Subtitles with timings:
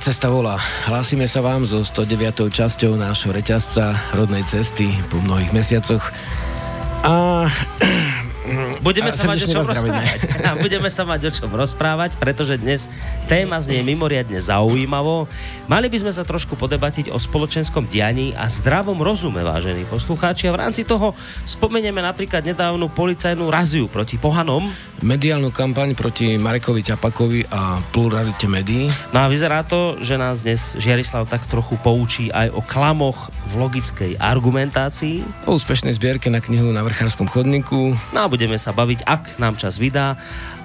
[0.00, 0.56] Cesta volá.
[0.88, 2.48] Hlásime sa vám so 109.
[2.48, 6.08] časťou nášho reťazca Rodnej cesty po mnohých mesiacoch.
[7.04, 7.44] A
[8.80, 10.20] Budeme sa mať o čom rozprávať.
[10.64, 12.88] Budeme sa mať o čom rozprávať, pretože dnes
[13.28, 15.28] téma znie mimoriadne zaujímavo.
[15.68, 20.48] Mali by sme sa trošku podebatiť o spoločenskom dianí a zdravom rozume, vážení poslucháči.
[20.48, 21.12] A v rámci toho
[21.44, 24.72] spomenieme napríklad nedávnu policajnú raziu proti pohanom.
[25.00, 28.92] Mediálnu kampaň proti Marekovi Ťapakovi a pluralite médií.
[29.16, 33.64] No a vyzerá to, že nás dnes Žiarislav tak trochu poučí aj o klamoch v
[33.64, 35.48] logickej argumentácii.
[35.48, 37.96] O úspešnej zbierke na knihu na vrchárskom chodníku.
[38.12, 40.20] No a budeme sa baviť, ak nám čas vydá,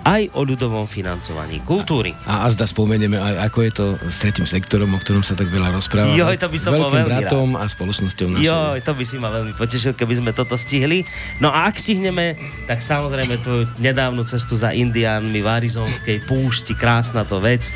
[0.06, 2.14] aj o ľudovom financovaní kultúry.
[2.30, 5.50] A, a zda spomenieme aj, ako je to s tretím sektorom, o ktorom sa tak
[5.50, 6.14] veľa rozpráva.
[6.14, 7.66] Joj, to by som bol veľmi bratom rád.
[7.66, 8.46] a spoločnosťou našou.
[8.46, 11.10] Joj, to by si ma veľmi potešil, keby sme toto stihli.
[11.42, 12.38] No a ak stihneme,
[12.70, 17.74] tak samozrejme tvoju nedávnu cestu za Indiánmi v Arizonskej púšti, krásna to vec.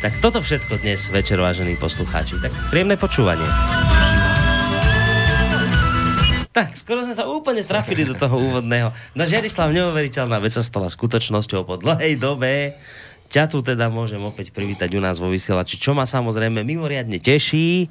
[0.00, 2.40] Tak toto všetko dnes večer, vážení poslucháči.
[2.40, 3.95] Tak príjemné počúvanie.
[6.56, 8.88] Tak, skoro sme sa úplne trafili do toho úvodného.
[9.12, 12.72] No Žerislav, neuveriteľná vec sa stala skutočnosťou po dlhej dobe.
[13.26, 17.90] Ťa tu teda môžem opäť privítať u nás vo vysielači, čo ma samozrejme mimoriadne teší.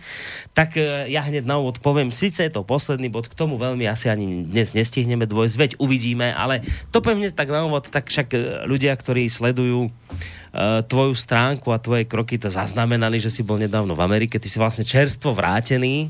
[0.55, 3.83] Tak e, ja hneď na úvod poviem, síce je to posledný bod, k tomu veľmi
[3.85, 6.63] asi ani dnes nestihneme dvojsť, veď uvidíme, ale
[6.95, 11.81] to dnes tak na úvod, tak však e, ľudia, ktorí sledujú uh, tvoju stránku a
[11.81, 16.09] tvoje kroky to zaznamenali, že si bol nedávno v Amerike, ty si vlastne čerstvo vrátený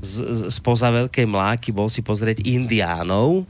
[0.00, 3.44] z, z, spoza veľkej mláky, bol si pozrieť Indiánov.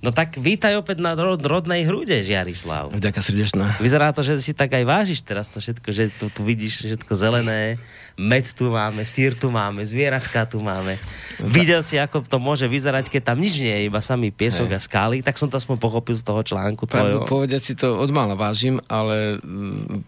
[0.00, 2.96] No tak vítaj opäť na rod, rodnej hrude, Žiarislav.
[2.96, 3.76] Ďakujem srdečná.
[3.76, 7.12] Vyzerá to, že si tak aj vážiš teraz to všetko, že tu, tu vidíš všetko
[7.12, 7.76] zelené,
[8.16, 10.96] med tu máme, sír tu máme, zvieratka tu máme.
[11.36, 14.76] Videl si, ako to môže vyzerať, keď tam nič nie je, iba samý piesok Hej.
[14.76, 17.28] a skály, tak som to aspoň pochopil z toho článku tvojho.
[17.28, 19.36] povedať si to odmála vážim, ale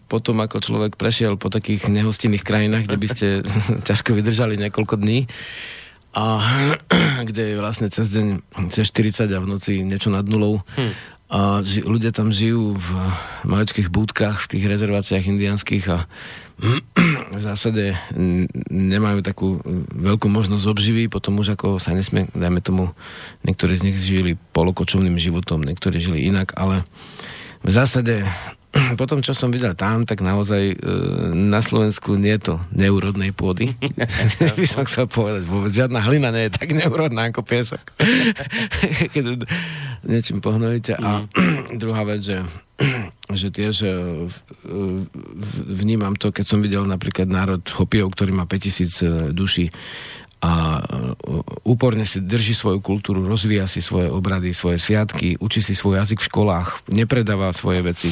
[0.09, 3.27] potom, ako človek prešiel po takých nehostinných krajinách, kde by ste
[3.93, 5.29] ťažko vydržali niekoľko dní,
[6.13, 6.25] a
[7.27, 8.27] kde je vlastne cez deň
[8.69, 10.61] cez 40 a v noci niečo nad nulou.
[10.77, 10.93] Hmm.
[11.33, 12.89] A ži, ľudia tam žijú v
[13.49, 16.05] maličkých búdkach, v tých rezerváciách indianských a
[17.37, 17.97] v zásade
[18.69, 19.57] nemajú takú
[19.97, 22.93] veľkú možnosť obživy, potom už ako sa nesmie, dajme tomu,
[23.41, 26.85] niektorí z nich žili polokočovným životom, niektorí žili inak, ale
[27.65, 28.29] v zásade
[28.99, 30.75] potom, čo som videl tam, tak naozaj e,
[31.33, 33.77] na Slovensku nie je to neúrodnej pôdy.
[34.57, 37.93] by som chcel povedať, vôbec žiadna hlina nie je tak neúrodná ako piesok.
[39.13, 39.45] Keď
[40.03, 40.97] niečím pohnojíte.
[40.97, 41.77] A mm.
[41.81, 42.37] druhá vec, že,
[43.39, 43.91] že tiež e,
[45.69, 49.69] vnímam to, keď som videl napríklad národ Hopijov, ktorý má 5000 e, duší,
[50.43, 51.15] a e,
[51.63, 56.19] úporne si drží svoju kultúru, rozvíja si svoje obrady, svoje sviatky, učí si svoj jazyk
[56.19, 58.11] v školách, nepredáva svoje veci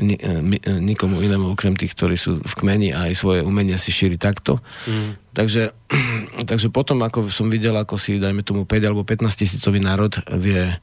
[0.00, 0.42] ni, uh,
[0.82, 4.58] nikomu inému, okrem tých, ktorí sú v kmeni a aj svoje umenia si šíri takto.
[4.90, 5.14] Mm.
[5.30, 5.70] Takže,
[6.50, 10.74] takže potom, ako som videl, ako si, dajme tomu, 5 alebo 15 tisícový národ vie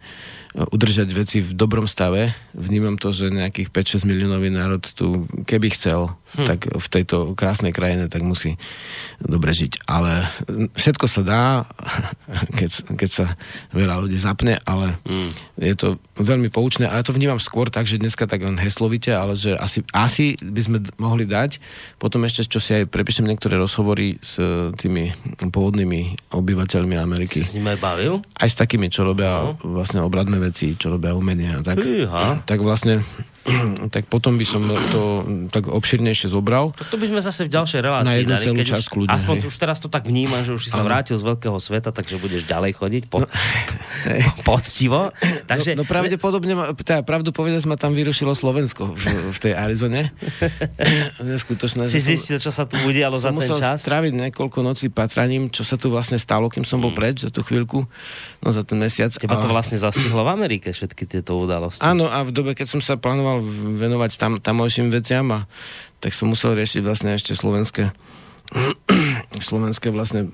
[0.51, 2.35] udržať veci v dobrom stave.
[2.51, 6.47] Vnímam to, že nejakých 5-6 miliónový národ tu, keby chcel, hm.
[6.47, 8.55] tak v tejto krásnej krajine, tak musí
[9.19, 9.85] dobre žiť.
[9.87, 10.25] Ale
[10.75, 11.43] všetko sa dá,
[12.59, 13.25] keď, keď sa
[13.75, 15.31] veľa ľudí zapne, ale hm.
[15.59, 15.87] je to
[16.19, 16.87] veľmi poučné.
[16.87, 20.37] A ja to vnímam skôr tak, že dneska tak len heslovite, ale že asi, asi
[20.39, 21.57] by sme mohli dať.
[21.97, 24.37] Potom ešte, čo si aj prepíšem niektoré rozhovory s
[24.77, 25.11] tými
[25.51, 27.43] pôvodnými obyvateľmi Ameriky.
[27.43, 28.13] Si s nimi aj bavil?
[28.37, 29.57] Aj s takými, čo robia no.
[29.65, 31.59] vlastne obradné veci, čo robia umenia.
[31.61, 31.81] Tak,
[32.45, 33.03] tak vlastne
[33.95, 34.61] tak potom by som
[34.93, 35.01] to
[35.49, 36.73] tak obširnejšie zobral.
[36.77, 39.15] Tak to by sme zase v ďalšej relácii Na jednu dali, celú časť už, kľudne,
[39.17, 39.45] Aspoň hej.
[39.49, 42.45] už teraz to tak vnímam, že už si sa vrátil z veľkého sveta, takže budeš
[42.45, 43.27] ďalej chodiť po, no,
[44.49, 45.09] poctivo.
[45.49, 50.13] Takže, no, no pravdepodobne, teda pravdu povedať, ma tam vyrušilo Slovensko v, v tej Arizone.
[51.21, 51.87] Neskutočné.
[51.87, 53.81] Si zistil, čo sa tu udialo za ten čas?
[53.81, 56.99] stráviť niekoľko nocí patraním, čo sa tu vlastne stalo, kým som bol hmm.
[56.99, 57.87] preč za tú chvíľku,
[58.43, 59.09] no za ten mesiac.
[59.15, 61.81] Teba to vlastne zastihlo v Amerike, všetky tieto udalosti.
[61.83, 63.39] Áno, a v dobe, keď som sa plánoval mal
[63.79, 65.39] venovať tam, tamojším veciam a
[66.03, 67.95] tak som musel riešiť vlastne ešte slovenské
[69.39, 70.27] slovenské vlastne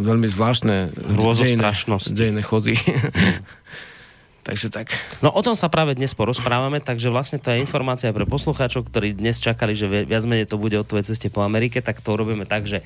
[0.00, 1.60] veľmi zvláštne dejné,
[2.16, 2.72] dejné chody.
[4.48, 4.96] takže tak.
[5.20, 9.12] No o tom sa práve dnes porozprávame, takže vlastne to je informácia pre poslucháčov, ktorí
[9.12, 12.48] dnes čakali, že viac menej to bude o tvojej ceste po Amerike, tak to robíme
[12.48, 12.80] tak, že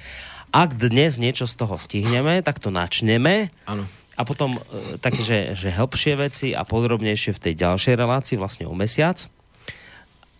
[0.51, 3.55] ak dnes niečo z toho stihneme, tak to načneme.
[3.63, 3.87] Áno
[4.17, 4.61] a potom e,
[5.01, 9.29] takže že hĺbšie veci a podrobnejšie v tej ďalšej relácii vlastne o mesiac.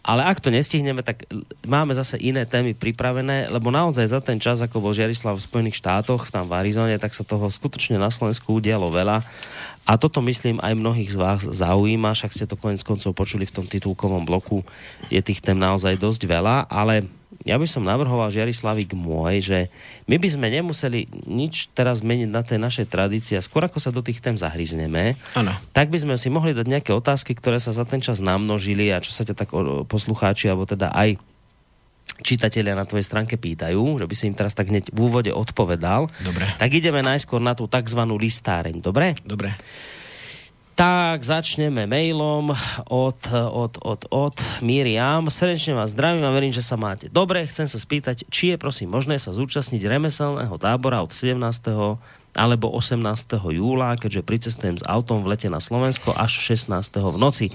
[0.03, 1.23] Ale ak to nestihneme, tak
[1.63, 5.79] máme zase iné témy pripravené, lebo naozaj za ten čas, ako bol Žiarislav v Spojených
[5.79, 9.23] štátoch, tam v Arizone, tak sa toho skutočne na Slovensku udialo veľa.
[9.83, 13.55] A toto myslím aj mnohých z vás zaujíma, však ste to konec koncov počuli v
[13.55, 14.63] tom titulkovom bloku,
[15.11, 17.11] je tých tém naozaj dosť veľa, ale
[17.43, 19.59] ja by som navrhoval Žiarislavik môj, že
[20.07, 23.91] my by sme nemuseli nič teraz meniť na tej našej tradícii a skôr ako sa
[23.91, 25.51] do tých tém zahryzneme, ano.
[25.75, 29.03] tak by sme si mohli dať nejaké otázky, ktoré sa za ten čas namnožili a
[29.03, 29.51] čo sa ťa tak
[29.91, 31.19] poslucháči, alebo teda aj
[32.23, 36.09] čitatelia na tvojej stránke pýtajú, že by si im teraz tak hneď v úvode odpovedal.
[36.23, 36.47] Dobre.
[36.57, 38.01] Tak ideme najskôr na tú tzv.
[38.07, 39.19] listáreň, dobre?
[39.27, 39.59] Dobre.
[40.73, 42.57] Tak začneme mailom
[42.89, 45.29] od, od, od, od Miriam.
[45.29, 47.45] Srdečne vás zdravím a verím, že sa máte dobre.
[47.45, 51.37] Chcem sa spýtať, či je prosím možné sa zúčastniť remeselného tábora od 17.
[52.33, 53.01] alebo 18.
[53.53, 56.73] júla, keďže pricestujem s autom v lete na Slovensko až 16.
[57.01, 57.47] v noci.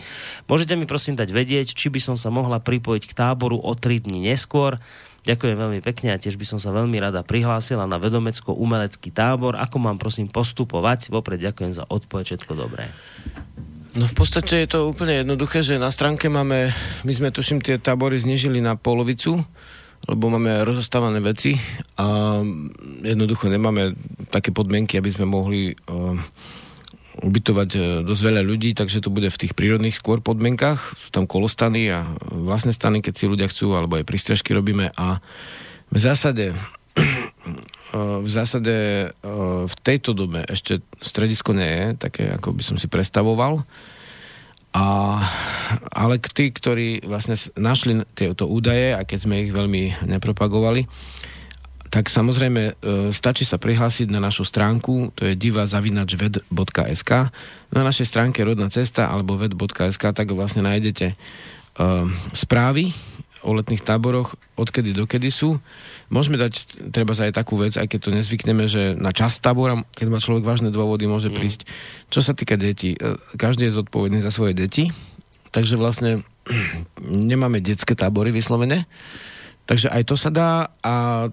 [0.45, 4.05] Môžete mi prosím dať vedieť, či by som sa mohla pripojiť k táboru o 3
[4.05, 4.77] dní neskôr.
[5.27, 9.59] Ďakujem veľmi pekne a tiež by som sa veľmi rada prihlásila na vedomecko-umelecký tábor.
[9.59, 11.11] Ako mám prosím postupovať?
[11.11, 12.87] Vopred ďakujem za odpoveď, všetko dobré.
[13.97, 16.69] No v podstate je to úplne jednoduché, že na stránke máme,
[17.01, 19.41] my sme tuším tie tábory znižili na polovicu,
[20.05, 21.57] lebo máme rozostávané veci
[21.97, 22.39] a
[23.01, 23.97] jednoducho nemáme
[24.29, 26.15] také podmienky, aby sme mohli uh,
[27.21, 30.97] ubytovať e, dosť veľa ľudí, takže to bude v tých prírodných skôr podmienkach.
[30.97, 35.17] Sú tam kolostany a vlastné stany, keď si ľudia chcú, alebo aj prístrežky robíme a
[35.89, 36.57] v zásade e,
[37.97, 38.75] v zásade
[39.63, 43.63] v tejto dobe ešte stredisko nie je, také ako by som si predstavoval.
[44.77, 44.85] A,
[45.89, 50.85] ale tí, ktorí vlastne našli tieto údaje, a keď sme ich veľmi nepropagovali,
[51.89, 52.73] tak samozrejme e,
[53.09, 57.11] stačí sa prihlásiť na našu stránku, to je divazavinačved.sk.
[57.73, 61.15] Na našej stránke Rodná cesta alebo ved.sk tak vlastne nájdete e,
[62.37, 62.93] správy
[63.41, 65.57] o letných táboroch, odkedy dokedy sú.
[66.07, 70.07] Môžeme dať treba aj takú vec, aj keď to nezvykneme, že na čas tábora, keď
[70.07, 71.35] má človek vážne dôvody, môže mm.
[71.35, 71.61] prísť.
[72.07, 74.87] Čo sa týka detí, e, každý je zodpovedný za svoje deti,
[75.51, 76.23] takže vlastne
[77.31, 78.87] nemáme detské tábory vyslovene.
[79.67, 81.27] Takže aj to sa dá a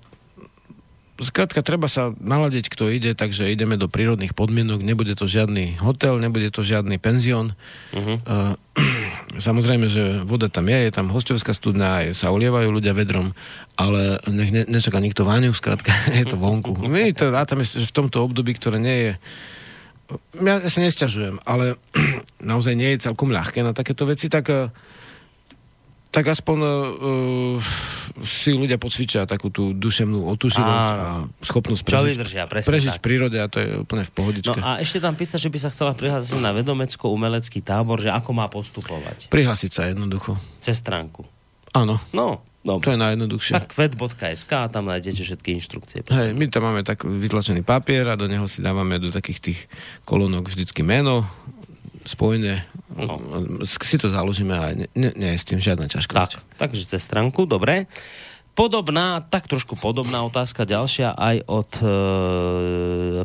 [1.14, 6.18] Skrátka, treba sa naladiť, kto ide, takže ideme do prírodných podmienok, nebude to žiadny hotel,
[6.18, 7.54] nebude to žiadny penzión.
[7.94, 8.18] Uh-huh.
[8.26, 8.58] Uh,
[9.46, 13.30] samozrejme, že voda tam je, je tam hostovská studňa, sa olievajú ľudia vedrom,
[13.78, 16.74] ale nech ne, nečaká nikto váňu, skrátka, je to vonku.
[16.82, 19.12] My to rátame, v tomto období, ktoré nie je
[20.44, 21.78] ja sa nesťažujem, ale
[22.42, 24.68] naozaj nie je celkom ľahké na takéto veci, tak uh,
[26.14, 27.58] tak aspoň uh,
[28.22, 33.50] si ľudia pocvičia takú tú duševnú otuživosť a schopnosť prežiť, vydržia, prežiť v prírode a
[33.50, 34.62] to je úplne v pohodičke.
[34.62, 38.30] No a ešte tam písa, že by sa chcela prihlásiť na vedomecko-umelecký tábor, že ako
[38.30, 39.26] má postupovať.
[39.34, 40.38] Prihlásiť sa jednoducho.
[40.62, 41.26] Cez stránku.
[41.74, 41.98] Áno.
[42.14, 42.88] No, Dobre.
[42.88, 43.52] To je najjednoduchšie.
[43.60, 46.00] Tak ved.sk a tam nájdete všetky inštrukcie.
[46.08, 49.60] Hej, my tam máme tak vytlačený papier a do neho si dávame do takých tých
[50.08, 51.28] kolónok vždycky meno,
[52.04, 52.68] spojené.
[52.92, 53.18] No.
[53.64, 56.14] Si to založíme a nie, nie, nie je s tým žiadna ťažkosť.
[56.14, 57.88] Tak, takže cez stránku, dobre.
[58.54, 61.86] Podobná, tak trošku podobná otázka ďalšia aj od e,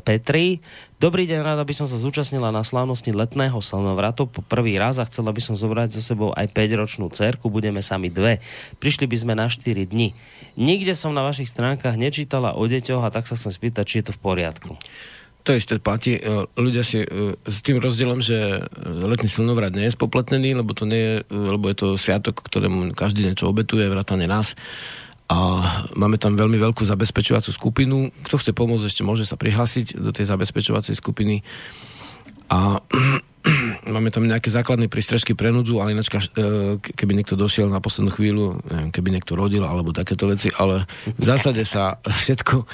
[0.01, 0.57] Petri.
[0.97, 5.05] Dobrý deň, rada by som sa zúčastnila na slávnosti letného slnovratu po prvý raz a
[5.05, 8.41] chcela by som zobrať so sebou aj 5-ročnú cerku, budeme sami dve.
[8.81, 10.17] Prišli by sme na 4 dni.
[10.57, 14.09] Nikde som na vašich stránkach nečítala o deťoch a tak sa chcem spýtať, či je
[14.09, 14.81] to v poriadku.
[15.49, 16.13] To isté platí.
[16.13, 20.85] E, ľudia si e, s tým rozdielom, že letný slnovrat nie je spopletnený, lebo to
[20.85, 24.53] nie je, e, lebo je to sviatok, ktorému každý niečo obetuje, vrátane nás.
[25.25, 25.57] A
[25.97, 28.13] máme tam veľmi veľkú zabezpečovacú skupinu.
[28.29, 31.41] Kto chce pomôcť, ešte môže sa prihlásiť do tej zabezpečovacej skupiny.
[32.53, 32.77] A
[33.97, 36.13] máme tam nejaké základné prístrežky pre núdzu, ale ináč,
[36.93, 41.23] keby niekto došiel na poslednú chvíľu, neviem, keby niekto rodil alebo takéto veci, ale v
[41.25, 42.69] zásade sa všetko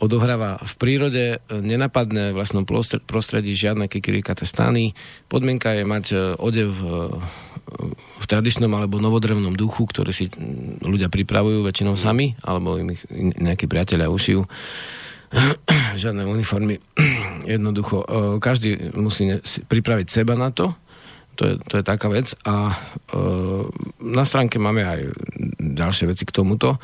[0.00, 2.64] odohráva v prírode, e, nenapadne v vlastnom
[3.04, 4.96] prostredí žiadne kikirikaté stany.
[5.28, 6.86] Podmienka je mať e, odev e,
[7.94, 10.32] v tradičnom alebo novodrevnom duchu, ktorý si
[10.80, 14.42] ľudia pripravujú väčšinou sami, alebo im ich nejakí priatelia ušijú.
[16.02, 16.80] Žiadne uniformy.
[17.54, 18.02] Jednoducho,
[18.42, 20.74] každý musí pripraviť seba na to,
[21.38, 22.76] to je, to je taká vec a
[24.02, 25.00] na stránke máme aj
[25.56, 26.76] ďalšie veci k tomuto.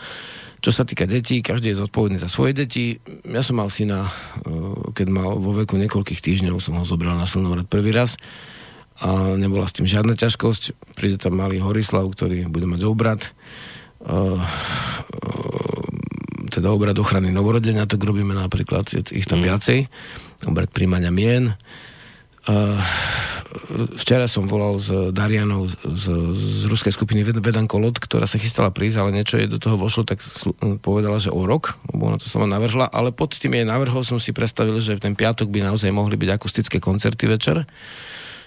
[0.66, 2.98] Čo sa týka detí, každý je zodpovedný za svoje deti.
[3.22, 4.10] Ja som mal syna,
[4.42, 8.18] e, keď mal vo veku niekoľkých týždňov, som ho zobral na slnovrat prvý raz
[8.98, 10.74] a nebola s tým žiadna ťažkosť.
[10.98, 13.22] Príde tam malý Horislav, ktorý bude mať obrad.
[13.22, 13.30] E,
[14.10, 14.42] e,
[16.50, 19.46] teda obrad ochrany novorodenia, tak robíme napríklad, ich tam mm.
[19.46, 19.78] viacej.
[20.50, 21.54] Obrad príjmania mien.
[23.96, 25.74] Včera som volal s Darianou z,
[26.36, 30.06] z ruskej skupiny Vedan Kolot, ktorá sa chystala prísť, ale niečo jej do toho vošlo,
[30.06, 30.22] tak
[30.84, 34.22] povedala, že o rok, lebo ona to sama navrhla, ale pod tým jej návrhom som
[34.22, 37.66] si predstavil, že v ten piatok by naozaj mohli byť akustické koncerty večer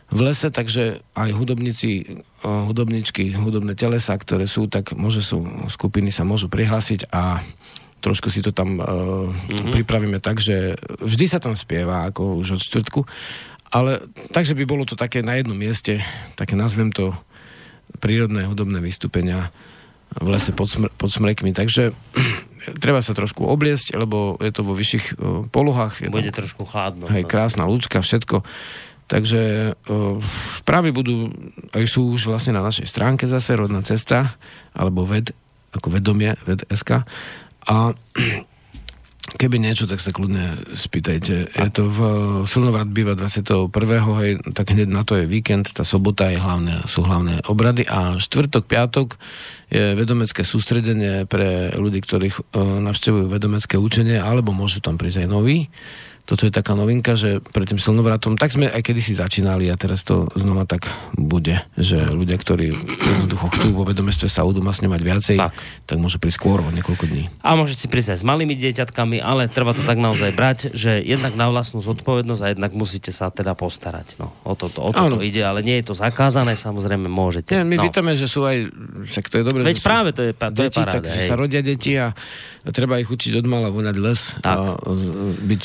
[0.09, 6.25] v lese, takže aj hudobníci, hudobničky, hudobné telesa, ktoré sú, tak môže sú, skupiny sa
[6.25, 7.45] môžu prihlásiť a
[7.99, 9.75] trošku si to tam uh, mm-hmm.
[9.75, 13.05] pripravíme tak, že vždy sa tam spieva, ako už od čtvrtku,
[13.69, 14.01] ale
[14.33, 16.01] takže by bolo to také na jednom mieste,
[16.33, 17.13] také nazvem to
[18.01, 19.53] prírodné hudobné vystúpenia
[20.17, 21.53] v lese pod, smr- pod smrekmi.
[21.53, 21.93] Takže
[22.83, 26.05] treba sa trošku obliesť, lebo je to vo vyšších uh, polohách.
[26.05, 27.05] Je Bude tam, trošku chladno.
[27.09, 27.29] Hej, no.
[27.29, 28.41] krásna lúčka, všetko.
[29.09, 30.21] Takže uh,
[30.61, 31.33] správy budú,
[31.73, 34.37] aj sú už vlastne na našej stránke zase, rodná cesta,
[34.73, 35.33] alebo ved,
[35.73, 37.05] ako vedomie, ved.sk.
[37.69, 37.93] A
[39.29, 41.53] Keby niečo, tak sa kľudne spýtajte.
[41.53, 41.99] Je to v
[42.49, 43.69] Silnovrat býva 21.
[44.17, 48.17] Hej, tak hneď na to je víkend, tá sobota je hlavné, sú hlavné obrady a
[48.17, 49.21] štvrtok, piatok
[49.69, 55.27] je vedomecké sústredenie pre ľudí, ktorých uh, navštevujú vedomecké učenie, alebo môžu tam prísť aj
[55.29, 55.69] noví
[56.29, 60.05] toto je taká novinka, že pred tým silnovratom, tak sme aj kedysi začínali a teraz
[60.05, 60.85] to znova tak
[61.17, 65.57] bude, že ľudia, ktorí jednoducho chcú vo vedomestve sa udomasňovať viacej, tak.
[65.89, 67.33] tak môžu prísť skôr o niekoľko dní.
[67.41, 71.33] A môžete prísť aj s malými dieťatkami, ale treba to tak naozaj brať, že jednak
[71.33, 74.21] na vlastnú zodpovednosť a jednak musíte sa teda postarať.
[74.21, 77.57] No, o toto, o toto ide, ale nie je to zakázané, samozrejme môžete.
[77.57, 77.89] Nie, my no.
[77.89, 78.69] vítame, že sú aj,
[79.09, 79.65] však to je dobré.
[79.65, 82.13] Veď práve to je, to deti, je paráda, tak, že sa rodia deti a
[82.69, 84.45] treba ich učiť od mala voňať les tak.
[84.45, 84.77] a
[85.41, 85.63] byť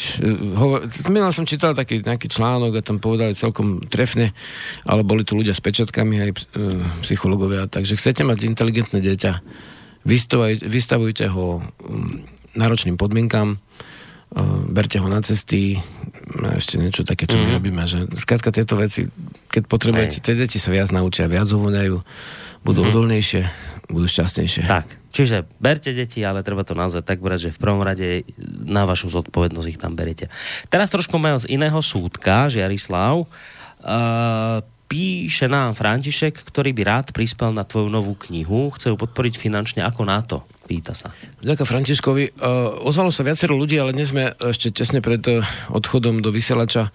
[0.55, 4.33] hovor, minul som čítal taký nejaký článok a tam povedali celkom trefne,
[4.87, 6.37] ale boli tu ľudia s pečatkami aj e,
[7.05, 9.33] psychológovia, takže chcete mať inteligentné dieťa,
[10.07, 12.23] vystavuj, vystavujte ho um,
[12.55, 15.81] náročným podmienkam, uh, berte ho na cesty,
[16.45, 17.41] a ešte niečo také, čo mm.
[17.41, 17.57] my mhm.
[17.57, 19.09] robíme, že skrátka tieto veci,
[19.51, 21.97] keď potrebujete, tie deti sa viac naučia, viac uvoňajú,
[22.63, 22.89] budú mm.
[22.93, 23.43] odolnejšie,
[23.91, 24.65] budú šťastnejšie.
[24.69, 28.27] Tak, čiže berte deti, ale treba to naozaj tak brať, že v prvom rade
[28.67, 30.27] na vašu zodpovednosť ich tam berete.
[30.67, 34.59] Teraz trošku majú z iného súdka, Žiarislav, uh,
[34.91, 39.81] píše nám František, ktorý by rád prispel na tvoju novú knihu, chce ju podporiť finančne,
[39.87, 40.43] ako na to?
[40.65, 41.13] Pýta sa.
[41.45, 42.25] Ďakujem Františkovi.
[42.41, 46.89] Uh, ozvalo sa viacero ľudí, ale dnes sme ešte tesne pred uh, odchodom do vysielača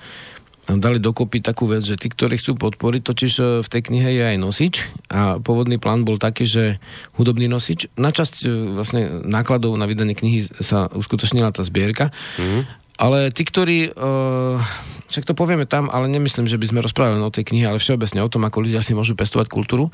[0.78, 4.24] dali dokopy takú vec, že tí, ktorí chcú podporiť, totiž e, v tej knihe je
[4.36, 4.76] aj nosič
[5.10, 6.78] a pôvodný plán bol taký, že
[7.18, 7.90] hudobný nosič.
[7.98, 12.62] Na časť e, vlastne nákladov na vydanie knihy sa uskutočnila tá zbierka, mm.
[13.02, 14.62] ale tí, ktorí, uh,
[15.10, 18.22] však to povieme tam, ale nemyslím, že by sme rozprávali o tej knihe, ale všeobecne
[18.22, 19.90] o tom, ako ľudia si môžu pestovať kultúru.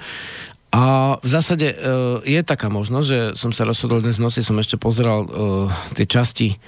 [0.74, 4.60] A v zásade uh, je taká možnosť, že som sa rozhodol dnes v noci, som
[4.60, 5.30] ešte pozeral uh,
[5.96, 6.60] tie časti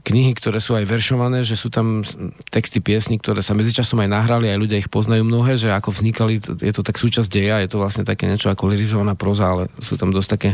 [0.00, 2.02] knihy, ktoré sú aj veršované, že sú tam
[2.48, 6.40] texty piesní, ktoré sa medzičasom aj nahrali, aj ľudia ich poznajú mnohé, že ako vznikali,
[6.40, 10.00] je to tak súčasť deja, je to vlastne také niečo ako lirizovaná proza, ale sú
[10.00, 10.50] tam dosť také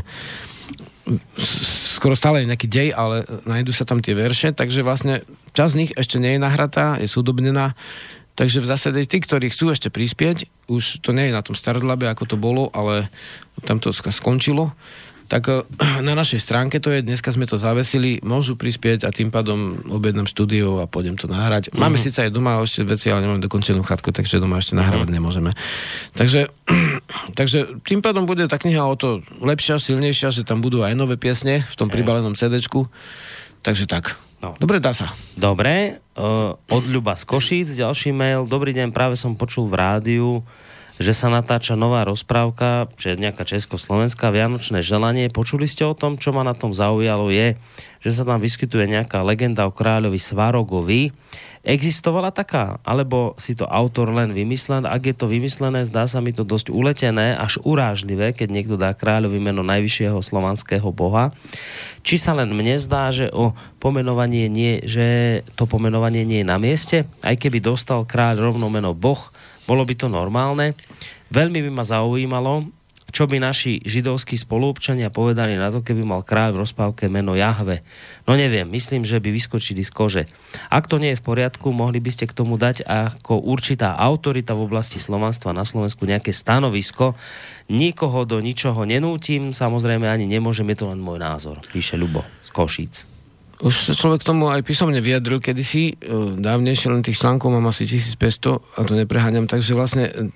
[1.95, 5.23] skoro stále je nejaký dej, ale nájdú sa tam tie verše, takže vlastne
[5.55, 7.79] časť z nich ešte nie je nahratá, je súdobnená,
[8.35, 12.11] takže v zásade tí, ktorí chcú ešte prispieť, už to nie je na tom starodlabe,
[12.11, 13.07] ako to bolo, ale
[13.63, 14.75] tam to skončilo,
[15.27, 15.63] tak eh,
[16.07, 20.31] na našej stránke to je, dneska sme to zavesili, môžu prispieť a tým pádom objednám
[20.31, 21.71] štúdio a pôjdem to nahrať.
[21.71, 21.83] Mm-hmm.
[21.83, 25.19] Máme síce aj doma ešte veci, ale nemáme dokončenú chatku, takže doma ešte nahrávať mm-hmm.
[25.19, 25.51] nemôžeme.
[26.15, 26.49] Takže,
[27.39, 31.19] takže tým pádom bude tá kniha o to lepšia, silnejšia, že tam budú aj nové
[31.19, 32.89] piesne v tom pribalenom CDčku.
[33.67, 34.15] Takže tak.
[34.39, 34.55] No.
[34.61, 35.11] Dobre, dá sa.
[35.35, 38.45] Dobre, uh, od Ľuba z Košíc, ďalší mail.
[38.45, 40.45] Dobrý deň, práve som počul v rádiu,
[40.97, 45.29] že sa natáča nová rozprávka, že nejaká československá Vianočné želanie.
[45.29, 47.57] Počuli ste o tom, čo ma na tom zaujalo je,
[48.01, 51.13] že sa tam vyskytuje nejaká legenda o kráľovi Svarogovi.
[51.67, 52.79] Existovala taká?
[52.87, 54.87] Alebo si to autor len vymyslel?
[54.87, 58.95] Ak je to vymyslené, zdá sa mi to dosť uletené, až urážlivé, keď niekto dá
[58.95, 61.35] kráľovi meno najvyššieho slovanského boha.
[62.07, 63.51] Či sa len mne zdá, že, o
[63.83, 68.95] pomenovanie nie, že to pomenovanie nie je na mieste, aj keby dostal kráľ rovno meno
[68.95, 69.35] boh,
[69.67, 70.79] bolo by to normálne.
[71.35, 72.71] Veľmi by ma zaujímalo,
[73.17, 77.81] čo by naši židovskí spoluobčania povedali na to, keby mal kráľ v rozpávke meno Jahve.
[78.29, 80.23] No neviem, myslím, že by vyskočili z kože.
[80.69, 84.53] Ak to nie je v poriadku, mohli by ste k tomu dať ako určitá autorita
[84.53, 87.17] v oblasti slovanstva na Slovensku nejaké stanovisko.
[87.73, 92.51] Nikoho do ničoho nenútim, samozrejme ani nemôžem, je to len môj názor, píše Ľubo z
[92.53, 93.16] Košíc.
[93.57, 97.89] Už sa človek tomu aj písomne vyjadril kedysi, e, dávnejšie len tých článkov mám asi
[97.89, 100.29] 1500 a to nepreháňam, takže vlastne e,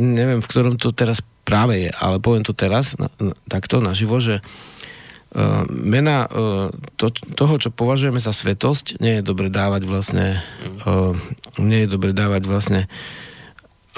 [0.00, 4.22] neviem, v ktorom to teraz práve je, ale poviem to teraz na, na, takto naživo,
[4.22, 10.38] že uh, mena uh, to, toho, čo považujeme za svetosť, nie je dobre dávať vlastne
[10.86, 11.10] uh,
[11.58, 12.80] nie je dobre dávať vlastne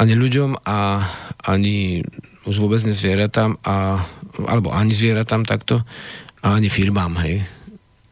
[0.00, 1.04] ani ľuďom a
[1.45, 2.00] ani
[2.49, 4.09] už vôbec nezvieratám a,
[4.49, 5.85] alebo ani zvieratám takto
[6.40, 7.45] a ani firmám, hej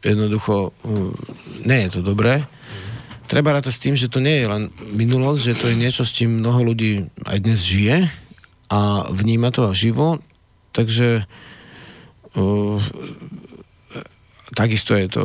[0.03, 1.11] jednoducho mm,
[1.63, 2.45] nie je to dobré.
[3.31, 6.11] treba rátať s tým, že to nie je len minulosť, že to je niečo, s
[6.13, 8.11] čím mnoho ľudí aj dnes žije
[8.69, 10.19] a vníma to živo,
[10.75, 11.25] takže
[12.35, 12.77] uh,
[14.53, 15.23] takisto je to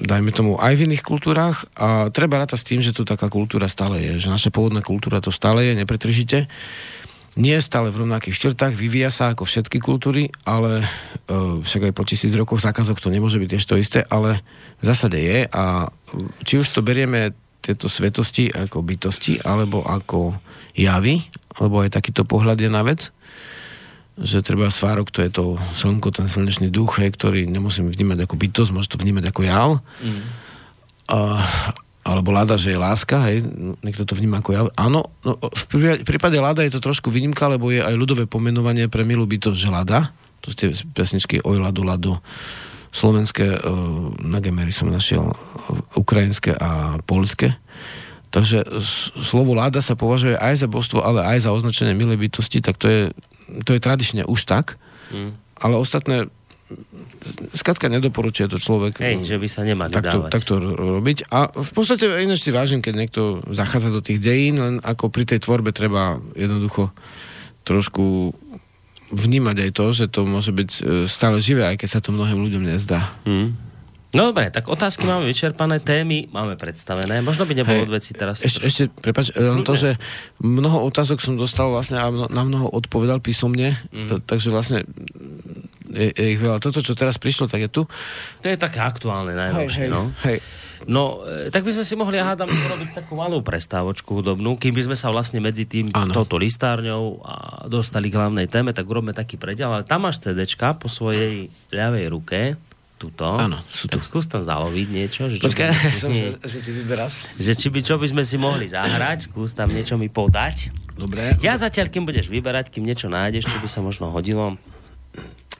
[0.00, 3.70] dajme tomu aj v iných kultúrach a treba rátať s tým, že tu taká kultúra
[3.70, 6.50] stále je, že naša pôvodná kultúra to stále je nepretržite
[7.38, 11.94] nie je stále v rovnakých štrtách, vyvíja sa ako všetky kultúry, ale uh, však aj
[11.94, 14.42] po tisíc rokoch zákazok to nemôže byť tiež to isté, ale
[14.82, 15.90] v zásade je a
[16.42, 20.40] či už to berieme tieto svetosti ako bytosti, alebo ako
[20.72, 21.20] javy,
[21.60, 23.12] alebo aj takýto pohľad je na vec,
[24.20, 25.44] že treba svárok, to je to
[25.76, 29.70] slnko, ten slnečný duch, hej, ktorý nemusíme vnímať ako bytosť, môže to vnímať ako jav.
[30.00, 30.22] Mm.
[31.08, 31.18] A,
[32.10, 33.46] alebo Lada, že je láska, hej,
[33.86, 34.62] niekto to vníma ako ja.
[34.74, 39.06] Áno, no, v prípade Lada je to trošku výnimka, lebo je aj ľudové pomenovanie pre
[39.06, 40.10] milú bytosť, že Lada,
[40.42, 42.18] to tie pesničky Oj Ladu, Ladu,
[42.90, 45.34] slovenské, uh, na Gemery som našiel uh,
[45.94, 47.54] ukrajinské a polské.
[48.34, 48.66] Takže
[49.22, 52.86] slovo Lada sa považuje aj za božstvo, ale aj za označenie milej bytosti, tak to
[52.86, 53.02] je,
[53.62, 54.78] to je tradične už tak.
[55.14, 55.34] Mm.
[55.58, 56.30] Ale ostatné
[57.52, 59.02] skratka nedoporučuje to človek.
[59.02, 60.30] Hej, že by sa nemali takto, dávať.
[60.30, 61.18] takto robiť.
[61.30, 65.26] A v podstate ináč si vážim, keď niekto zachádza do tých dejín, len ako pri
[65.26, 66.94] tej tvorbe treba jednoducho
[67.66, 68.34] trošku
[69.10, 72.38] vnímať aj to, že to môže byť e, stále živé, aj keď sa to mnohým
[72.46, 73.10] ľuďom nezdá.
[73.26, 73.58] Hmm.
[74.10, 77.22] No dobre, tak otázky máme vyčerpané, témy máme predstavené.
[77.22, 78.42] Možno by nebolo od teraz.
[78.42, 78.66] Ešte, trošku...
[78.66, 79.94] ešte prepáč, len to, že
[80.42, 84.26] mnoho otázok som dostal vlastne a na mnoho odpovedal písomne, mm.
[84.26, 84.82] takže vlastne
[85.94, 86.58] je, je ich veľa.
[86.58, 87.82] Toto, čo teraz prišlo, tak je tu.
[88.42, 90.10] To je také aktuálne najnovšie, no.
[90.88, 94.88] No, e, tak by sme si mohli, hádam, urobiť takú malú prestávočku hudobnú, kým by
[94.88, 96.16] sme sa vlastne medzi tým ano.
[96.16, 97.34] touto listárňou a
[97.68, 102.06] dostali k hlavnej téme, tak urobme taký prediel, ale tam máš CDčka po svojej ľavej
[102.08, 102.40] ruke,
[103.00, 103.24] tuto.
[103.24, 103.96] Áno, sú tu.
[103.96, 105.32] Tak skús tam zaloviť niečo.
[105.32, 107.16] Že Počkaj, som, že, že ty vyberáš.
[107.40, 110.68] Že či by, čo by sme si mohli zahrať, skús tam niečo mi podať.
[111.00, 111.40] Dobre.
[111.40, 114.60] Ja zatiaľ, kým budeš vyberať, kým niečo nájdeš, čo by sa možno hodilo,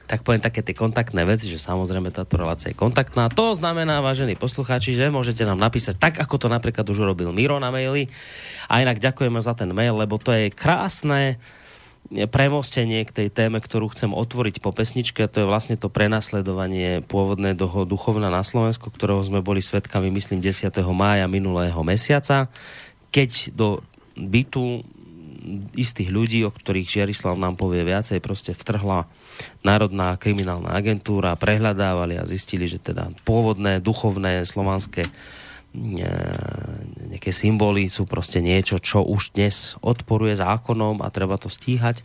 [0.05, 3.31] tak poviem také tie kontaktné veci, že samozrejme táto relácia je kontaktná.
[3.31, 7.57] To znamená, vážení poslucháči, že môžete nám napísať tak, ako to napríklad už urobil Miro
[7.63, 8.11] na maili.
[8.67, 11.39] A inak ďakujeme za ten mail, lebo to je krásne
[12.11, 17.87] premostenie k tej téme, ktorú chcem otvoriť po pesničke, to je vlastne to prenasledovanie pôvodného
[17.87, 20.67] duchovna na Slovensku, ktorého sme boli svetkami, myslím, 10.
[20.91, 22.51] mája minulého mesiaca,
[23.15, 23.67] keď do
[24.19, 24.83] bytu
[25.73, 29.09] istých ľudí, o ktorých Žiarislav nám povie viacej, proste vtrhla
[29.65, 35.09] Národná kriminálna agentúra, prehľadávali a zistili, že teda pôvodné, duchovné, slovanské
[35.71, 42.03] nejaké symboly sú proste niečo, čo už dnes odporuje zákonom a treba to stíhať.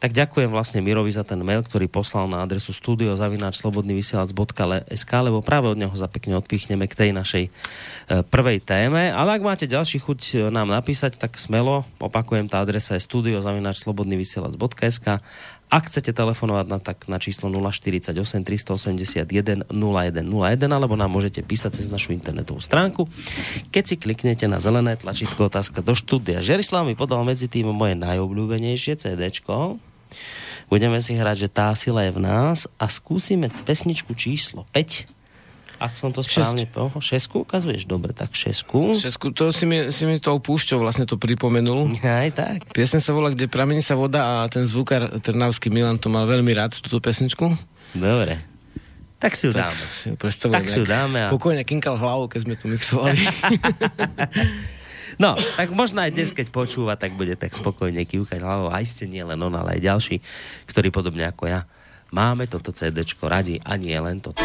[0.00, 5.76] Tak ďakujem vlastne Mirovi za ten mail, ktorý poslal na adresu studiozavináčslobodnyvysielac.sk, lebo práve od
[5.76, 9.12] neho zapekne odpichneme k tej našej e, prvej téme.
[9.12, 15.20] Ale ak máte ďalší chuť e, nám napísať, tak smelo, opakujem, tá adresa je studiozavináčslobodnyvysielac.sk
[15.70, 18.10] ak chcete telefonovať na, tak na číslo 048
[18.42, 23.06] 381 0101 alebo nám môžete písať cez našu internetovú stránku.
[23.70, 26.42] Keď si kliknete na zelené tlačítko otázka do štúdia.
[26.42, 29.78] Žerislav mi podal medzi tým moje najobľúbenejšie CDčko.
[30.66, 35.19] Budeme si hrať, že tá sila je v nás a skúsime pesničku číslo 5
[35.80, 37.88] ak som to správne povedal, šesku ukazuješ?
[37.88, 39.00] Dobre, tak šesku.
[39.00, 41.96] Šesku, to si mi, si mi tou púšťou vlastne to pripomenul.
[42.04, 42.68] Aj tak.
[42.76, 46.52] Piesne sa volá Kde pramení sa voda a ten zvukár Trnavský Milan to mal veľmi
[46.52, 47.56] rád, túto pesničku.
[47.96, 48.44] Dobre.
[49.20, 49.84] Tak si ju tak, dáme.
[49.88, 50.08] Si
[50.52, 51.18] tak si ju dáme.
[51.24, 51.28] A...
[51.32, 53.20] Spokojne kinkal hlavu, keď sme tu mixovali.
[55.24, 58.68] no, tak možno aj dnes, keď počúva, tak bude tak spokojne kývkať hlavou.
[58.68, 60.16] Aj ste nie len on, ale aj ďalší,
[60.68, 61.64] ktorí podobne ako ja
[62.10, 64.42] máme toto CDčko radi a nie len toto.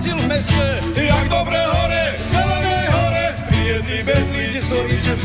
[0.00, 0.80] Kwasil w meste.
[1.06, 3.34] Jak dobre hore, zelenej hore
[3.66, 5.16] Jedni bedli, gdzie zory, gdzie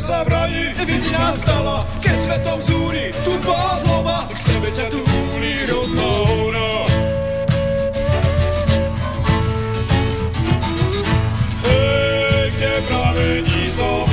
[0.00, 6.12] sa v raji vidina stala, keď svetom zúri tupa zloba, k sebe ťa túli rodná
[6.24, 6.72] hora.
[11.68, 14.09] Hej, kde pramení sloboda,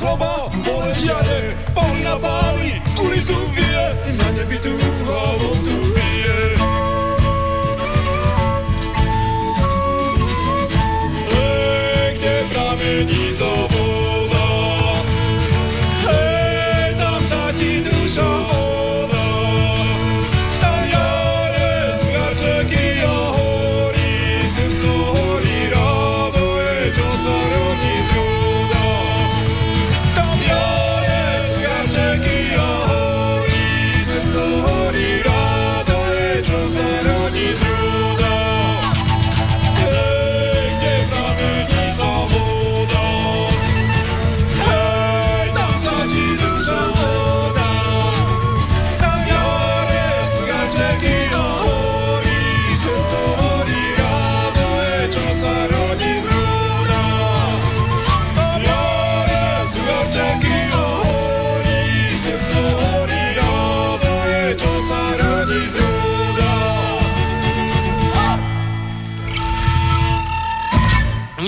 [0.00, 0.48] 서봐.
[0.64, 1.49] 모르지 않을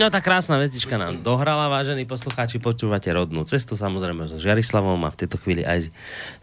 [0.09, 5.19] tá krásna vecička nám dohrala, vážení poslucháči, počúvate rodnú cestu, samozrejme so Žiarislavom a v
[5.21, 5.93] tejto chvíli aj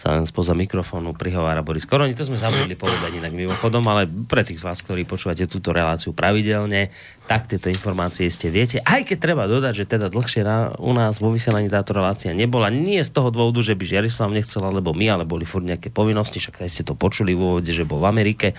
[0.10, 2.18] sa nám spoza mikrofónu prihovára Boris Koroni.
[2.18, 6.18] To sme zabudli povedať inak mimochodom, ale pre tých z vás, ktorí počúvate túto reláciu
[6.18, 6.90] pravidelne,
[7.30, 8.82] tak tieto informácie ste viete.
[8.82, 12.74] Aj keď treba dodať, že teda dlhšie na, u nás vo vysielaní táto relácia nebola.
[12.74, 16.42] Nie z toho dôvodu, že by Žiarislav nechcel, alebo my, ale boli furt nejaké povinnosti,
[16.42, 18.58] však aj ste to počuli v úvode, že bol v Amerike.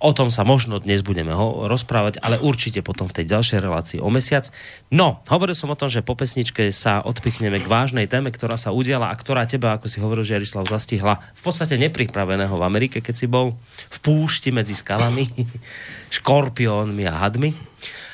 [0.00, 3.98] O tom sa možno dnes budeme ho rozprávať, ale určite potom v tej ďalšej relácii
[4.00, 4.48] o mesiac.
[4.88, 8.72] No, hovoril som o tom, že po pesničke sa odpichneme k vážnej téme, ktorá sa
[8.74, 12.98] udiala a ktorá teba, ako si hovoril, že Jarislav zastihla v podstate nepripraveného v Amerike,
[13.02, 13.58] keď si bol
[13.90, 15.26] v púšti medzi skalami,
[16.16, 17.50] škorpiónmi a hadmi.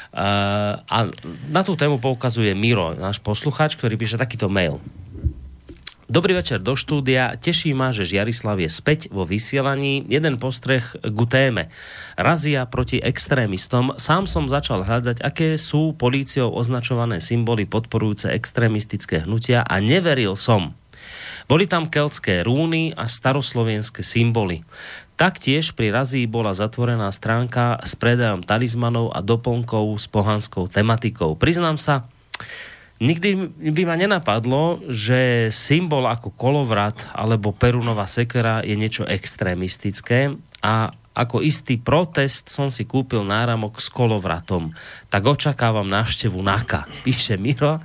[0.08, 0.98] Uh, a
[1.52, 4.80] na tú tému poukazuje Miro, náš poslucháč, ktorý píše takýto mail.
[6.08, 7.36] Dobrý večer do štúdia.
[7.36, 10.08] Teší ma, že Žiarislav je späť vo vysielaní.
[10.08, 11.68] Jeden postreh ku téme.
[12.16, 13.92] Razia proti extrémistom.
[14.00, 20.72] Sám som začal hľadať, aké sú políciou označované symboly podporujúce extrémistické hnutia a neveril som.
[21.48, 24.68] Boli tam keltské rúny a staroslovenské symboly.
[25.16, 31.34] Taktiež pri razii bola zatvorená stránka s predajom talizmanov a doplnkov s pohanskou tematikou.
[31.34, 32.06] Priznám sa,
[32.98, 40.34] Nikdy by ma nenapadlo, že symbol ako kolovrat alebo perunová sekera je niečo extrémistické
[40.66, 44.74] a ako istý protest som si kúpil náramok s kolovratom.
[45.10, 47.78] Tak očakávam návštevu NAKA, píše Miro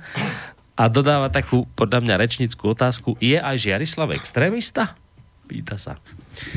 [0.74, 3.14] a dodáva takú, podľa mňa, rečnickú otázku.
[3.22, 4.98] Je aj Žiarislav extrémista?
[5.46, 6.02] Pýta sa.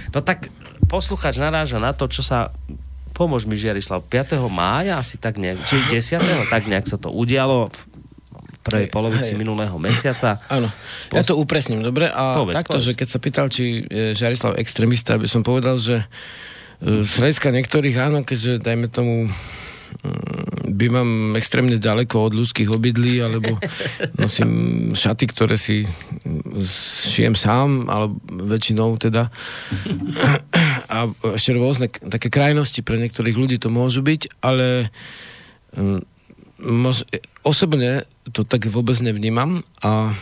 [0.10, 0.50] No tak
[0.90, 2.50] posluchač naráža na to, čo sa
[3.18, 4.38] pomôž mi Žiarislav, 5.
[4.46, 6.22] mája asi tak nejak, či 10.
[6.54, 7.74] tak nejak sa to udialo
[8.62, 9.40] prvej polovici hej.
[9.40, 10.38] minulého mesiaca.
[10.54, 10.70] Áno,
[11.10, 12.12] ja to upresním, dobre?
[12.12, 12.86] A Povedz, takto, povedz.
[12.86, 16.04] že keď sa pýtal, či je Žarislav extrémista, by som povedal, že
[16.84, 19.32] e, z hľadiska niektorých áno, keďže dajme tomu
[20.68, 23.58] bývam extrémne ďaleko od ľudských obydlí, alebo
[24.22, 24.52] nosím
[24.94, 26.62] šaty, ktoré si mm,
[27.08, 29.32] šijem sám, ale väčšinou teda.
[30.94, 34.88] A ešte rôzne také krajnosti pre niektorých ľudí to môžu byť, ale
[35.76, 36.00] mm,
[36.64, 37.04] mož,
[37.44, 40.16] osobne to tak vôbec nevnímam a,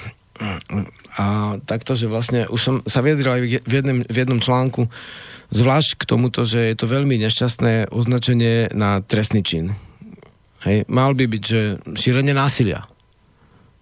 [1.17, 1.25] a
[1.63, 4.89] takto, že vlastne už som sa vyjadril aj v jednom, v jednom článku
[5.51, 9.77] zvlášť k tomuto, že je to veľmi nešťastné označenie na trestný čin.
[10.65, 11.61] Hej, mal by byť, že
[11.93, 12.89] šírenie násilia.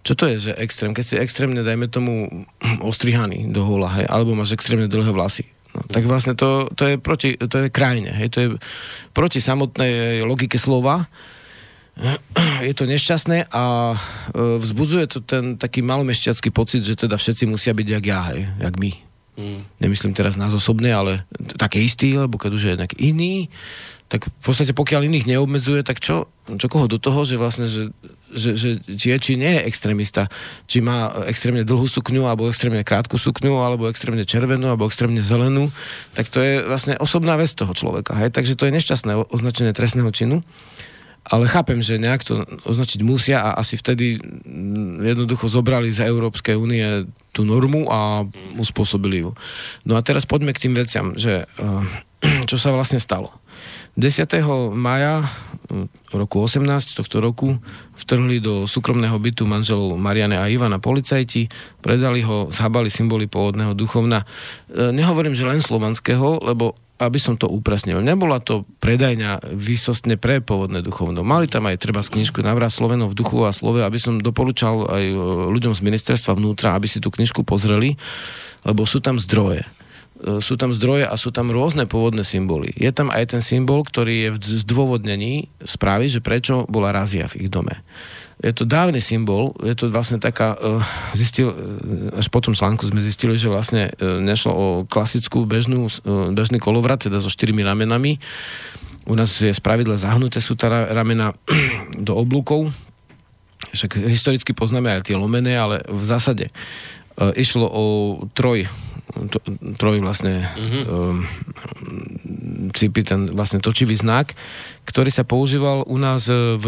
[0.04, 0.92] Čo to je, že extrém?
[0.92, 2.28] Keď si extrémne, dajme tomu,
[2.90, 5.48] ostrihaný do hola, hej, alebo máš extrémne dlhé vlasy.
[5.74, 8.48] No, tak vlastne to, to, je proti, to je krajne, hej, to je
[9.10, 11.08] proti samotnej logike slova,
[12.68, 13.96] je to nešťastné a e,
[14.58, 18.74] vzbudzuje to ten taký malomešťacký pocit, že teda všetci musia byť jak ja, hej, jak
[18.78, 19.13] my.
[19.34, 19.66] Mm.
[19.82, 21.26] Nemyslím teraz nás osobne, ale
[21.58, 23.50] také istý, lebo keď už je nejaký iný,
[24.06, 27.90] tak v podstate pokiaľ iných neobmedzuje, tak čo, čo koho do toho, že vlastne, že,
[28.30, 30.30] že, že či je, či nie je extrémista,
[30.70, 35.74] či má extrémne dlhú sukňu, alebo extrémne krátku sukňu, alebo extrémne červenú, alebo extrémne zelenú,
[36.14, 38.14] tak to je vlastne osobná vec toho človeka.
[38.14, 38.30] Hej?
[38.30, 40.46] Takže to je nešťastné označenie trestného činu.
[41.24, 44.20] Ale chápem, že nejak to označiť musia a asi vtedy
[45.00, 48.28] jednoducho zobrali z Európskej únie tú normu a
[48.60, 49.30] uspôsobili ju.
[49.88, 51.84] No a teraz poďme k tým veciam, že eh,
[52.50, 53.32] čo sa vlastne stalo.
[53.94, 54.26] 10.
[54.74, 55.22] maja
[55.70, 57.54] mm, roku 18 tohto roku
[57.94, 61.46] vtrhli do súkromného bytu manželov Mariane a Ivana policajti,
[61.78, 64.26] predali ho, zhabali symboly pôvodného duchovna.
[64.66, 67.98] E, Nehovorím, že len slovanského, lebo aby som to upresnil.
[67.98, 71.26] Nebola to predajňa výsostne pre pôvodné duchovno.
[71.26, 74.86] Mali tam aj treba z knižku Navrat Slovenov v duchu a slove, aby som doporučal
[74.86, 75.16] aj e,
[75.50, 77.98] ľuďom z ministerstva vnútra, aby si tú knižku pozreli,
[78.62, 79.66] lebo sú tam zdroje.
[80.22, 82.70] E, Sú tam zdroje a sú tam rôzne pôvodné symboly.
[82.78, 87.46] Je tam aj ten symbol, ktorý je v zdôvodnení správy, že prečo bola razia v
[87.46, 87.82] ich dome.
[88.42, 90.82] Je to dávny symbol, je to vlastne taká, e,
[91.14, 91.56] zistil, e,
[92.18, 95.86] až po tom článku sme zistili, že vlastne e, nešlo o klasickú bežnú,
[96.34, 98.18] bežný kolovrat, teda so štyrmi ramenami.
[99.06, 101.30] U nás je spravidla zahnuté sú tá ra- ramena
[102.06, 102.74] do oblúkov,
[103.70, 106.50] však historicky poznáme aj tie lomené, ale v zásade
[107.14, 107.84] išlo o
[108.34, 108.66] troj,
[109.78, 110.82] troj vlastne mm-hmm.
[110.90, 111.22] um,
[112.74, 114.34] cípy, ten vlastne točivý znak,
[114.82, 116.66] ktorý sa používal u nás v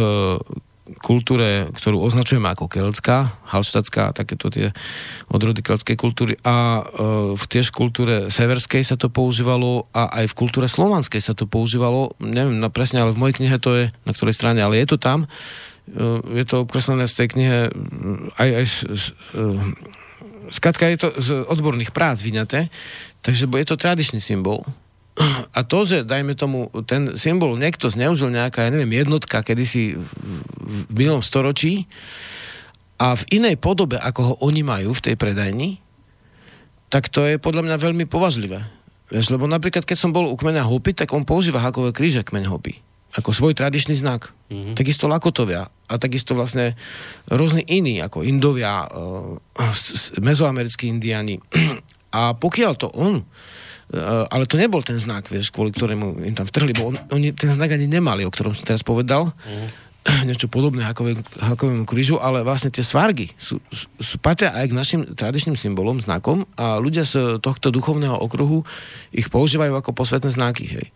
[1.02, 4.70] kultúre, ktorú označujeme ako keltská, halštatská, takéto tie
[5.26, 6.38] odrody keltskej kultúry.
[6.46, 6.82] A e,
[7.34, 12.14] v tiež kultúre severskej sa to používalo a aj v kultúre slovanskej sa to používalo,
[12.22, 14.98] neviem na presne, ale v mojej knihe to je, na ktorej strane, ale je to
[14.98, 15.26] tam,
[15.86, 19.04] E, je to okreslené z tej knihe mm, aj, aj z, z,
[20.50, 22.66] e, je to z odborných prác vyňaté,
[23.22, 24.66] takže je to tradičný symbol.
[25.56, 30.08] A to, že dajme tomu, ten symbol niekto zneužil nejaká, ja neviem, jednotka kedysi v,
[30.60, 31.88] v minulom storočí
[33.00, 35.80] a v inej podobe, ako ho oni majú v tej predajni,
[36.92, 38.60] tak to je podľa mňa veľmi považlivé.
[39.08, 42.44] Vieš, lebo napríklad, keď som bol u kmeňa Hopy, tak on používa hakové kríže kmeň
[42.52, 44.30] Hopy ako svoj tradičný znak.
[44.50, 44.52] Mhm.
[44.52, 44.74] Mm-hmm.
[44.76, 46.76] Takisto Lakotovia a takisto vlastne
[47.30, 49.38] rôzni iní, ako Indovia, uh,
[50.20, 51.40] mezoamerickí indiani.
[52.16, 53.28] A pokiaľ to on,
[53.94, 57.54] ale to nebol ten znak, vieš, kvôli ktorému im tam vtrhli, bo on, oni ten
[57.54, 59.86] znak ani nemali, o ktorom som teraz povedal, mm-hmm.
[60.28, 65.54] niečo podobné hakovému krížu, ale vlastne tie svargy sú, sú, patria aj k našim tradičným
[65.54, 68.66] symbolom, znakom a ľudia z tohto duchovného okruhu
[69.14, 70.66] ich používajú ako posvetné znaky.
[70.66, 70.86] Hej.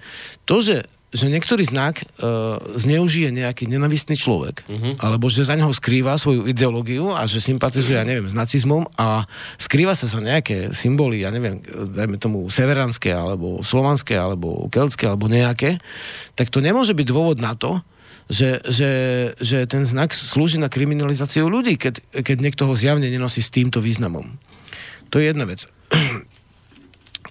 [0.47, 4.95] To, že že niektorý znak uh, zneužije nejaký nenavistný človek, uh-huh.
[5.03, 9.27] alebo že za neho skrýva svoju ideológiu a že sympatizuje, ja neviem, s nacizmom a
[9.59, 15.27] skrýva sa za nejaké symboly, ja neviem, dajme tomu severanské, alebo slovanské, alebo keltské, alebo
[15.27, 15.83] nejaké,
[16.39, 17.83] tak to nemôže byť dôvod na to,
[18.31, 18.91] že, že,
[19.43, 23.83] že ten znak slúži na kriminalizáciu ľudí, keď, keď niekto ho zjavne nenosí s týmto
[23.83, 24.39] významom.
[25.11, 25.67] To je jedna vec.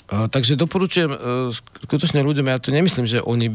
[0.09, 1.17] Takže doporučujem uh,
[1.85, 3.47] skutočne ľuďom, ja to nemyslím, že oni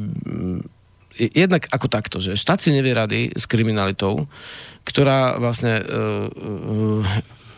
[1.18, 4.26] jednak ako takto, že štát si nevie rady s kriminalitou,
[4.86, 7.06] ktorá vlastne uh,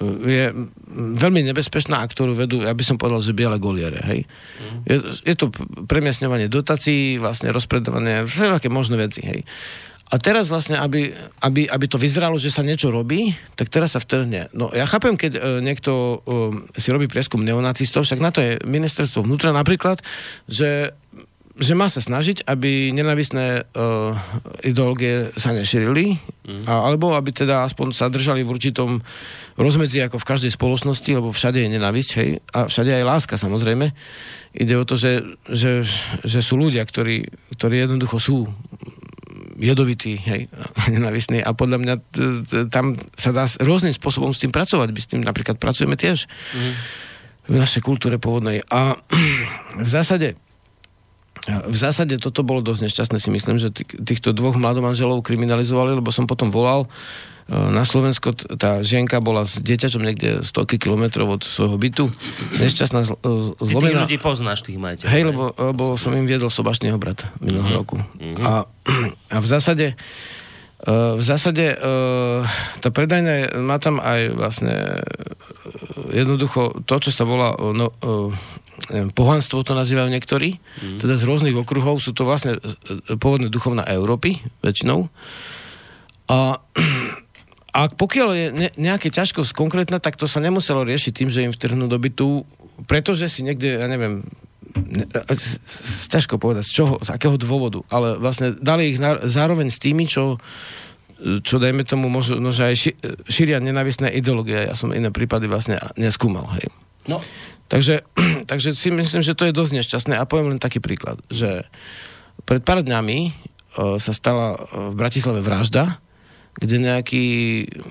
[0.04, 0.52] je
[0.92, 4.20] veľmi nebezpečná a ktorú vedú, ja by som povedal, že biele goliere, hej.
[4.60, 4.80] Mm.
[4.84, 5.48] Je, je to
[5.88, 9.40] premiesňovanie dotácií, vlastne rozpredávanie, všetké možné veci, hej.
[10.06, 11.10] A teraz vlastne, aby,
[11.42, 14.54] aby, aby to vyzeralo, že sa niečo robí, tak teraz sa vtrhne.
[14.54, 18.62] No ja chápem, keď e, niekto e, si robí prieskum neonacistov, však na to je
[18.62, 19.98] ministerstvo vnútra napríklad,
[20.46, 20.94] že
[21.56, 24.12] že má sa snažiť, aby nenavisné uh,
[24.60, 26.68] ideológie sa nešírili, mm.
[26.68, 29.00] a, alebo aby teda aspoň sa držali v určitom
[29.56, 33.88] rozmedzi ako v každej spoločnosti, lebo všade je nenavisť, hej, a všade aj láska samozrejme.
[34.52, 35.80] Ide o to, že, že,
[36.28, 37.24] že sú ľudia, ktorí,
[37.56, 38.38] ktorí jednoducho sú
[39.58, 40.52] jedovitý, hej,
[40.94, 44.88] nenavistný a podľa mňa t- t- tam sa dá rôznym spôsobom s tým pracovať.
[44.92, 46.72] My s tým napríklad pracujeme tiež mm.
[47.50, 48.62] v našej kultúre pôvodnej.
[48.68, 48.96] A
[49.84, 50.36] v zásade
[51.46, 56.10] v zásade toto bolo dosť nešťastné, si myslím, že tých- týchto dvoch mladomanželov kriminalizovali, lebo
[56.10, 56.88] som potom volal e,
[57.46, 62.04] na Slovensko, tá žienka bola s dieťaťom niekde 100 kilometrov od svojho bytu.
[62.58, 63.14] Nešťastná, e,
[63.54, 64.02] Ty zlomená.
[64.02, 65.12] ľudí poznáš, tých majiteľov.
[65.14, 68.02] Hej, lebo, lebo som im viedol sobašného brata minulého roku.
[68.18, 68.42] Mhm.
[68.42, 68.66] A,
[69.34, 71.74] a v zásade uh, v zásade
[72.78, 75.02] tá predajňa má tam aj vlastne
[76.14, 77.90] jednoducho to, čo sa volá no,
[78.92, 80.60] neviem, pohanstvo to nazývajú niektorí,
[81.00, 82.60] teda z rôznych okruhov sú to vlastne
[83.18, 85.10] pôvodné duchovná Európy väčšinou
[86.28, 86.60] A,
[87.76, 91.52] a pokiaľ je ne, nejaká ťažkosť konkrétna, tak to sa nemuselo riešiť tým, že im
[91.52, 92.48] vtrhnú do bytu,
[92.88, 94.24] pretože si niekde, ja neviem,
[94.80, 95.04] ne,
[95.36, 99.68] s- s- ťažko povedať, z čoho, z akého dôvodu, ale vlastne dali ich na, zároveň
[99.68, 100.40] s tými, čo
[101.16, 102.90] čo dajme tomu možno, že aj ši,
[103.24, 104.68] šíria nenávisné ideológie.
[104.68, 106.44] Ja som iné prípady vlastne neskúmal.
[106.60, 106.68] Hej.
[107.08, 107.24] No,
[107.66, 108.06] Takže,
[108.50, 111.66] takže si myslím, že to je dosť nešťastné a poviem len taký príklad, že
[112.46, 113.32] pred pár dňami
[113.76, 116.00] sa stala v Bratislave vražda,
[116.56, 117.24] kde nejaký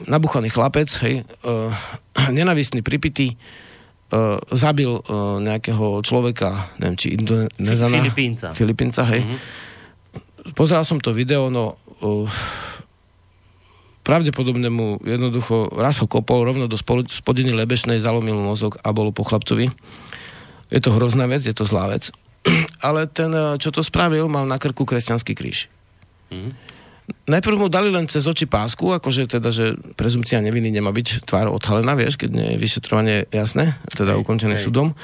[0.10, 1.70] nabuchaný chlapec, hej, uh,
[2.38, 3.38] nenavistný, pripitý,
[4.10, 8.02] uh, zabil uh, nejakého človeka, neviem, či Indonezana.
[8.02, 8.48] Filipínca.
[8.58, 9.22] Filipínca, hej.
[9.22, 10.54] Mm-hmm.
[10.54, 12.30] Pozeral som to video, no uh,
[14.06, 19.26] pravdepodobne mu jednoducho raz ho kopol rovno do spodiny lebešnej, zalomil mozog a bolo po
[19.26, 19.74] chlapcovi.
[20.70, 22.14] Je to hrozná vec, je to zlá vec.
[22.86, 25.66] Ale ten, eh, čo to spravil, mal na krku kresťanský kríž.
[26.30, 26.75] Mhm.
[27.06, 31.54] Najprv mu dali len cez oči pásku, akože teda, že prezumcia neviny nemá byť tvár
[31.54, 34.98] odhalená, vieš, keď nie je vyšetrovanie jasné, teda Hej, ukončené hej, súdom.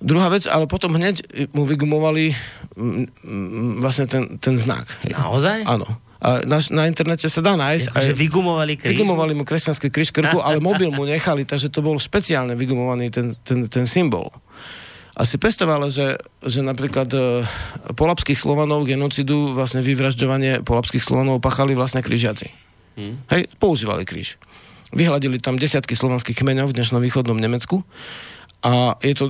[0.00, 2.32] Druhá vec, ale potom hneď mu vygumovali
[2.76, 4.88] mm, mm, vlastne ten, ten znak.
[5.04, 5.16] Hej.
[5.16, 5.58] Naozaj?
[5.68, 5.88] Áno.
[6.24, 7.92] A na, na internete sa dá nájsť.
[7.92, 8.96] Akože vygumovali kríž?
[8.96, 13.36] Vygumovali mu kresťanský kríž krku, ale mobil mu nechali, takže to bol špeciálne vygumovaný ten,
[13.44, 14.32] ten, ten symbol.
[15.14, 17.46] A si predstavalo, že, že napríklad e,
[17.94, 22.50] polapských Slovanov genocidu, vlastne vyvražďovanie polapských Slovanov pachali vlastne krížiaci.
[22.98, 23.14] Hm.
[23.30, 24.42] Hej, používali kríž.
[24.90, 27.86] Vyhľadili tam desiatky slovanských kmeňov v dnešnom východnom Nemecku
[28.64, 29.24] a je to,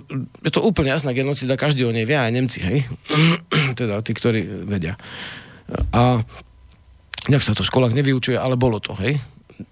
[0.47, 2.87] je to úplne jasná genocida, každý o nej vie, aj Nemci, hej.
[3.81, 4.94] teda tí, ktorí vedia.
[5.90, 6.23] A
[7.27, 9.18] nejak sa to v školách nevyučuje, ale bolo to, hej.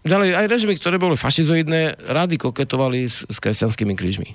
[0.02, 4.34] Ďalej, aj režimy, ktoré boli fašizoidné, rády koketovali s, s kresťanskými krížmi.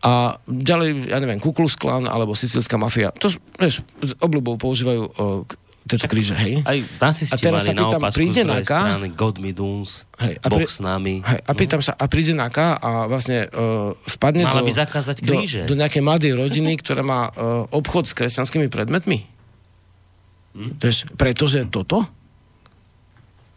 [0.00, 5.12] A ďalej, ja neviem, Ku Klux Klan alebo sicilská mafia, to, vieš, s obľubou používajú
[5.44, 6.60] k- tieto kríže, hej.
[6.62, 8.80] Aj nacisti A teraz sa pýtam, príde NAKA?
[8.94, 11.20] strany God me duns, Hej, a Boh pri- s nami.
[11.20, 15.16] Hej, a pýtam sa, a príde NAKA a vlastne uh, vpadne Mala do, by zakázať
[15.20, 15.62] do, kríže.
[15.64, 19.18] do nejakej mladej rodiny, ktorá má uh, obchod s kresťanskými predmetmi?
[20.52, 20.70] Hm?
[20.78, 22.04] Vieš, pretože toto?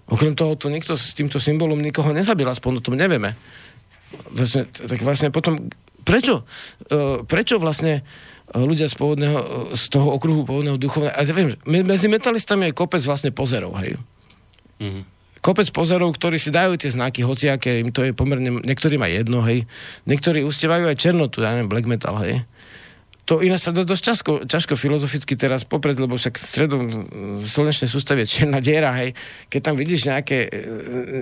[0.06, 3.40] Okrem toho, to nikto s týmto symbolom nikoho nezabil, aspoň o tom nevieme.
[4.30, 5.58] Vlastne, tak vlastne potom,
[6.04, 6.44] prečo?
[6.88, 11.16] Uh, prečo vlastne uh, ľudia z, pôvodného, uh, z toho okruhu pôvodného duchovného...
[11.16, 13.96] A ja viem, me- medzi metalistami je kopec vlastne pozerov, hej
[14.84, 15.02] Mhm.
[15.39, 19.39] kopec pozorov, ktorí si dajú tie znaky, hociaké, im to je pomerne, niektorým aj jedno,
[19.44, 19.63] hej.
[20.08, 22.44] Niektorí ustievajú aj černotu, ja neviem, black metal, hej.
[23.24, 27.08] To iné sa dá dosť ťažko, ťažko filozoficky teraz popred, lebo však stredom
[27.48, 29.16] slnečnej sústavy je čierna diera, hej.
[29.48, 30.60] Keď tam vidíš nejaké, e,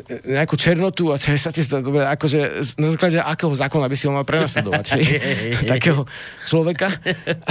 [0.10, 3.86] e, nejakú černotu a to je sa ti zdá dobre, akože na základe akého zákona
[3.86, 5.06] by si ho mal prenasledovať, hej.
[5.78, 6.10] Takého
[6.50, 6.90] človeka.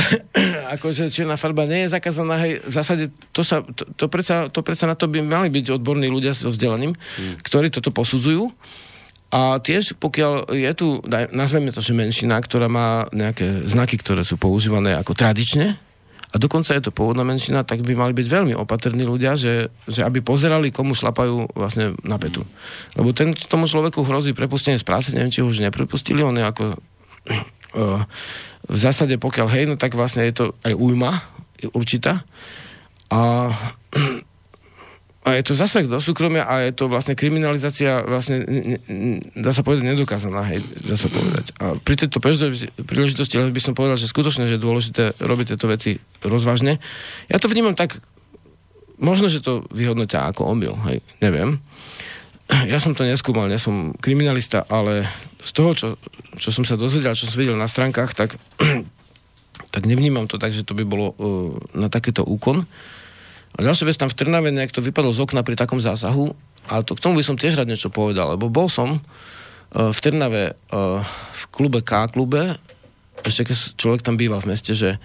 [0.74, 2.58] akože čierna farba nie je zakázaná, hej.
[2.66, 6.10] V zásade to, sa, to, to, predsa, to predsa na to by mali byť odborní
[6.10, 6.98] ľudia so vzdelaním,
[7.46, 8.50] ktorí toto posudzujú.
[9.30, 10.88] A tiež, pokiaľ je tu,
[11.30, 15.78] nazveme to, že menšina, ktorá má nejaké znaky, ktoré sú používané ako tradične,
[16.30, 20.06] a dokonca je to pôvodná menšina, tak by mali byť veľmi opatrní ľudia, že, že
[20.06, 22.46] aby pozerali, komu šlapajú vlastne na petu.
[22.94, 26.46] Lebo ten, tomu človeku hrozí prepustenie z práce, neviem, či ho už neprepustili, on je
[26.46, 28.06] ako uh,
[28.74, 31.18] v zásade, pokiaľ hej, no tak vlastne je to aj újma
[31.74, 32.22] určitá.
[33.10, 33.50] A
[35.30, 39.54] a je to zasah do súkromia a je to vlastne kriminalizácia vlastne, ne, ne, dá
[39.54, 41.54] sa povedať, nedokázaná, hej, dá sa povedať.
[41.62, 42.18] A pri tejto
[42.82, 46.82] príležitosti- len by som povedal, že skutočne, že je dôležité robiť tieto veci rozvážne.
[47.30, 48.02] Ja to vnímam tak,
[48.98, 51.62] možno, že to vyhodnotia ako omyl, hej, neviem.
[52.66, 55.06] Ja som to neskúmal, nie som kriminalista, ale
[55.40, 55.88] z toho, čo,
[56.36, 58.34] čo som sa dozvedel, čo som videl na stránkach, tak,
[59.74, 62.66] tak nevnímam to tak, že to by bolo uh, na takýto úkon.
[63.56, 66.32] A ďalšia vec, tam v Trnave niekto vypadol z okna pri takom zásahu
[66.70, 69.98] a to, k tomu by som tiež rád niečo povedal, lebo bol som uh, v
[69.98, 71.02] Trnave uh,
[71.34, 72.56] v klube K klube,
[73.26, 74.96] ešte keď človek tam býva v meste, že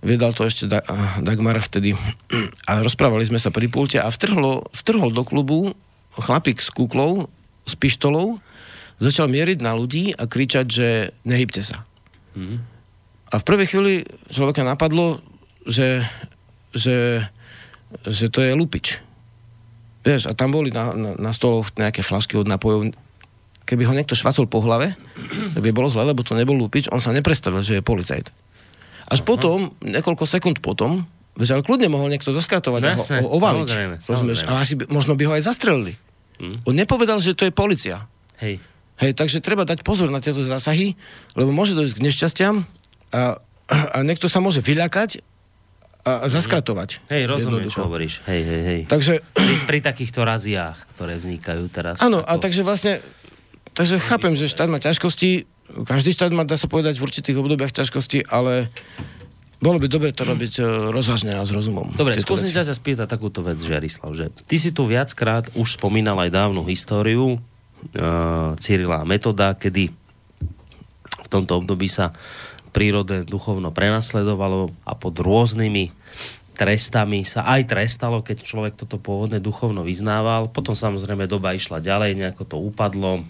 [0.00, 0.86] viedal to ešte da-
[1.20, 1.98] Dagmar vtedy
[2.70, 5.74] a rozprávali sme sa pri pulte a vtrhlo, vtrhol do klubu
[6.14, 7.30] chlapík s kuklou,
[7.66, 8.42] s pištolou,
[8.98, 10.88] začal mieriť na ľudí a kričať, že
[11.24, 11.86] nehybte sa.
[12.34, 12.56] Mhm.
[13.30, 13.94] A v prvej chvíli
[14.26, 15.22] človeka napadlo,
[15.62, 16.02] že,
[16.74, 17.22] že,
[18.06, 19.02] že to je lupič.
[20.00, 22.96] Vieš, a tam boli na, na, na stoloch nejaké flašky od napojov.
[23.68, 24.96] Keby ho niekto švacol po hlave,
[25.54, 28.32] tak by bolo zle, lebo to nebol lupič, on sa neprestavil, že je policajt.
[29.10, 31.04] Až potom, niekoľko sekúnd potom,
[31.36, 33.68] vieš, ale kľudne mohol niekto doskratovať No a jasné, ho, ho ovaliť.
[33.68, 34.48] samozrejme, samozrejme.
[34.48, 35.94] A asi by, možno by ho aj zastrelili.
[36.40, 36.64] Hm.
[36.64, 38.06] On nepovedal, že to je policia.
[38.40, 38.62] Hej.
[39.00, 40.96] Hej, takže treba dať pozor na tieto zásahy,
[41.32, 42.54] lebo môže dojsť k nešťastiam
[43.16, 45.24] a, a niekto sa môže vyľakať
[46.10, 46.98] a a zaskratovať.
[47.06, 47.78] Hej, rozumiem, Jednoducho.
[47.78, 48.14] čo hovoríš.
[48.26, 48.80] Hej, hej, hej.
[48.90, 52.02] Takže Pri, pri takýchto raziách, ktoré vznikajú teraz.
[52.02, 52.98] Áno, a Ako- takže vlastne,
[53.78, 55.46] takže chápem, že štát má ťažkosti,
[55.86, 58.66] každý štát má, dá sa povedať, v určitých obdobiach ťažkosti, ale
[59.60, 61.92] bolo by dobre to robiť e, rozvážne a s rozumom.
[61.92, 66.32] Dobre, skúsim ťa spýtať takúto vec, Žiarislav, že ty si tu viackrát už spomínal aj
[66.32, 69.92] dávnu históriu uh, Cyrila a Metoda, kedy
[71.20, 72.16] v tomto období sa
[72.70, 75.90] prírode duchovno prenasledovalo a pod rôznymi
[76.60, 80.52] trestami sa aj trestalo, keď človek toto pôvodné duchovno vyznával.
[80.52, 83.24] Potom samozrejme doba išla ďalej, nejako to upadlo,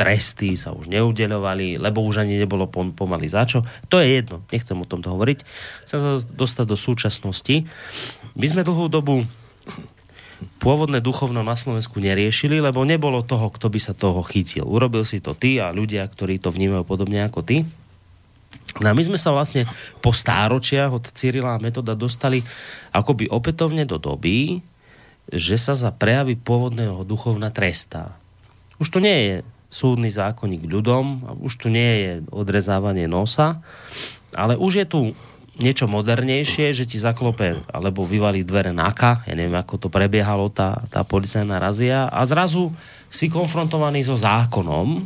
[0.00, 3.68] tresty sa už neudeľovali, lebo už ani nebolo pom- pomaly za čo.
[3.92, 5.38] To je jedno, nechcem o tomto hovoriť.
[5.84, 7.68] Chcem sa dostať do súčasnosti.
[8.32, 9.28] My sme dlhú dobu
[10.56, 14.64] pôvodné duchovno na Slovensku neriešili, lebo nebolo toho, kto by sa toho chytil.
[14.64, 17.68] Urobil si to ty a ľudia, ktorí to vnímajú podobne ako ty.
[18.78, 19.66] No a my sme sa vlastne
[19.98, 22.46] po stáročiach od Cyrila a Metoda dostali
[22.94, 24.62] akoby opätovne do doby,
[25.30, 28.14] že sa za prejavy pôvodného duchovna trestá.
[28.78, 29.34] Už to nie je
[29.70, 33.62] súdny zákonník ľudom, už tu nie je odrezávanie nosa,
[34.34, 35.00] ale už je tu
[35.60, 40.82] niečo modernejšie, že ti zaklope alebo vyvalí dvere NAKA, ja neviem, ako to prebiehalo, tá,
[40.88, 42.72] tá policajná razia, a zrazu
[43.12, 45.04] si konfrontovaný so zákonom,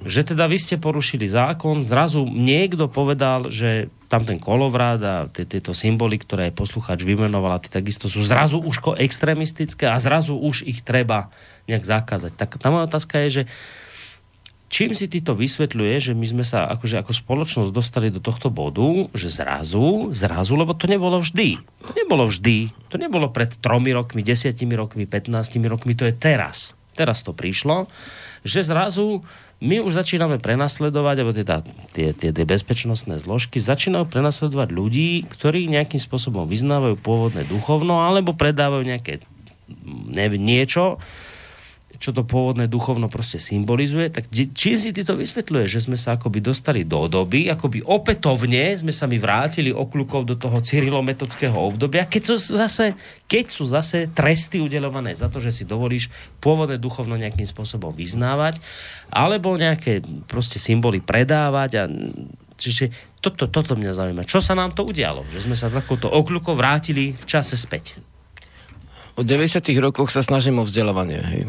[0.00, 5.46] že teda vy ste porušili zákon, zrazu niekto povedal, že tam ten kolovrád a tie-
[5.46, 10.64] tieto symboly, ktoré aj poslucháč vymenoval, a takisto sú zrazu už extrémistické a zrazu už
[10.64, 11.28] ich treba
[11.68, 12.32] nejak zakázať.
[12.34, 13.42] Tak moja otázka je, že
[14.72, 18.48] čím si ty to vysvetľuje, že my sme sa akože ako spoločnosť dostali do tohto
[18.48, 21.60] bodu, že zrazu, zrazu, lebo to nebolo vždy.
[21.84, 22.70] To nebolo vždy.
[22.88, 26.72] To nebolo pred tromi rokmi, desiatimi rokmi, 15 rokmi, to je teraz.
[26.94, 27.90] Teraz to prišlo,
[28.46, 29.22] že zrazu
[29.60, 31.60] my už začíname prenasledovať, alebo teda
[31.92, 38.32] tie, tie, tie bezpečnostné zložky začínajú prenasledovať ľudí, ktorí nejakým spôsobom vyznávajú pôvodné duchovno, alebo
[38.32, 39.20] predávajú nejaké
[40.10, 40.98] neviem, niečo,
[42.00, 46.16] čo to pôvodné duchovno proste symbolizuje, tak čím si ty to vysvetľuje, že sme sa
[46.16, 52.08] akoby dostali do doby, akoby opätovne sme sa mi vrátili okľukov do toho cyrilometodského obdobia,
[52.08, 52.96] keď sú zase,
[53.28, 56.08] keď sú zase tresty udelované za to, že si dovolíš
[56.40, 58.64] pôvodné duchovno nejakým spôsobom vyznávať,
[59.12, 61.84] alebo nejaké proste symboly predávať a
[62.60, 62.92] Čiže
[63.24, 64.28] toto, toto mňa zaujíma.
[64.28, 65.24] Čo sa nám to udialo?
[65.32, 67.96] Že sme sa takouto okľukou vrátili v čase späť.
[69.16, 69.64] Od 90.
[69.80, 71.24] rokoch sa snažím o vzdelávanie.
[71.24, 71.42] Hej.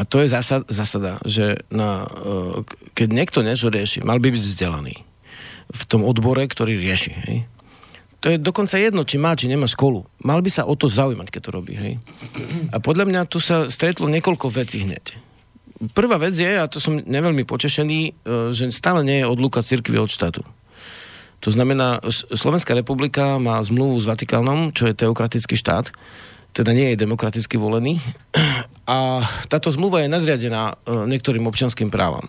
[0.00, 2.64] A to je zásada, zásada že na, e,
[2.96, 4.96] keď niekto niečo rieši, mal by byť vzdelaný
[5.70, 7.12] v tom odbore, ktorý rieši.
[7.28, 7.38] Hej.
[8.24, 10.04] To je dokonca jedno, či má, či nemá školu.
[10.24, 11.76] Mal by sa o to zaujímať, keď to robí.
[11.76, 12.00] Hej.
[12.72, 15.20] A podľa mňa tu sa stretlo niekoľko vecí hneď.
[15.96, 18.10] Prvá vec je, a to som neveľmi potešený, e,
[18.56, 20.44] že stále nie je odluka cirkvi od štátu.
[21.40, 22.04] To znamená,
[22.36, 25.88] Slovenská republika má zmluvu s Vatikánom, čo je teokratický štát,
[26.52, 27.96] teda nie je demokraticky volený.
[28.88, 32.24] A táto zmluva je nadriadená e, niektorým občianským právam.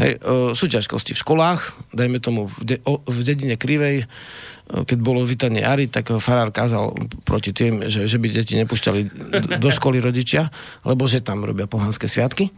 [0.00, 1.60] Hej, e, sú ťažkosti v školách,
[1.92, 4.06] dajme tomu v, de, o, v dedine Krivej, e,
[4.88, 6.96] keď bolo vítanie Jary, tak farár kázal
[7.28, 9.00] proti tým, že, že by deti nepúšťali
[9.60, 10.48] do školy rodičia,
[10.88, 12.48] lebo že tam robia pohanské sviatky.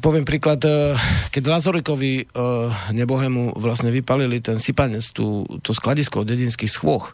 [0.00, 0.96] Poviem príklad, eh,
[1.28, 7.12] keď Lazorikovi uh, nebohému vlastne vypalili ten sypanec, tú, to skladisko od dedinských schôch,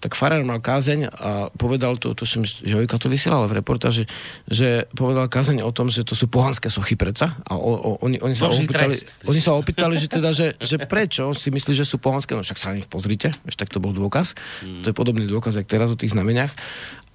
[0.00, 4.08] tak farár mal kázeň a povedal to, to som, že Jojka to vysielala v reportáži,
[4.48, 8.16] že povedal kázeň o tom, že to sú pohanské sochy preca a o, o, oni,
[8.16, 9.12] oni, sa Boží opýtali, trest.
[9.28, 12.58] oni sa opýtali, že teda, že, že prečo si myslíš, že sú pohanské, no však
[12.58, 14.84] sa na nich pozrite, vieš, tak to bol dôkaz, Mm.
[14.84, 16.52] to je podobný dôkaz, jak teraz o tých znameniach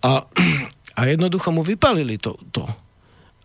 [0.02, 0.26] a,
[1.00, 2.66] a jednoducho mu vypalili to, to.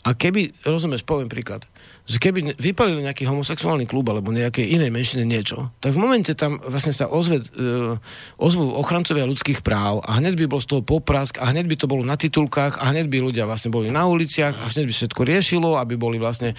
[0.00, 1.68] A keby, rozumieš, poviem príklad,
[2.08, 6.56] že keby vypalili nejaký homosexuálny klub alebo nejakej inej menšine niečo, tak v momente tam
[6.64, 8.00] vlastne sa ozve, uh,
[8.40, 11.86] ozvú ochrancovia ľudských práv a hneď by bol z toho poprask a hneď by to
[11.86, 15.20] bolo na titulkách a hneď by ľudia vlastne boli na uliciach a hneď by všetko
[15.20, 16.56] riešilo, aby boli vlastne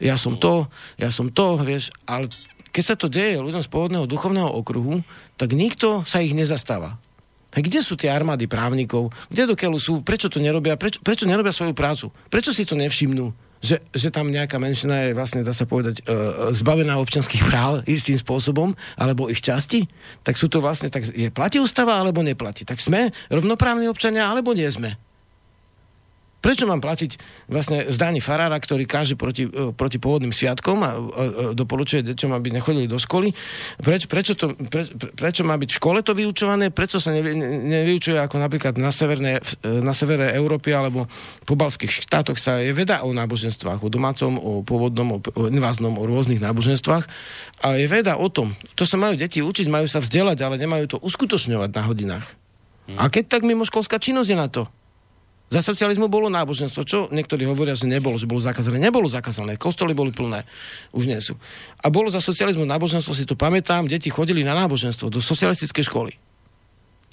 [0.00, 0.64] ja som to,
[0.96, 2.32] ja som to, vieš, ale
[2.72, 5.04] keď sa to deje ľuďom z pôvodného duchovného okruhu,
[5.36, 6.96] tak nikto sa ich nezastáva.
[7.48, 9.08] A kde sú tie armády právnikov?
[9.32, 9.94] Kde do keľu sú?
[10.04, 10.76] Prečo to nerobia?
[10.76, 12.12] Prečo, prečo nerobia svoju prácu?
[12.28, 13.32] Prečo si to nevšimnú?
[13.58, 16.14] Že, že tam nejaká menšina je vlastne, dá sa povedať, e,
[16.54, 19.90] zbavená občanských práv istým spôsobom, alebo ich časti?
[20.22, 22.62] Tak sú to vlastne, tak je platí ústava, alebo neplatí?
[22.62, 24.94] Tak sme rovnoprávni občania, alebo nie sme?
[26.38, 27.18] Prečo mám platiť
[27.50, 30.94] vlastne zdáni farára, ktorý káže proti, e, proti pôvodným sviatkom a, a, a
[31.50, 33.34] doporučuje deťom, aby nechodili do školy?
[33.82, 36.70] Preč, prečo, to, pre, pre- prečo má byť v škole to vyučované?
[36.70, 41.10] Prečo sa nevy, ne- nevyučuje ako napríklad na, severné, v- na severe Európy alebo
[41.42, 45.98] po balských štátoch sa je veda o náboženstvách, o domácom, o pôvodnom, o, o inváznom,
[45.98, 47.02] o rôznych náboženstvách.
[47.66, 48.54] A je veda o tom.
[48.78, 52.26] To sa majú deti učiť, majú sa vzdelať, ale nemajú to uskutočňovať na hodinách.
[52.96, 54.64] A keď tak mimoškolská činnosť je na to.
[55.48, 58.76] Za socializmu bolo náboženstvo, čo niektorí hovoria, že nebolo, že bolo zakázané.
[58.76, 60.44] Nebolo zakázané, kostoly boli plné,
[60.92, 61.40] už nie sú.
[61.80, 66.12] A bolo za socializmu náboženstvo, si to pamätám, deti chodili na náboženstvo do socialistickej školy.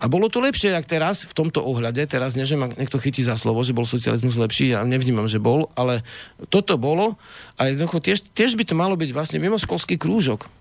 [0.03, 3.23] A bolo to lepšie, jak teraz, v tomto ohľade, teraz nie, že ma niekto chytí
[3.23, 6.03] za slovo, že bol socializmus lepší, ja nevnímam, že bol, ale
[6.51, 7.15] toto bolo
[7.55, 10.51] a jednoducho tiež, tiež by to malo byť vlastne mimoškolský krúžok.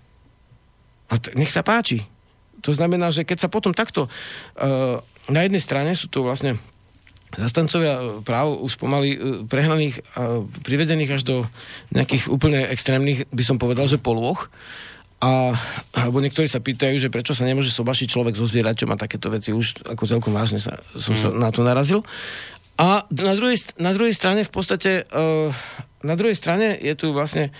[1.11, 2.07] A t- nech sa páči.
[2.63, 4.07] To znamená, že keď sa potom takto...
[4.55, 6.61] Uh, na jednej strane sú to vlastne
[7.35, 11.35] zastancovia e, práv už pomaly e, prehnaných a privedených až do
[11.91, 14.47] nejakých úplne extrémnych, by som povedal, že polôch.
[15.23, 15.55] A,
[15.95, 19.55] alebo niektorí sa pýtajú, že prečo sa nemôže sobašiť človek zo zvieraťom a takéto veci.
[19.55, 22.03] Už ako celkom vážne sa, som sa na to narazil.
[22.75, 25.47] A na druhej, na druhej strane v podstate, uh,
[26.03, 27.55] na druhej strane je tu vlastne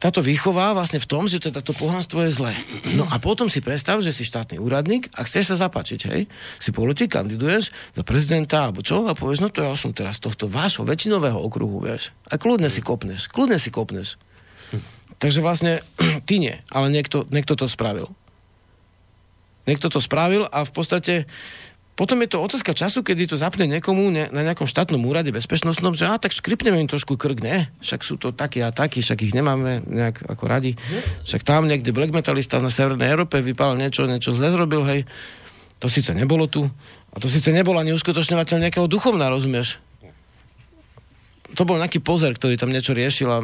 [0.00, 2.56] táto výchova vlastne v tom, že teda to pohanstvo je zlé.
[2.96, 6.24] No a potom si predstav, že si štátny úradník a chceš sa zapáčiť, hej?
[6.56, 10.48] Si politi, kandiduješ za prezidenta alebo čo a povieš, no to ja som teraz tohto
[10.48, 12.16] vášho väčšinového okruhu, vieš.
[12.32, 14.16] A kľudne si kopneš, kľudne si kopneš.
[15.20, 15.84] Takže vlastne
[16.28, 18.08] ty nie, ale niekto, niekto to spravil.
[19.68, 21.28] Niekto to spravil a v podstate
[21.98, 25.92] potom je to otázka času, kedy to zapne niekomu ne, na nejakom štátnom úrade bezpečnostnom,
[25.92, 27.68] že a tak škripneme im trošku krk, ne?
[27.84, 30.80] Však sú to takí a takí, však ich nemáme nejak ako radi.
[31.28, 35.00] Však tam niekde black metalista na Severnej Európe vypal niečo, niečo zle zrobil, hej.
[35.80, 36.64] To síce nebolo tu.
[37.10, 39.82] A to síce nebolo ani uskutočňovateľ nejakého duchovna, rozumieš?
[41.50, 43.26] To bol nejaký pozor, ktorý tam niečo riešil.
[43.26, 43.42] A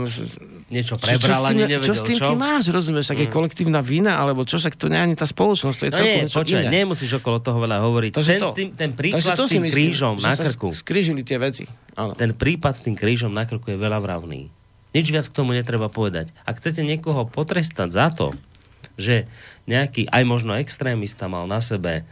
[0.67, 3.07] Niečo čo, čo, s tým, čo nevedel, s tým ty máš, rozumieš?
[3.09, 5.91] Ak je kolektívna vina, alebo čo, však to nie je ani tá spoločnosť, to je
[5.91, 6.71] No celkom nie, niečo počkaj, iné.
[6.75, 8.13] nemusíš okolo toho veľa hovoriť.
[8.13, 11.23] Takže ten, to- s tým, ten príklad to s tým myslím, krížom na krku, Skrížili
[11.23, 11.65] tie veci.
[11.95, 12.13] Áno.
[12.13, 14.51] ten prípad s tým krížom na krku je veľa vravný.
[14.91, 16.35] Nič viac k tomu netreba povedať.
[16.43, 18.35] Ak chcete niekoho potrestať za to,
[18.95, 19.31] že
[19.65, 22.03] nejaký aj možno extrémista mal na sebe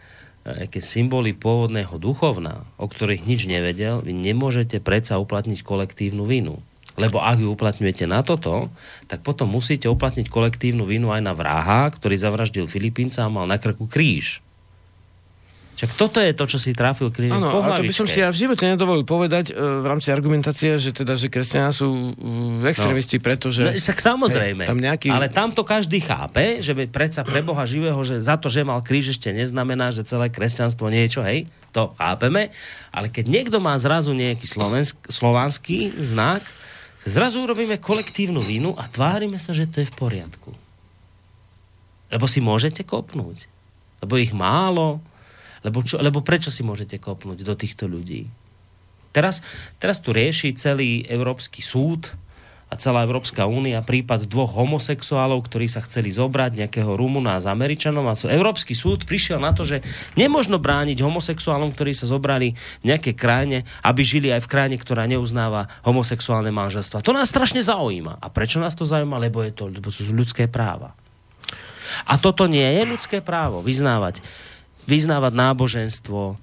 [0.44, 6.60] nejaké symboly pôvodného duchovna, o ktorých nič nevedel, vy nemôžete predsa uplatniť kolektívnu vinu.
[6.94, 8.70] Lebo ak ju uplatňujete na toto,
[9.10, 13.58] tak potom musíte uplatniť kolektívnu vinu aj na vraha, ktorý zavraždil Filipínca a mal na
[13.58, 14.44] krku kríž.
[15.74, 18.14] Však toto je to, čo si trafil kríž Áno, po ale to by som hlavičke.
[18.14, 22.14] si ja v živote nedovolil povedať e, v rámci argumentácie, že teda, že kresťania sú
[22.14, 23.66] e, extrémisti, pretože...
[23.66, 24.62] No, však samozrejme.
[24.62, 28.22] Hej, tam nejaký- Ale tam to každý chápe, že by predsa pre Boha živého, že
[28.22, 32.54] za to, že mal kríž ešte neznamená, že celé kresťanstvo niečo, hej, to chápeme.
[32.94, 36.46] Ale keď niekto má zrazu nejaký slovensk, slovanský znak,
[37.02, 40.54] zrazu urobíme kolektívnu vinu a tvárime sa, že to je v poriadku.
[42.14, 43.50] Lebo si môžete kopnúť.
[43.98, 45.02] Lebo ich málo.
[45.64, 48.28] Lebo, čo, lebo prečo si môžete kopnúť do týchto ľudí?
[49.14, 49.40] Teraz,
[49.80, 52.12] teraz tu rieši celý Európsky súd
[52.66, 58.02] a celá Európska únia prípad dvoch homosexuálov, ktorí sa chceli zobrať nejakého Rumuna s Američanom
[58.10, 59.86] a Európsky súd prišiel na to, že
[60.18, 65.06] nemožno brániť homosexuálom, ktorí sa zobrali v nejakej krajine, aby žili aj v krajine, ktorá
[65.06, 67.06] neuznáva homosexuálne manželstva.
[67.06, 68.18] To nás strašne zaujíma.
[68.18, 69.22] A prečo nás to zaujíma?
[69.22, 70.98] Lebo, je to, lebo sú ľudské práva.
[72.10, 74.18] A toto nie je ľudské právo vyznávať,
[74.84, 76.36] vyznávať náboženstvo,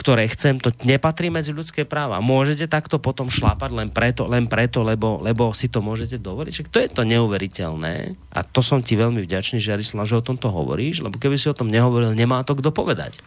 [0.00, 2.24] ktoré chcem, to nepatrí medzi ľudské práva.
[2.24, 6.52] Môžete takto potom šlapať len preto, len preto lebo, lebo si to môžete dovoliť.
[6.56, 8.16] Však to je to neuveriteľné.
[8.32, 11.56] A to som ti veľmi vďačný, Žarislav, že o tomto hovoríš, lebo keby si o
[11.56, 13.20] tom nehovoril, nemá to kto povedať.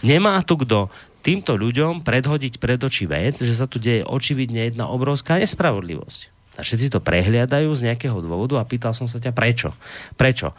[0.00, 0.88] Nemá tu kto
[1.20, 6.38] týmto ľuďom predhodiť pred oči vec, že sa tu deje očividne jedna obrovská nespravodlivosť.
[6.58, 9.70] A všetci to prehliadajú z nejakého dôvodu a pýtal som sa ťa prečo.
[10.18, 10.56] Prečo?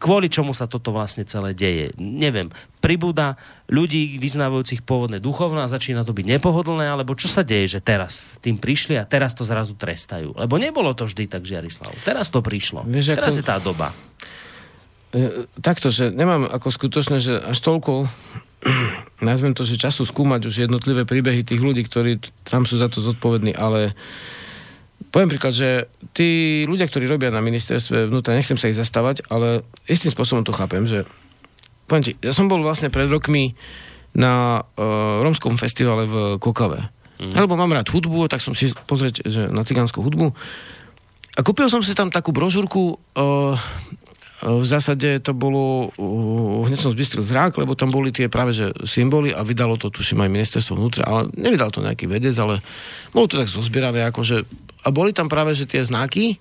[0.00, 1.92] Kvôli čomu sa toto vlastne celé deje?
[2.00, 2.48] Neviem.
[2.80, 3.36] Pribúda
[3.68, 8.34] ľudí vyznávajúcich pôvodné duchovno a začína to byť nepohodlné, alebo čo sa deje, že teraz
[8.34, 10.32] s tým prišli a teraz to zrazu trestajú?
[10.32, 11.92] Lebo nebolo to vždy tak, Žiarislav.
[12.00, 12.88] Teraz to prišlo.
[12.88, 13.92] Vieš, teraz ako- je tá doba.
[15.12, 18.08] E, takto, že nemám ako skutočné, že až toľko
[19.28, 23.04] nazvem to, že času skúmať už jednotlivé príbehy tých ľudí, ktorí tam sú za to
[23.04, 23.92] zodpovední, ale
[25.10, 29.66] poviem príklad, že tí ľudia, ktorí robia na ministerstve vnútra, nechcem sa ich zastávať, ale
[29.90, 31.06] istým spôsobom to chápem, že
[31.90, 33.58] poviem ti, ja som bol vlastne pred rokmi
[34.14, 36.90] na uh, romskom festivale v Kokave.
[37.20, 37.36] Mm.
[37.36, 40.32] Lebo mám rád hudbu, tak som si pozrieť že na cigánsku hudbu.
[41.38, 43.54] A kúpil som si tam takú brožúrku uh,
[44.40, 45.92] v zásade to bolo,
[46.64, 50.24] hneď som zbystril zrák, lebo tam boli tie práve že symboly a vydalo to, tuším,
[50.24, 52.64] aj ministerstvo vnútra, ale nevydal to nejaký vedec, ale
[53.12, 54.48] bolo to tak zozbierané, akože,
[54.84, 56.40] a boli tam práve že tie znaky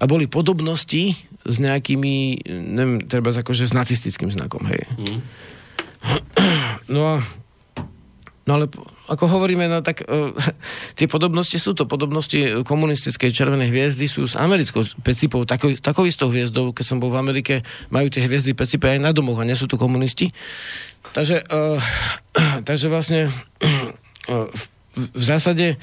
[0.00, 1.12] a boli podobnosti
[1.44, 4.80] s nejakými, neviem, treba akože s nacistickým znakom, hej.
[4.96, 5.20] Hm.
[6.88, 7.14] No a
[8.44, 8.68] No ale
[9.04, 10.32] ako hovoríme, no tak uh,
[10.98, 16.72] tie podobnosti sú to podobnosti komunistickej červenej hviezdy sú s americkou pecipou, takou, takou hviezdou,
[16.72, 17.54] keď som bol v Amerike,
[17.92, 20.32] majú tie hviezdy pecipe aj na domoch a nie sú to komunisti.
[21.12, 21.80] Takže, uh,
[22.68, 23.28] takže vlastne
[24.28, 24.48] uh,
[24.96, 25.76] v, v zásade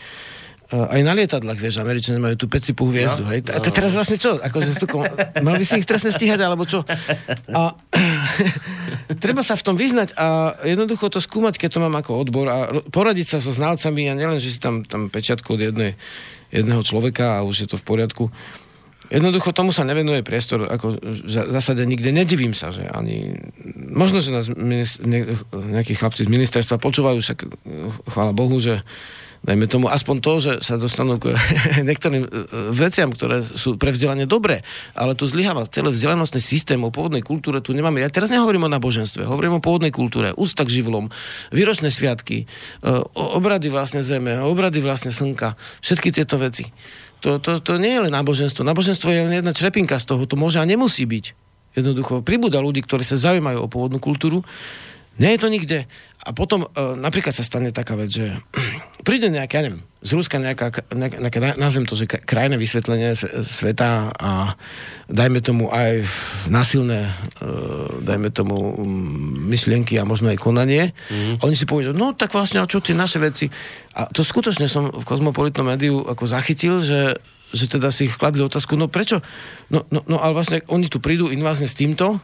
[0.71, 3.43] aj na lietadlách, vieš, Američania majú tú pecipú hviezdu, No, hej.
[3.43, 4.39] To teraz vlastne čo?
[4.39, 5.03] Akože sú kom...
[5.45, 6.87] Mal by si ich trestne stíhať, alebo čo?
[7.51, 7.75] A
[9.23, 12.57] treba sa v tom vyznať a jednoducho to skúmať, keď to mám ako odbor a
[12.87, 15.99] poradiť sa so znalcami a nielen, že si tam, tam pečiatku od jednej,
[16.55, 18.23] jedného človeka a už je to v poriadku.
[19.11, 23.35] Jednoducho tomu sa nevenuje priestor, ako v zásade nikde nedivím sa, že ani...
[23.91, 27.49] Možno, že nás minis, ne, nejakí chlapci z ministerstva počúvajú, však eh,
[28.07, 28.87] chvála Bohu, že
[29.41, 31.33] dajme tomu aspoň to, že sa dostanú k
[31.87, 32.29] niektorým eh,
[32.71, 34.61] veciam, ktoré sú pre vzdelanie dobré,
[34.93, 38.73] ale tu zlyháva celé vzdelanostný systém o pôvodnej kultúre, tu nemáme, ja teraz nehovorím o
[38.73, 41.09] náboženstve, hovorím o pôvodnej kultúre, ústa k živlom,
[41.49, 42.45] výročné sviatky,
[42.85, 46.69] o- obrady vlastne zeme, obrady vlastne slnka, všetky tieto veci.
[47.21, 48.65] To, to, to nie je len náboženstvo.
[48.65, 50.25] Náboženstvo je len jedna črepinka z toho.
[50.25, 51.25] To môže a nemusí byť.
[51.77, 54.41] Jednoducho, pribúda ľudí, ktorí sa zaujímajú o pôvodnú kultúru.
[55.19, 55.79] Nie je to nikde.
[56.21, 56.67] A potom e,
[57.01, 58.37] napríklad sa stane taká vec, že
[59.07, 63.13] príde nejaká, ja neviem, z Ruska nejaká, nejaká, nejaká na- nazvem to, že krajné vysvetlenie
[63.45, 64.53] sveta a
[65.09, 66.05] dajme tomu aj
[66.47, 67.09] násilné,
[67.41, 67.49] e,
[68.05, 68.77] dajme tomu
[69.49, 70.93] myšlienky a možno aj konanie.
[71.09, 71.41] Mm.
[71.41, 73.49] Oni si povedia, no tak vlastne, a čo tie naše veci?
[73.97, 77.17] A to skutočne som v kozmopolitnom médiu ako zachytil, že
[77.51, 79.19] že teda si ich kladli otázku, no prečo?
[79.67, 82.23] No, no, no ale vlastne oni tu prídu invázne s týmto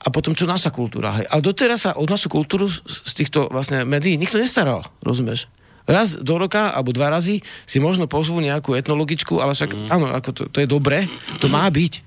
[0.00, 1.20] a potom čo naša kultúra.
[1.20, 1.26] Hej.
[1.28, 5.44] A doteraz sa o našu kultúru z, z týchto vlastne médií nikto nestaral, rozumieš?
[5.84, 9.88] Raz do roka, alebo dva razy si možno pozvú nejakú etnologičku, ale však, mm.
[9.92, 11.04] áno, ako to, to je dobré,
[11.42, 12.00] to má byť.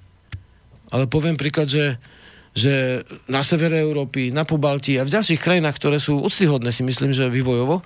[0.94, 2.02] Ale poviem príklad, že,
[2.54, 7.14] že na severe Európy, na Pobalti a v ďalších krajinách, ktoré sú úctyhodné, si myslím,
[7.14, 7.86] že vývojovo,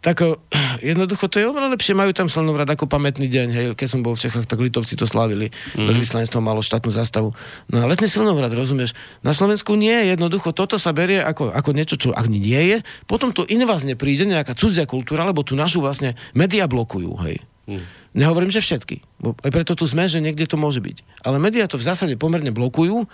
[0.00, 0.32] tak eh,
[0.80, 1.92] jednoducho to je oveľa lepšie.
[1.92, 3.48] Majú tam slnovrat ako pamätný deň.
[3.52, 3.66] Hej.
[3.76, 5.52] Keď som bol v Čechách, tak Litovci to slavili.
[5.76, 5.86] Mm.
[5.92, 7.36] Veľvyslanectvo malo štátnu zástavu.
[7.68, 8.96] No a letný slnovrat, rozumieš?
[9.20, 10.56] Na Slovensku nie je jednoducho.
[10.56, 12.78] Toto sa berie ako, ako niečo, čo ani nie je.
[13.04, 17.12] Potom to invazne príde nejaká cudzia kultúra, lebo tu našu vlastne média blokujú.
[17.20, 17.36] Hej.
[17.68, 17.99] Hm.
[18.10, 19.06] Nehovorím, že všetky.
[19.22, 21.22] Bo aj preto tu sme, že niekde to môže byť.
[21.22, 23.06] Ale médiá to v zásade pomerne blokujú.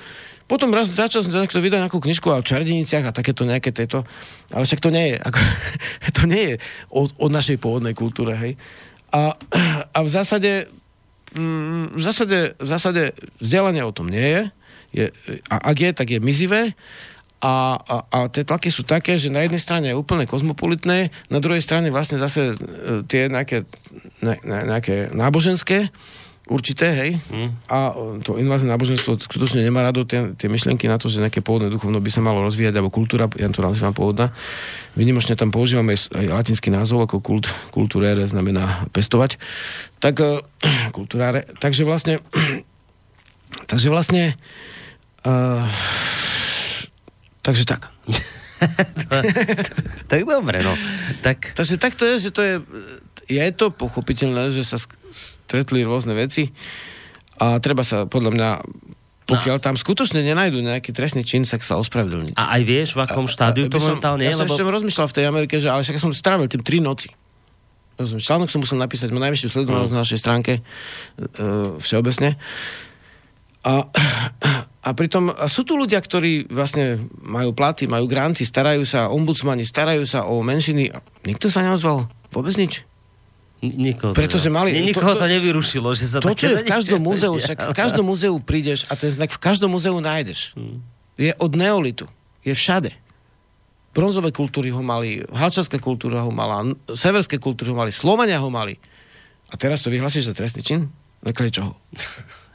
[0.49, 4.09] Potom raz začal som niekto vydať nejakú knižku o čarodejniciach a takéto nejaké tieto.
[4.49, 5.17] Ale však to nie je.
[5.21, 5.39] Ako,
[6.17, 6.55] to nie je
[6.89, 8.41] o, o našej pôvodnej kultúre.
[8.41, 8.53] Hej.
[9.13, 9.37] A,
[9.93, 10.73] a v zásade
[11.37, 13.03] mm, v zásade, v zásade
[13.41, 14.43] vzdelanie o tom nie je.
[14.97, 15.05] je
[15.53, 16.73] a ak je, tak je mizivé.
[17.37, 21.39] A, a, a tie tlaky sú také, že na jednej strane je úplne kozmopolitné, na
[21.39, 23.69] druhej strane vlastne zase e, tie nejaké,
[24.25, 25.93] ne, ne, nejaké náboženské,
[26.47, 27.11] určité, hej.
[27.29, 27.51] Hm.
[27.69, 31.45] A e, to invázne náboženstvo skutočne nemá rado tie, tie myšlienky na to, že nejaké
[31.45, 34.33] pôvodné duchovno by sa malo rozvíjať, alebo kultúra, ja to nazývam pôvodná.
[34.97, 39.37] Vynimočne tam používame aj, aj latinský názov, ako kult, kulturére znamená pestovať.
[40.01, 40.41] Tak, e,
[40.97, 42.23] kulturáre, takže vlastne
[43.71, 44.39] takže vlastne
[45.27, 45.63] uh,
[47.47, 47.87] takže tak.
[50.09, 50.73] Tak dobre, no.
[51.21, 52.55] Tak, Takže tak to je, že to je,
[53.29, 54.81] je to pochopiteľné, že sa
[55.13, 56.57] stretli rôzne veci
[57.37, 58.49] a treba sa podľa mňa
[59.27, 62.39] pokiaľ tam skutočne nenajdu nejaký trestný čin, tak sa ospravedlniť.
[62.39, 64.31] a aj vieš, v akom štádiu to momentálne je?
[64.31, 64.55] Ja som Lebo...
[64.55, 67.11] ešte rozmýšľal v tej Amerike, že ale však som strávil tým tri noci.
[67.99, 69.97] Rozumieš, článok som musel napísať, má najvyššiu sledovanosť Mm.
[69.99, 70.63] na našej stránke e,
[71.83, 72.39] všeobecne.
[73.67, 73.91] A,
[74.87, 79.67] a pritom a sú tu ľudia, ktorí vlastne majú platy, majú granty, starajú sa, ombudsmani,
[79.67, 80.95] starajú sa o menšiny.
[81.27, 82.07] Nikto sa neozval.
[82.31, 82.87] Vôbec nič.
[83.67, 86.55] Nikoho to Pretože ne- mali- Ni- Nikoho to- to, to- nevyrušilo, že sa To, čo
[86.55, 89.97] je v každom múzeu, však v každom múzeu prídeš a ten znak v každom múzeu
[89.99, 90.55] nájdeš.
[91.19, 92.07] Je od neolitu.
[92.47, 92.95] Je všade.
[93.97, 96.63] Bronzové kultúry ho mali, halčarská kultúra ho mala,
[96.95, 98.77] severské kultúry ho mali, Slovania ho mali.
[99.51, 100.81] A teraz to vyhlásiš za trestný čin?
[101.25, 101.75] Na čoho?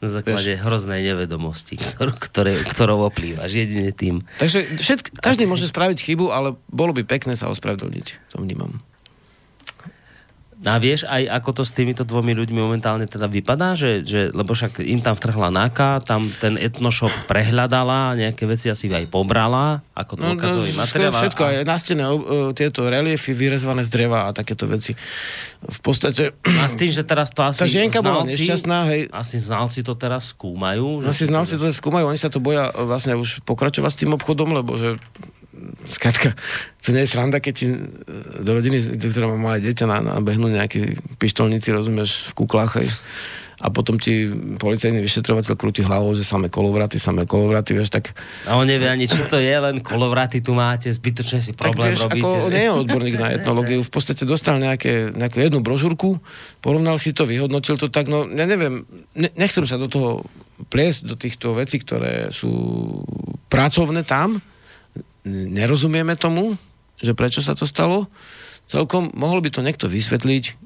[0.00, 4.24] Na základe hroznej nevedomosti, ktorú, ktoré, ktorou oplývaš, jedine tým.
[4.40, 8.32] Takže všetk, každý môže spraviť chybu, ale bolo by pekné sa ospravedlniť.
[8.32, 8.80] To vnímam.
[10.60, 13.80] A vieš aj, ako to s týmito dvomi ľuďmi momentálne teda vypadá?
[13.80, 18.92] Že, že, lebo však im tam vtrhla náka, tam ten etnoshop prehľadala, nejaké veci asi
[18.92, 21.16] aj pobrala, ako dôkazový no, materiál.
[21.16, 24.92] skoro Všetko, a- aj na stene uh, tieto reliefy vyrezvané z dreva a takéto veci.
[25.64, 26.36] V podstate...
[26.44, 29.08] A s tým, že teraz to asi Tá žienka bola nešťastná, hej.
[29.16, 31.00] Asi znalci to teraz skúmajú.
[31.00, 34.12] No si znalci to skúmajú, oni sa to boja e, vlastne už pokračovať s tým
[34.12, 35.00] obchodom, lebo že
[35.88, 36.36] Skratka,
[36.84, 37.76] to nie je sranda, keď ti e,
[38.44, 42.88] do rodiny, ktorá má malé dieťa, na, nabehnú nejakí pištolníci, rozumieš, v kuklách, hej.
[43.60, 44.24] A potom ti
[44.56, 48.16] policajný vyšetrovateľ krúti hlavou, že samé kolovraty, samé kolovraty, vieš, tak,
[48.48, 51.92] A on nevie ani, čo to je, len kolovraty tu máte, zbytočne si tak problém
[51.92, 52.24] vieš, robíte.
[52.24, 52.52] ako že?
[52.56, 56.16] nie je odborník na etnológiu, v podstate dostal nejaké, nejakú jednu brožúrku,
[56.64, 60.24] porovnal si to, vyhodnotil to tak, no ja neviem, ne, nechcem sa do toho
[60.72, 62.52] pliesť, do týchto vecí, ktoré sú
[63.52, 64.40] pracovné tam,
[65.26, 66.56] nerozumieme tomu,
[67.00, 68.08] že prečo sa to stalo,
[68.68, 70.56] celkom mohol by to niekto vysvetliť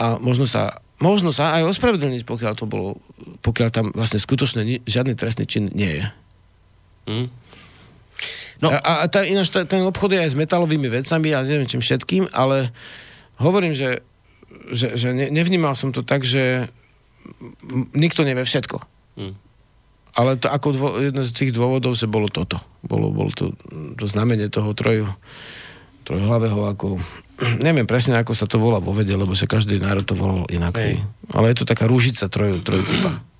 [0.00, 2.98] a možno sa, možno sa aj ospravedlniť, pokiaľ to bolo,
[3.40, 6.04] pokiaľ tam vlastne skutočne ni- žiadny trestný čin nie je.
[7.08, 7.26] Hm?
[8.60, 8.68] No.
[8.76, 11.80] A, a tá, ináč tá, ten obchod je aj s metalovými vecami a neviem čím
[11.80, 12.68] všetkým, ale
[13.40, 14.04] hovorím, že,
[14.68, 16.68] že, že ne, nevnímal som to tak, že
[17.96, 18.76] nikto nevie všetko.
[19.16, 19.34] Hm.
[20.14, 22.58] Ale to ako dvo, jedno z tých dôvodov, že bolo toto.
[22.82, 23.54] Bolo, bolo to,
[23.96, 25.06] to znamenie toho troju,
[26.06, 26.98] trojhlavého, ako...
[27.66, 30.74] Neviem presne, ako sa to volá vo vede, lebo sa každý národ to volal inak.
[30.76, 31.02] Hej.
[31.30, 33.20] Ale je to taká rúžica troj, trojcipa.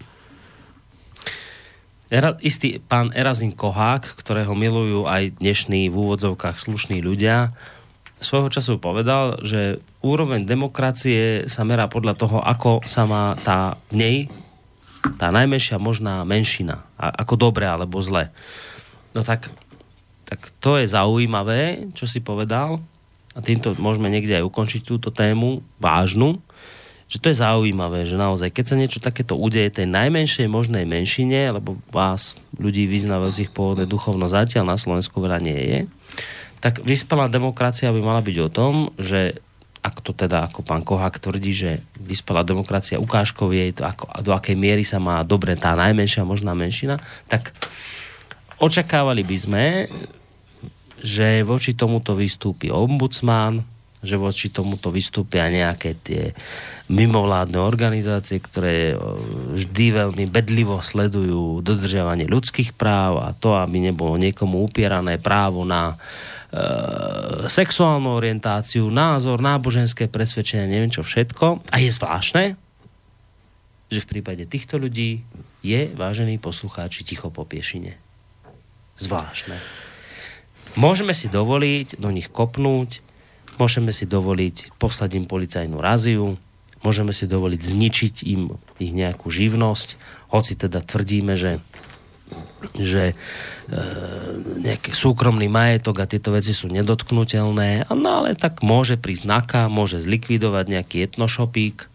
[2.11, 7.55] Era, istý pán Erazin Kohák, ktorého milujú aj dnešní v úvodzovkách slušní ľudia,
[8.21, 13.95] svojho času povedal, že úroveň demokracie sa merá podľa toho, ako sa má tá v
[13.97, 14.16] nej
[15.16, 16.84] tá najmenšia možná menšina.
[17.01, 18.28] A, ako dobre alebo zle.
[19.16, 19.48] No tak,
[20.28, 22.78] tak to je zaujímavé, čo si povedal.
[23.34, 26.42] A týmto môžeme niekde aj ukončiť túto tému vážnu
[27.11, 31.51] že to je zaujímavé, že naozaj, keď sa niečo takéto udeje tej najmenšej možnej menšine,
[31.51, 35.78] lebo vás, ľudí vyznávajúcich pôvodné duchovno zatiaľ na Slovensku veľa nie je,
[36.62, 39.42] tak vyspelá demokracia by mala byť o tom, že
[39.81, 44.37] ak to teda, ako pán Kohák tvrdí, že vyspelá demokracia ukážkov je, to ako, do
[44.37, 47.01] akej miery sa má dobre tá najmenšia možná menšina,
[47.33, 47.57] tak
[48.61, 49.66] očakávali by sme,
[51.01, 53.64] že voči tomuto vystúpi ombudsman,
[54.01, 56.33] že voči tomuto vystúpia nejaké tie
[56.89, 59.20] mimovládne organizácie, ktoré o,
[59.57, 65.93] vždy veľmi bedlivo sledujú dodržiavanie ľudských práv a to, aby nebolo niekomu upierané právo na
[65.93, 65.97] e,
[67.46, 71.62] sexuálnu orientáciu, názor, náboženské presvedčenie, neviem čo všetko.
[71.70, 72.44] A je zvláštne,
[73.90, 75.22] že v prípade týchto ľudí
[75.62, 77.98] je, vážení poslucháči, ticho po piešine.
[78.98, 79.59] Zvláštne.
[80.78, 83.03] Môžeme si dovoliť do nich kopnúť,
[83.59, 86.38] môžeme si dovoliť poslať im policajnú raziu,
[86.80, 89.98] môžeme si dovoliť zničiť im ich nejakú živnosť,
[90.30, 91.59] hoci teda tvrdíme, že
[92.76, 93.14] že e,
[94.61, 100.01] nejaký súkromný majetok a tieto veci sú nedotknutelné, no ale tak môže prísť NAKA, môže
[100.01, 101.91] zlikvidovať nejaký etnošopík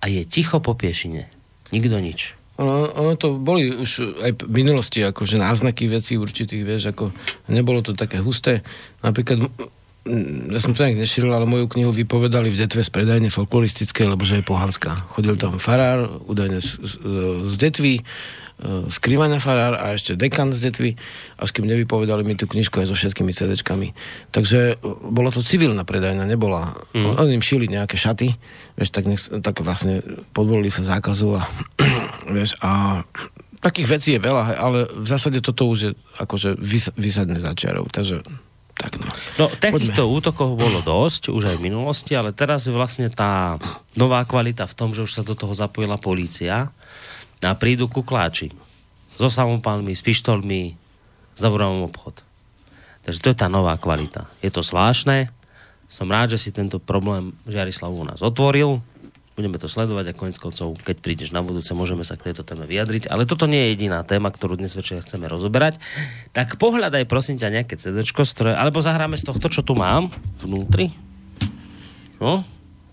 [0.00, 1.28] a je ticho po piešine.
[1.70, 2.34] Nikto nič.
[2.60, 7.08] Ono, ono to boli už aj v minulosti akože náznaky vecí určitých, vieš, ako
[7.48, 8.60] nebolo to také husté.
[9.00, 9.48] Napríklad,
[10.52, 14.28] ja som to nejak nešíril, ale moju knihu vypovedali v detve z predajne folkloristické, lebo
[14.28, 14.92] že je pohanská.
[15.08, 16.92] Chodil tam farár, údajne z, z,
[17.48, 18.04] z detvy,
[18.60, 20.90] z Krivania farár a ešte dekan z detvy,
[21.40, 23.96] až kým nevypovedali mi tú knižku aj so všetkými CD-čkami.
[24.36, 26.76] Takže e, bola to civilná predajňa, nebola.
[26.92, 27.16] Mm.
[27.16, 28.36] Oni im šili nejaké šaty,
[28.76, 30.04] vieš, tak, nech, tak vlastne
[30.36, 31.42] podvolili sa zákazu a
[32.36, 33.00] vieš, a
[33.64, 35.90] takých vecí je veľa, ale v zásade toto už je
[36.20, 38.20] akože vys, vysadne za čiarou, takže
[38.80, 39.08] tak no.
[39.36, 43.60] No, takýchto útokov bolo dosť, už aj v minulosti, ale teraz je vlastne tá
[43.92, 46.72] nová kvalita v tom, že už sa do toho zapojila polícia
[47.40, 48.52] a prídu kukláči
[49.16, 50.76] so samopálmi, s pištolmi,
[51.36, 52.24] zavorám obchod.
[53.04, 54.28] Takže to je tá nová kvalita.
[54.44, 55.28] Je to zvláštne,
[55.90, 58.80] som rád, že si tento problém Žiarislav u nás otvoril,
[59.34, 62.68] budeme to sledovať a konec koncov, keď prídeš na budúce, môžeme sa k tejto téme
[62.68, 63.08] vyjadriť.
[63.08, 65.80] Ale toto nie je jediná téma, ktorú dnes večer chceme rozoberať.
[66.36, 70.12] Tak pohľadaj prosím ťa nejaké CD, ktoré, alebo zahráme z tohto, čo tu mám
[70.44, 70.92] vnútri.
[72.20, 72.44] No,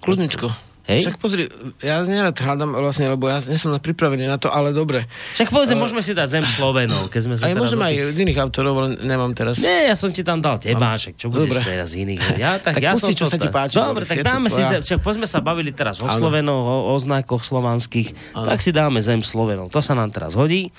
[0.01, 0.66] Kľudničko.
[0.87, 1.03] Hej.
[1.03, 1.51] Však pozri,
[1.83, 5.03] ja nerad hľadám vlastne, lebo ja nie som na pripravený na to, ale dobre.
[5.35, 7.59] však povedzme, môžeme si dať Zem Slovenov, keď sme sa Aj teraz...
[7.59, 9.59] môžem aj iných autorov, ale nemám teraz.
[9.59, 11.59] Nie, ja som ti tam dal teba, však čo budeš Dobre.
[11.67, 12.39] teraz iných.
[12.39, 14.47] Ja, tak, Tak ja pusti, som čo to sa ti páči, Dobre, Boris, tak dáme
[14.47, 16.15] si, zem, však poďme sa bavili teraz o Áno.
[16.23, 19.67] Slovenoch, o, o znakoch slovanských, tak si dáme Zem Slovenov.
[19.75, 20.71] To sa nám teraz hodí.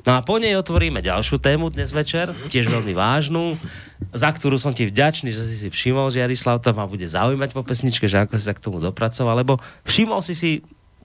[0.00, 3.52] No a po nej otvoríme ďalšiu tému dnes večer, tiež veľmi vážnu,
[4.16, 7.52] za ktorú som ti vďačný, že si si všimol, že Jarislav to ma bude zaujímať
[7.52, 10.50] po pesničke, že ako si sa k tomu dopracoval, lebo všimol si si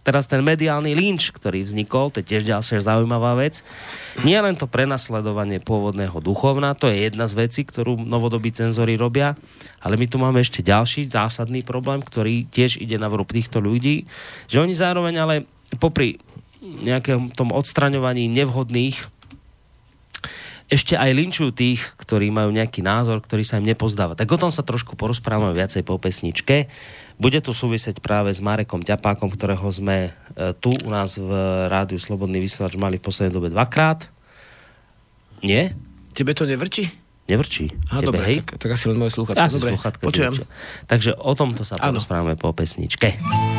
[0.06, 3.66] teraz ten mediálny lynč, ktorý vznikol, to je tiež ďalšia zaujímavá vec.
[4.22, 9.34] Nie len to prenasledovanie pôvodného duchovna, to je jedna z vecí, ktorú novodobí cenzory robia,
[9.82, 14.06] ale my tu máme ešte ďalší zásadný problém, ktorý tiež ide na vrúb týchto ľudí,
[14.46, 15.36] že oni zároveň ale
[15.82, 16.22] popri
[16.84, 19.16] nejakom tom odstraňovaní nevhodných
[20.66, 24.18] ešte aj linčujú tých, ktorí majú nejaký názor, ktorý sa im nepozdáva.
[24.18, 26.74] Tak o tom sa trošku porozprávame viacej po pesničke.
[27.22, 31.32] Bude to súvisieť práve s Marekom Ťapákom, ktorého sme e, tu u nás v
[31.70, 34.10] rádiu Slobodný vysielač mali v poslednej dobe dvakrát.
[35.46, 35.78] Nie?
[36.18, 36.90] Tebe to nevrčí?
[37.30, 37.70] Nevrčí.
[37.94, 38.38] Á, Tebe, dobre, hej?
[38.42, 39.46] tak, tak asi len moje slúchatka.
[39.46, 40.34] Asi Dobre, sluchatka počujem.
[40.90, 41.98] Takže o tomto sa Áno.
[41.98, 43.22] porozprávame po pesničke.
[43.22, 43.55] Keď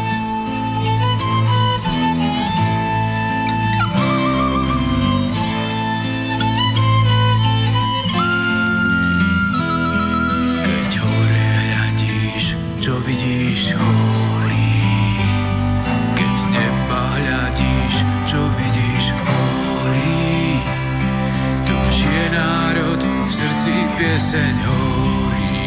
[24.16, 25.60] pieseň horí.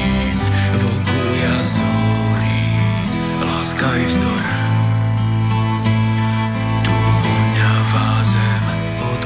[0.74, 2.66] V oku jazorí,
[3.46, 4.46] láska i vzdor.
[6.82, 8.66] Tu voňavá zem
[8.98, 9.22] pod.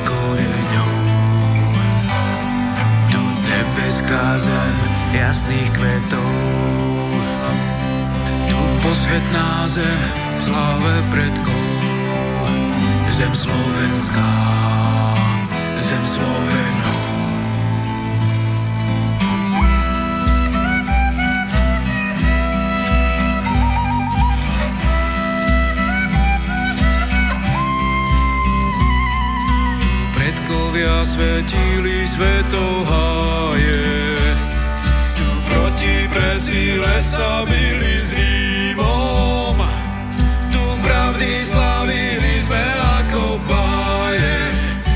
[3.11, 4.75] Tu nebeská zem
[5.15, 6.62] jasných kvetov.
[8.93, 10.01] Posvetná zem
[10.37, 11.65] sláve predkov.
[13.09, 14.33] Zem slovenská,
[15.81, 17.01] zem Slovenov.
[30.13, 34.21] Predkovia svetili svetov háje.
[35.17, 37.93] Tu proti presíle sa byli.
[38.13, 38.42] Tu
[41.13, 42.63] pravdy slavili sme
[43.05, 44.39] ako báje.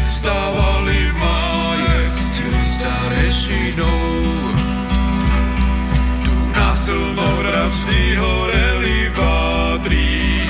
[0.09, 4.09] Stávali máje, ctili starešinou.
[6.25, 10.49] Tu na slnovravždy horeli vádri.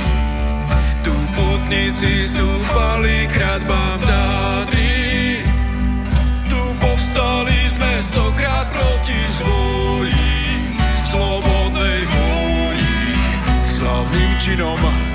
[1.04, 5.44] Tu putníci stúpali kradbám Tátry.
[6.48, 10.32] Tu povstali sme stokrát proti zvoli,
[11.12, 12.96] slobodnej vôli,
[13.68, 15.07] slavným činom.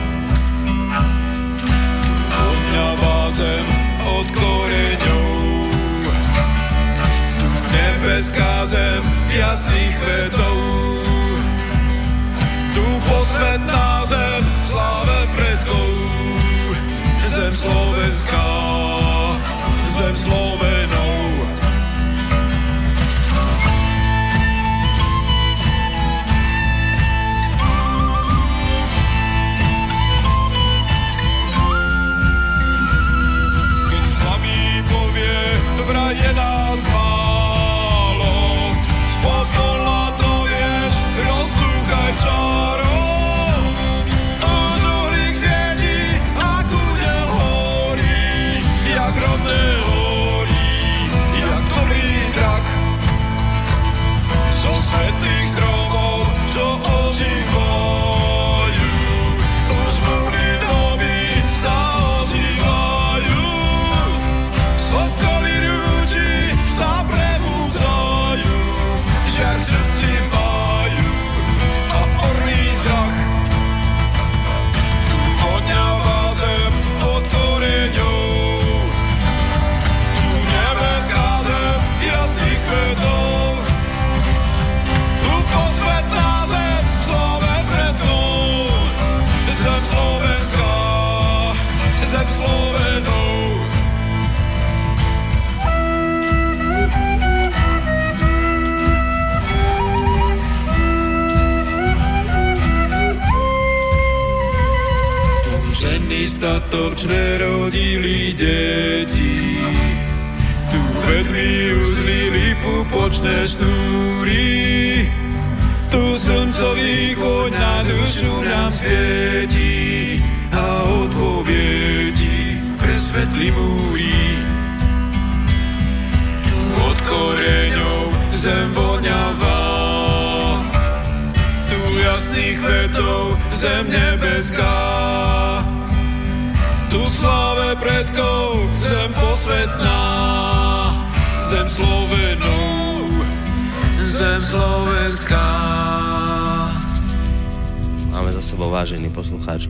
[8.23, 8.63] Nebeská
[9.35, 10.55] jasných kvetov.
[12.71, 13.92] Tu posvetná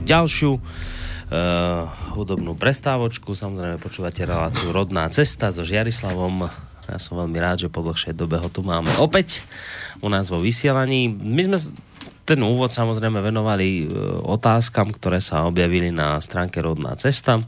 [0.03, 0.61] ďalšiu uh,
[2.13, 3.31] hudobnú prestávočku.
[3.31, 6.51] Samozrejme počúvate reláciu Rodná cesta so Žiarislavom.
[6.91, 9.47] Ja som veľmi rád, že po dlhšej dobe ho tu máme opäť
[10.03, 11.07] u nás vo vysielaní.
[11.07, 11.57] My sme
[12.27, 13.85] ten úvod samozrejme venovali e,
[14.23, 17.43] otázkam, ktoré sa objavili na stránke Rodná cesta.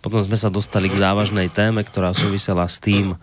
[0.00, 3.20] Potom sme sa dostali k závažnej téme, ktorá súvisela s tým,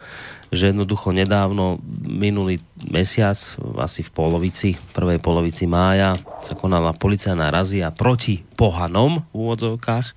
[0.48, 3.36] že jednoducho nedávno, minulý mesiac,
[3.80, 10.08] asi v polovici, prvej polovici mája, sa konala policajná razia proti pohanom v úvodzovkách,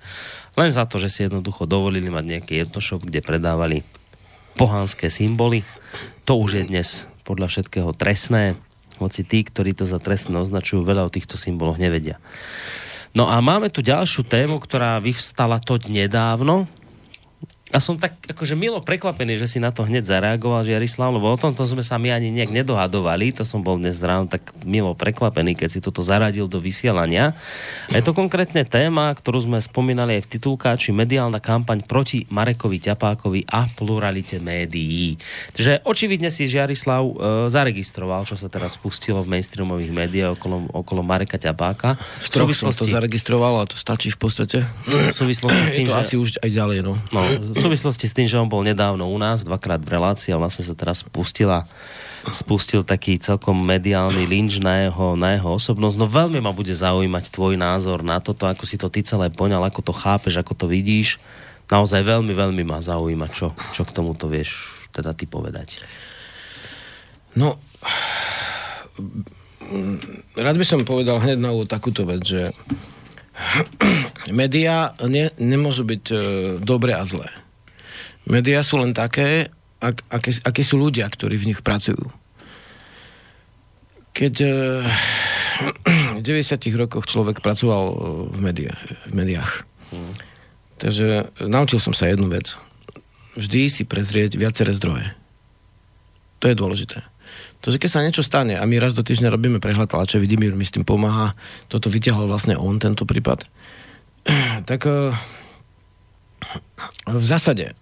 [0.55, 3.83] len za to, že si jednoducho dovolili mať nejaký jednošop, kde predávali
[4.55, 5.63] pohanské symboly.
[6.27, 6.87] To už je dnes
[7.23, 8.55] podľa všetkého trestné,
[8.99, 12.21] hoci tí, ktorí to za trestné označujú, veľa o týchto symboloch nevedia.
[13.11, 16.69] No a máme tu ďalšiu tému, ktorá vyvstala toť nedávno.
[17.71, 21.39] A som tak akože milo prekvapený, že si na to hneď zareagoval, Žiarislav, lebo o
[21.39, 23.31] tomto sme sa my ani nejak nedohadovali.
[23.39, 27.31] To som bol dnes ráno tak milo prekvapený, keď si toto zaradil do vysielania.
[27.87, 32.83] A je to konkrétne téma, ktorú sme spomínali aj v titulkáči mediálna kampaň proti Marekovi
[32.83, 35.15] Ťapákovi a pluralite médií.
[35.55, 37.13] Takže očividne si Žiarislav e,
[37.47, 41.95] zaregistroval, čo sa teraz spustilo v mainstreamových médiách okolo, okolo Mareka Ťapáka.
[42.19, 44.57] V troch som to zaregistroval a to stačí v podstate.
[44.91, 46.01] v súvislosti s Je tým, to že...
[46.03, 46.99] asi už aj ďalej, no.
[47.15, 47.21] No,
[47.61, 50.65] v súvislosti s tým, že on bol nedávno u nás, dvakrát v relácii a vlastne
[50.65, 51.69] sa teraz spustila
[52.29, 55.97] spustil taký celkom mediálny lynč na jeho, na jeho osobnosť.
[55.97, 59.65] No veľmi ma bude zaujímať tvoj názor na toto, ako si to ty celé poňal,
[59.65, 61.17] ako to chápeš, ako to vidíš.
[61.65, 65.81] Naozaj veľmi, veľmi ma zaujíma, čo, čo k tomuto vieš teda ty povedať.
[67.33, 67.57] No,
[70.35, 72.51] rád by som povedal hneď na úvod takúto vec, že
[74.35, 76.15] médiá ne, nemôžu byť e,
[76.59, 77.31] dobré a zlé.
[78.29, 79.49] Médiá sú len také,
[79.81, 82.11] ak, aké, aké sú ľudia, ktorí v nich pracujú.
[84.13, 84.53] Keď e,
[86.17, 87.83] v 90 rokoch človek pracoval
[88.29, 88.73] v, médiá,
[89.09, 89.65] v médiách,
[90.77, 92.53] takže naučil som sa jednu vec.
[93.39, 95.15] Vždy si prezrieť viaceré zdroje.
[96.41, 96.99] To je dôležité.
[97.61, 100.57] To, že keď sa niečo stane a my raz do týždňa robíme prehľad tlače, Vidimír
[100.57, 101.37] mi s tým pomáha,
[101.69, 103.45] toto vyťahol vlastne on, tento prípad,
[104.69, 105.13] tak eh,
[107.05, 107.75] v zásade eh,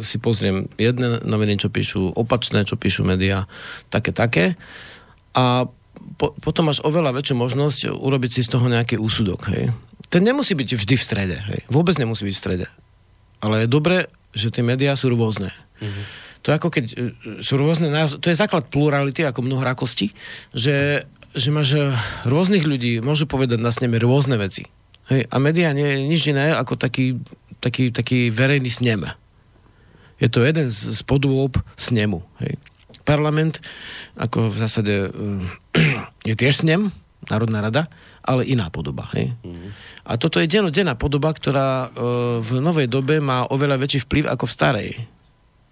[0.00, 3.44] si pozriem jedné noviny, čo píšu, opačné, čo píšu médiá,
[3.92, 4.56] také, také
[5.36, 5.68] a
[6.16, 9.52] po, potom máš oveľa väčšiu možnosť urobiť si z toho nejaký úsudok.
[9.52, 9.72] Hej.
[10.10, 11.36] Ten nemusí byť vždy v strede.
[11.38, 11.60] Hej.
[11.70, 12.66] Vôbec nemusí byť v strede.
[13.40, 15.52] Ale je dobré, že tie médiá sú rôzne.
[15.80, 16.04] Mm-hmm.
[16.40, 16.94] To je ako keď e,
[17.44, 20.12] sú rôzne názor, to je základ plurality, ako mnohorakosti,
[20.56, 21.04] že,
[21.36, 21.92] že máš e,
[22.24, 24.64] rôznych ľudí, môžu povedať na sneme rôzne veci.
[25.12, 25.28] Hej?
[25.28, 27.20] A médiá nie je nič iné ako taký,
[27.60, 29.06] taký, taký verejný snem.
[30.20, 32.20] Je to jeden z, z podôb snemu.
[32.40, 32.56] Hej?
[33.04, 33.60] Parlament,
[34.16, 35.08] ako v zásade e,
[36.28, 36.92] je tiež snem,
[37.28, 37.92] Národná rada,
[38.24, 39.12] ale iná podoba.
[39.12, 39.36] Hej?
[39.44, 39.70] Mm-hmm.
[40.08, 42.00] A toto je denodenná podoba, ktorá e,
[42.40, 44.90] v novej dobe má oveľa väčší vplyv ako v starej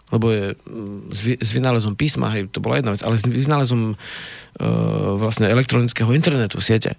[0.09, 3.25] lebo je mm, s, vy, s vynálezom písma, hej, to bola jedna vec, ale s
[3.25, 3.97] vynálezom e,
[5.21, 6.97] vlastne elektronického internetu, siete,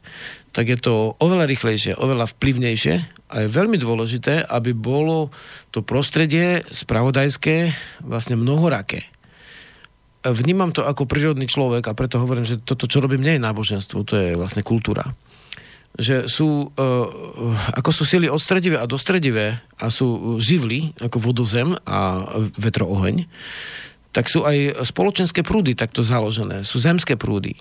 [0.53, 2.95] tak je to oveľa rýchlejšie, oveľa vplyvnejšie
[3.29, 5.33] a je veľmi dôležité, aby bolo
[5.73, 7.73] to prostredie spravodajské
[8.05, 9.05] vlastne mnohoraké.
[10.19, 14.03] Vnímam to ako prírodný človek a preto hovorím, že toto, čo robím, nie je náboženstvo,
[14.03, 15.15] to je vlastne kultúra
[15.97, 17.05] že sú, uh,
[17.75, 23.25] ako sú sily odstredivé a dostredivé a sú živly, ako vodozem a vetro-oheň,
[24.13, 26.65] tak sú aj spoločenské prúdy takto založené.
[26.65, 27.57] Sú zemské prúdy.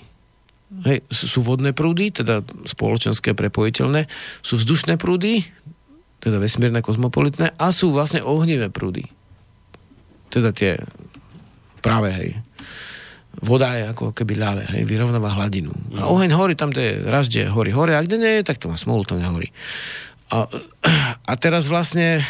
[0.85, 4.05] Hej, sú vodné prúdy, teda spoločenské prepojiteľné,
[4.45, 5.49] sú vzdušné prúdy,
[6.21, 9.09] teda vesmírne kozmopolitné, a sú vlastne ohnivé prúdy.
[10.29, 10.77] Teda tie
[11.81, 12.31] práve, hej,
[13.43, 15.71] voda je ako keby ľavé, hej, vyrovnáva hladinu.
[15.99, 19.07] A oheň horí tam, kde ražde horí hore, a kde nie, tak to má smolu,
[19.07, 19.55] to nehorí.
[20.29, 20.45] A,
[21.25, 22.21] a teraz vlastne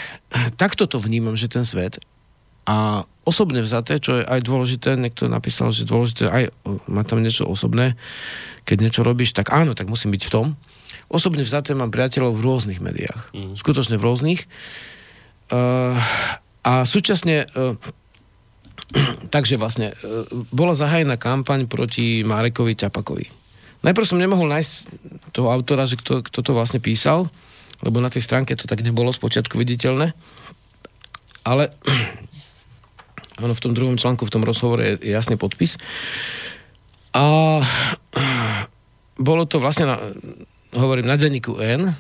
[0.55, 1.99] takto to vnímam, že ten svet
[2.69, 6.53] a osobne vzaté, čo je aj dôležité, niekto napísal, že dôležité aj
[6.85, 7.97] má tam niečo osobné,
[8.69, 10.47] keď niečo robíš, tak áno, tak musím byť v tom.
[11.09, 13.33] Osobne vzaté mám priateľov v rôznych médiách.
[13.33, 13.57] Mm.
[13.57, 14.41] Skutočne v rôznych.
[15.49, 15.97] Uh,
[16.61, 17.81] a súčasne uh,
[19.35, 19.95] takže vlastne e,
[20.53, 23.27] bola zahájená kampaň proti Marekovi Ťapakovi.
[23.87, 24.73] Najprv som nemohol nájsť
[25.31, 27.31] toho autora, že kto, kto to vlastne písal,
[27.87, 30.11] lebo na tej stránke to tak nebolo spočiatku viditeľné.
[31.47, 31.71] Ale
[33.45, 35.79] ono v tom druhom článku, v tom rozhovore je, jasný podpis.
[37.15, 37.63] A
[39.29, 39.97] bolo to vlastne, na,
[40.75, 41.95] hovorím, na denníku N.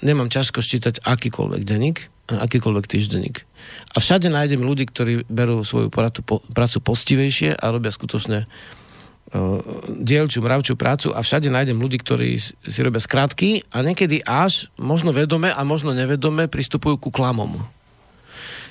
[0.00, 3.42] Nemám ťažko ščítať akýkoľvek denník, akýkoľvek týždenník.
[3.90, 9.58] A všade nájdem ľudí, ktorí berú svoju poradu, po, prácu postivejšie a robia skutočne uh,
[9.90, 15.10] dielčú, mravčú prácu a všade nájdem ľudí, ktorí si robia skrátky a niekedy až, možno
[15.10, 17.66] vedome a možno nevedome, pristupujú ku klamom.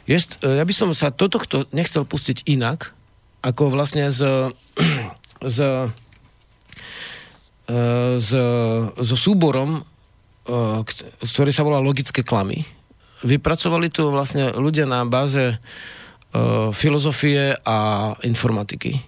[0.08, 1.38] Jest, ja by som sa toto
[1.76, 2.96] nechcel pustiť inak,
[3.44, 4.50] ako vlastne z,
[5.56, 5.58] z,
[8.18, 8.30] z,
[8.98, 9.84] so súborom,
[11.22, 12.79] ktorý sa volá Logické klamy
[13.24, 19.02] vypracovali tu vlastne ľudia na báze uh, filozofie a informatiky.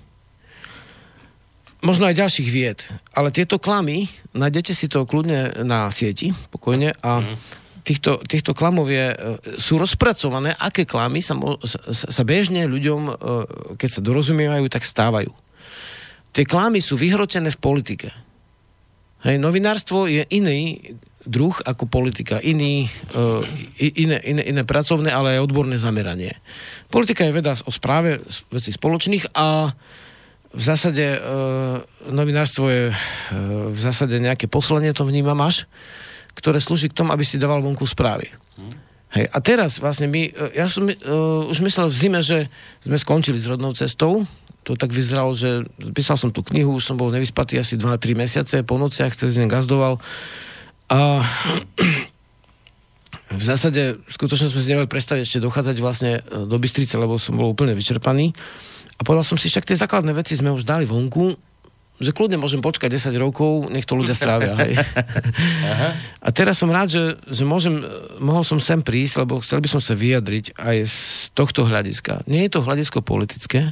[1.81, 2.85] Možno aj ďalších vied.
[3.15, 4.05] Ale tieto klamy,
[4.37, 7.35] nájdete si to kľudne na sieti, pokojne, a mm.
[7.81, 11.33] týchto, týchto klamov je, uh, sú rozpracované, aké klamy sa,
[11.65, 13.15] sa, sa bežne ľuďom, uh,
[13.79, 15.33] keď sa dorozumievajú, tak stávajú.
[16.31, 18.09] Tie klamy sú vyhrotené v politike.
[19.21, 20.79] Hej, novinárstvo je iný
[21.31, 22.43] druh ako politika.
[22.43, 23.41] Iný, uh,
[23.79, 26.35] iné, iné, iné pracovné, ale aj odborné zameranie.
[26.91, 28.19] Politika je veda o správe
[28.51, 29.71] vecí spoločných a
[30.51, 31.79] v zásade uh,
[32.11, 32.95] novinárstvo je uh,
[33.71, 35.63] v zásade nejaké poslanie, to vnímam až,
[36.35, 38.27] ktoré slúži k tomu, aby si dával vonku správy.
[38.59, 38.75] Hmm.
[39.15, 42.51] Hej, a teraz vlastne my, ja som uh, už myslel v zime, že
[42.83, 44.27] sme skončili s rodnou cestou,
[44.61, 48.55] to tak vyzeralo, že písal som tú knihu, už som bol nevyspatý asi 2-3 mesiace,
[48.61, 49.97] po nociach, cez deň gazdoval,
[50.91, 51.23] a
[53.39, 57.39] v zásade skutočne sme si nevali predstaviť ešte dochádzať vlastne e, do Bystrice, lebo som
[57.39, 58.35] bol úplne vyčerpaný.
[58.99, 61.33] A povedal som si, však tie základné veci sme už dali vonku,
[62.01, 64.57] že kľudne môžem počkať 10 rokov, nech to ľudia strávia.
[64.57, 64.73] Hej.
[65.71, 65.89] Aha.
[66.17, 67.85] A teraz som rád, že, že môžem, e,
[68.19, 70.97] mohol som sem prísť, lebo chcel by som sa vyjadriť aj z
[71.31, 72.27] tohto hľadiska.
[72.27, 73.71] Nie je to hľadisko politické,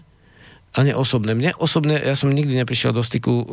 [0.77, 1.33] ani osobné.
[1.33, 3.45] Mne osobne, ja som nikdy neprišiel do styku uh,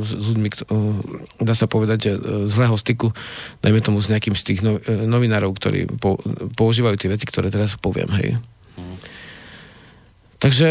[0.00, 0.96] s ľuďmi, uh,
[1.44, 3.12] dá sa povedať, uh, zlého styku,
[3.60, 6.16] dajme tomu s nejakým z tých no, uh, novinárov, ktorí po,
[6.56, 8.40] používajú tie veci, ktoré teraz poviem, hej.
[8.80, 8.96] Mm.
[10.40, 10.68] Takže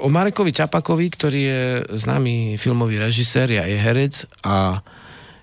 [0.00, 4.80] o Marekovi Čapakovi, ktorý je známy filmový režisér, je aj herec a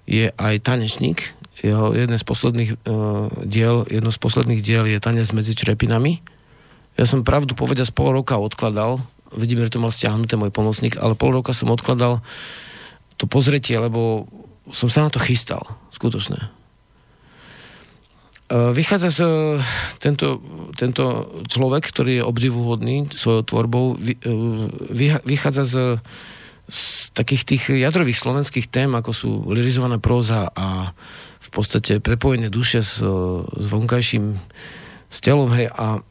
[0.09, 1.37] je aj tanečník.
[1.63, 6.32] Jeho jeden z posledných uh, diel, jedno z posledných diel je Tanec medzi črepinami
[6.93, 9.01] ja som pravdu povedať pol roka odkladal,
[9.33, 12.21] vidím, že to mal stiahnuté môj pomocník, ale pol roka som odkladal
[13.17, 14.29] to pozretie, lebo
[14.71, 16.37] som sa na to chystal, skutočne.
[16.39, 16.45] E,
[18.71, 19.21] vychádza z
[19.97, 20.39] tento,
[20.77, 24.15] tento človek, ktorý je obdivuhodný svojou tvorbou, e,
[25.25, 25.75] vychádza z,
[26.69, 26.81] z
[27.17, 30.93] takých tých jadrových slovenských tém, ako sú lirizovaná próza a
[31.43, 33.03] v podstate prepojenie duše s,
[33.43, 34.39] s vonkajším
[35.13, 36.01] s telom, hej, a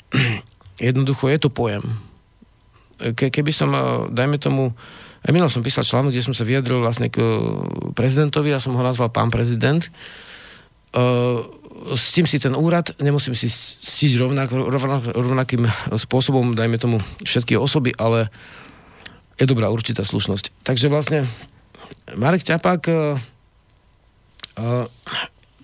[0.83, 1.83] Jednoducho je to pojem.
[3.14, 3.80] Ke, keby som, eh,
[4.11, 4.74] dajme tomu,
[5.22, 7.30] aj minul som písal článok, kde som sa vyjadril vlastne k eh,
[7.95, 9.87] prezidentovi, ja som ho nazval pán prezident.
[11.97, 15.64] S tým si ten úrad nemusím si stiť rovnak, rovnak, rovnakým
[15.97, 18.28] spôsobom, dajme tomu všetky osoby, ale
[19.41, 20.53] je dobrá určitá slušnosť.
[20.68, 21.24] Takže vlastne
[22.12, 22.83] Marek Ťapák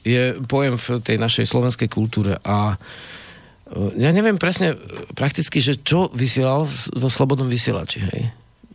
[0.08, 2.80] je pojem v tej našej slovenskej kultúre a
[3.96, 4.74] ja neviem presne
[5.12, 6.64] prakticky, že čo vysielal
[6.96, 8.20] vo Slobodnom vysielači, hej.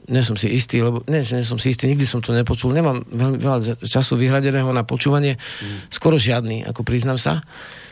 [0.03, 2.75] Nie som si istý, lebo nie, nie som si istý, nikdy som to nepočul.
[2.75, 5.87] Nemám veľmi veľa času vyhradeného na počúvanie, mm.
[5.87, 7.39] skoro žiadny, ako priznám sa.
[7.39, 7.82] Uh,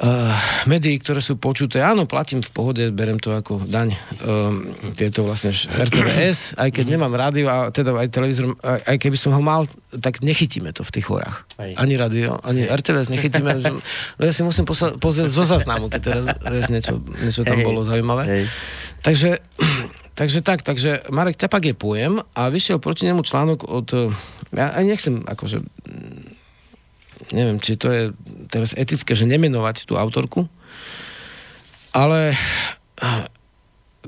[0.00, 0.34] uh,
[0.66, 1.78] médií, ktoré sú počuté.
[1.78, 3.94] Áno, platím v pohode, berem to ako daň.
[4.26, 9.16] Um, tieto vlastne RTVS, aj keď nemám rádio a teda aj televízor, aj, aj keby
[9.18, 9.70] som ho mal,
[10.02, 11.46] tak nechytíme to v tých horách.
[11.60, 11.70] Aj.
[11.78, 13.50] Ani rádio, ani RTVS nechytíme.
[14.18, 17.66] no ja si musím posa- pozrieť zo záznamu, keď teraz vieš, niečo, niečo tam Hej.
[17.66, 18.50] bolo zaujímavé.
[19.04, 19.38] Takže,
[20.18, 24.10] takže tak, takže Marek Ťapak je pojem a vyšiel proti nemu článok od,
[24.50, 25.62] ja aj nechcem akože
[27.30, 28.02] neviem, či to je
[28.50, 30.50] teraz etické, že nemenovať tú autorku,
[31.94, 32.34] ale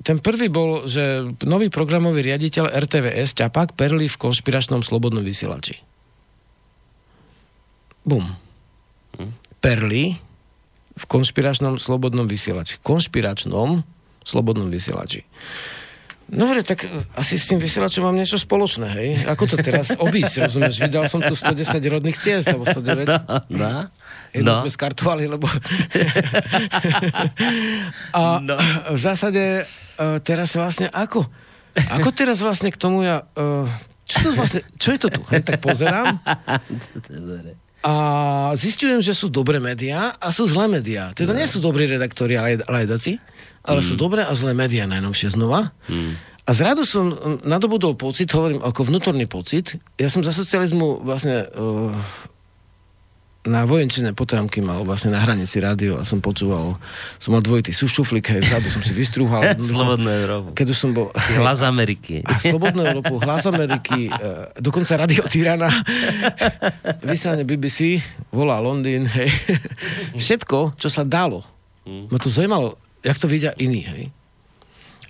[0.02, 5.80] ten prvý bol, že nový programový riaditeľ RTVS ťapak perli v konšpiračnom slobodnom vysielači.
[8.04, 8.36] Bum.
[9.16, 9.32] Hm?
[9.62, 10.18] Perli
[10.96, 12.80] v konšpiračnom slobodnom vysielači.
[12.80, 13.84] Konšpiračnom
[14.26, 15.24] slobodnom vysielači.
[16.26, 19.10] No dobre, tak e, asi s tým vysielačom mám niečo spoločné, hej?
[19.30, 20.82] Ako to teraz obísť, rozumieš?
[20.82, 23.06] Vydal som tu 110 rodných ciest, alebo 109.
[23.56, 23.88] No,
[24.34, 24.60] Jednu no.
[24.66, 25.46] sme skartovali, lebo...
[28.16, 28.58] A no.
[28.90, 31.24] v zásade uh, teraz vlastne ako?
[31.78, 33.22] Ako teraz vlastne k tomu ja...
[33.38, 33.70] Uh,
[34.06, 35.22] čo to vlastne, čo je to tu?
[35.30, 36.18] Hej, tak pozerám.
[37.86, 37.92] A
[38.58, 41.14] zistujem, že sú dobré médiá a sú zlé médiá.
[41.14, 43.18] Teda nie sú dobrí redaktori a lajdaci
[43.66, 43.86] ale mm.
[43.86, 45.74] sú dobré a zlé médiá najnovšie znova.
[45.90, 46.14] Mm.
[46.46, 47.10] A zradu som
[47.42, 51.90] nadobudol pocit, hovorím ako vnútorný pocit, ja som za socializmu vlastne uh,
[53.46, 56.78] na vojenčené potomky mal vlastne na hranici rádio a som počúval,
[57.22, 59.54] som mal dvojitý sušuflik, hej, vzadu som si vystrúhal.
[59.62, 60.48] Slobodnú Európu.
[60.58, 61.14] Keď už som bol...
[61.38, 62.26] Hlas Ameriky.
[62.26, 64.18] A Slobodnú Európu, Hlas Ameriky, e,
[64.58, 65.70] dokonca Radio Tyrana,
[67.10, 68.02] vysielanie BBC,
[68.34, 69.30] volá Londýn, hej.
[70.18, 71.46] Všetko, čo sa dalo.
[71.86, 72.74] Ma to zaujímalo,
[73.06, 74.10] jak to vidia iní, hej.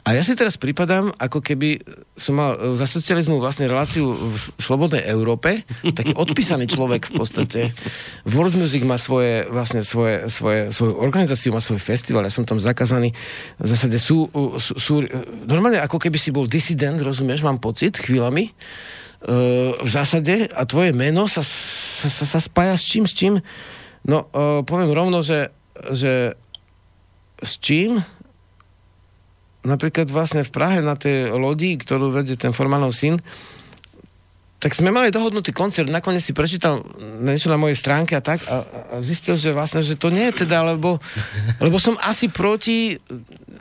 [0.07, 1.83] A ja si teraz pripadám, ako keby
[2.15, 5.67] som mal e, za socializmu vlastne reláciu v slobodnej Európe,
[5.99, 7.61] taký odpísaný človek v podstate.
[8.23, 12.63] World Music má svoje, vlastne svoje, svoje, svoju organizáciu, má svoj festival, ja som tam
[12.63, 13.11] zakázaný.
[13.59, 14.31] V zásade sú,
[14.63, 14.95] sú, sú
[15.43, 18.47] normálne ako keby si bol disident, rozumieš, mám pocit chvíľami.
[18.47, 18.53] E,
[19.75, 23.43] v zásade a tvoje meno sa, sa, sa, sa spája s čím, s čím?
[24.07, 25.51] No, e, poviem rovno, že,
[25.91, 26.39] že
[27.43, 28.01] s čím?
[29.67, 33.19] napríklad vlastne v Prahe na tej lodi, ktorú vedie ten formálov syn,
[34.57, 36.81] tak sme mali dohodnutý koncert, nakoniec si prečítal
[37.21, 40.47] niečo na mojej stránke a tak a, a zistil, že vlastne, že to nie je
[40.47, 40.97] teda, lebo,
[41.61, 42.97] lebo som asi proti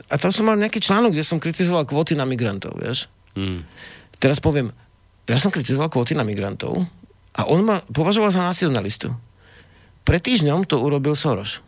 [0.08, 3.12] a tam som mal nejaký článok, kde som kritizoval kvóty na migrantov, vieš.
[3.36, 3.66] Mm.
[4.16, 4.72] Teraz poviem,
[5.28, 6.88] ja som kritizoval kvóty na migrantov
[7.36, 9.12] a on ma považoval za nacionalistu.
[10.06, 11.60] Pred týždňom to urobil Soros.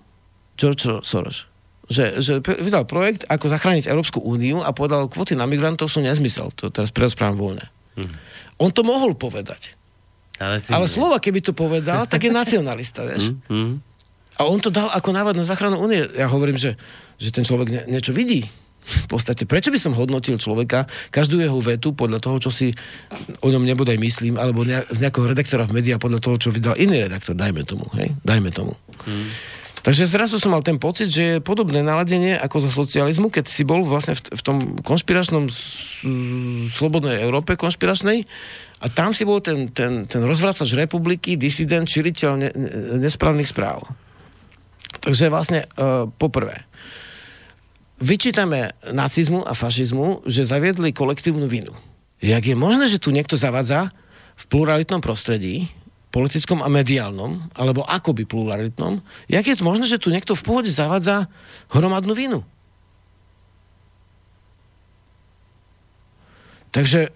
[0.56, 1.44] George Soros.
[1.88, 6.52] Že, že vydal projekt, ako zachrániť Európsku úniu a povedal, kvóty na migrantov sú nezmysel.
[6.60, 7.66] To teraz prerozprávam voľne.
[8.60, 9.78] On to mohol povedať.
[10.38, 10.94] Ale, Ale nie.
[10.94, 13.34] slova, keby to povedal, tak je nacionalista, vieš.
[13.50, 13.82] Mm.
[14.38, 15.98] A on to dal ako návod na záchranu únie.
[16.14, 16.78] Ja hovorím, že,
[17.18, 18.46] že ten človek ne, niečo vidí.
[18.88, 22.72] V podstate, prečo by som hodnotil človeka, každú jeho vetu podľa toho, čo si
[23.44, 27.04] o ňom nebodaj myslím, alebo ne, nejakého redaktora v médiách podľa toho, čo vydal iný
[27.04, 28.16] redaktor, dajme tomu, hej?
[28.24, 28.72] Dajme tomu.
[29.82, 33.62] Takže zrazu som mal ten pocit, že je podobné naladenie ako za socializmu, keď si
[33.62, 35.46] bol vlastne v, v tom konšpiračnom
[36.72, 38.26] slobodnej Európe konšpiračnej
[38.78, 42.70] a tam si bol ten, ten, ten rozvracač republiky, disident, širiteľ ne, ne,
[43.02, 43.86] nesprávnych správ.
[44.98, 46.66] Takže vlastne uh, poprvé,
[48.02, 51.74] vyčítame nacizmu a fašizmu, že zaviedli kolektívnu vinu.
[52.18, 53.94] Jak je možné, že tu niekto zavádza
[54.38, 55.70] v pluralitnom prostredí,
[56.08, 60.70] politickom a mediálnom, alebo akoby pluralitnom, jak je to možné, že tu niekto v pohode
[60.72, 61.28] zavádza
[61.68, 62.40] hromadnú vinu?
[66.72, 67.12] Takže,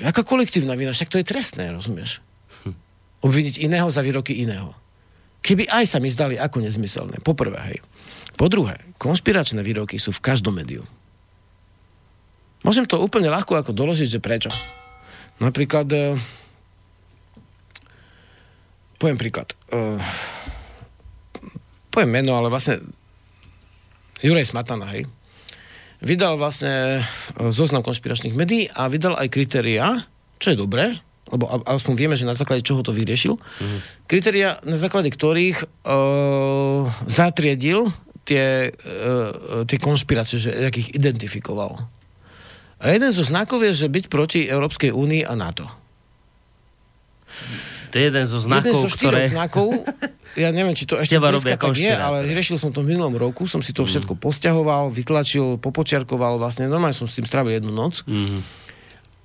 [0.00, 0.92] jaká kolektívna vina?
[0.92, 2.24] Však to je trestné, rozumieš?
[3.24, 4.72] Obviniť iného za výroky iného.
[5.44, 7.20] Keby aj sa mi zdali ako nezmyselné.
[7.24, 7.78] Poprvé, hej.
[8.38, 10.86] Po druhé, konšpiračné výroky sú v každom médiu.
[12.66, 14.50] Môžem to úplne ľahko ako doložiť, že prečo.
[15.38, 16.18] Napríklad, e,
[18.98, 19.54] poviem príklad.
[19.70, 19.96] E,
[21.88, 22.82] poviem meno, ale vlastne
[24.18, 25.06] Juraj Smatana, hej,
[26.02, 30.02] vydal vlastne e, zoznam konšpiračných médií a vydal aj kritériá,
[30.42, 30.98] čo je dobré,
[31.28, 33.36] lebo aspoň vieme, že na základe čoho to vyriešil.
[33.36, 33.78] Mm.
[34.08, 37.92] Kritéria, na základe ktorých uh, zatriedil
[38.24, 41.76] tie, uh, tie konšpirácie, že jak ich identifikoval.
[42.80, 45.68] A jeden zo znakov je, že byť proti Európskej únii a NATO.
[47.88, 49.22] To je jeden zo znakov, jeden zo ktoré...
[49.32, 49.68] znakov,
[50.36, 53.48] ja neviem, či to ešte dneska tak je, ale riešil som to v minulom roku,
[53.48, 58.04] som si to všetko posťahoval, vytlačil, popočiarkoval, vlastne normálne som s tým strávil jednu noc.
[58.04, 58.68] Mhm.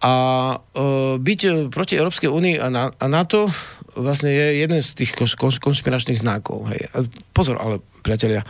[0.04, 0.14] A
[0.60, 3.48] uh, byť e, proti Európskej únii a, na, a NATO
[3.96, 6.68] vlastne je jeden z tých konš, konš, konšpiračných znakov.
[6.76, 6.92] Hej.
[6.92, 8.44] A pozor, ale priatelia,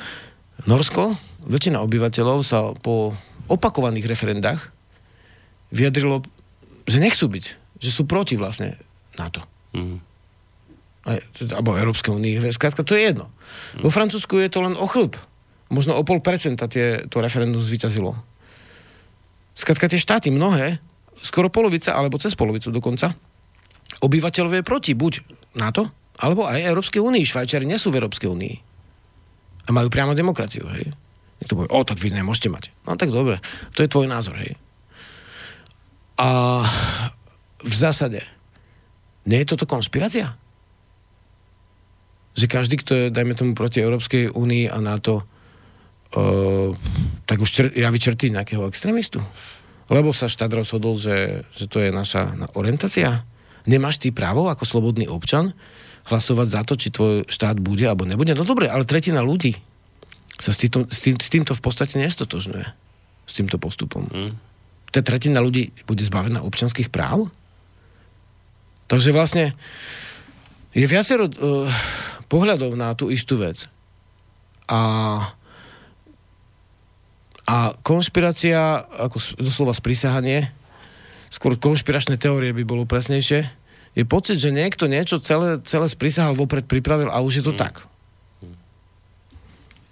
[0.66, 1.14] Norsko,
[1.46, 3.14] väčšina obyvateľov sa po
[3.54, 4.74] opakovaných referendách
[5.70, 6.26] vyjadrilo,
[6.90, 7.46] že nechcú byť,
[7.78, 8.74] že sú proti vlastne
[9.20, 9.53] NATO.
[11.04, 12.40] Aj, teda, alebo Európskej únii.
[12.56, 13.28] Skrátka, to je jedno.
[13.84, 15.20] Vo Francúzsku je to len o chlb.
[15.68, 18.16] Možno o pol percenta tie, to referendum zvyťazilo.
[19.58, 20.80] Skrátka, tie štáty mnohé,
[21.20, 23.12] skoro polovica, alebo cez polovicu dokonca,
[24.00, 25.14] obyvateľov je proti buď
[25.60, 25.90] NATO,
[26.22, 27.26] alebo aj Európskej únii.
[27.26, 28.56] Švajčiari nie sú v Európskej únii.
[29.66, 30.92] A majú priamo demokraciu, hej.
[31.42, 32.72] Niekto povie, o, tak vy nemôžete mať.
[32.88, 33.44] No tak dobre,
[33.76, 34.56] to je tvoj názor, hej.
[36.20, 36.62] A
[37.64, 38.22] v zásade,
[39.24, 40.36] nie je toto konšpirácia?
[42.34, 46.74] Že každý, kto je, dajme tomu, proti Európskej únii a NATO, uh,
[47.30, 49.22] tak už čer, javí črty nejakého extrémistu.
[49.92, 53.24] Lebo sa štát rozhodol, že, že to je naša na- orientácia.
[53.70, 55.54] Nemáš ty právo ako slobodný občan
[56.10, 58.36] hlasovať za to, či tvoj štát bude alebo nebude.
[58.36, 59.56] No dobre, ale tretina ľudí
[60.36, 62.68] sa s, týmto, s, tým, s týmto v podstate nestotožňuje.
[63.24, 64.10] S týmto postupom.
[64.12, 64.36] Mm.
[64.92, 67.32] Tá tretina ľudí bude zbavená občanských práv?
[68.94, 69.58] Takže vlastne
[70.70, 71.66] je viacero uh,
[72.30, 73.66] pohľadov na tú istú vec.
[74.70, 74.82] A,
[77.50, 80.46] a konšpirácia, ako doslova sprísahanie,
[81.34, 83.50] skôr konšpiračné teórie by bolo presnejšie,
[83.98, 87.90] je pocit, že niekto niečo celé, celé sprisahal vopred, pripravil a už je to tak.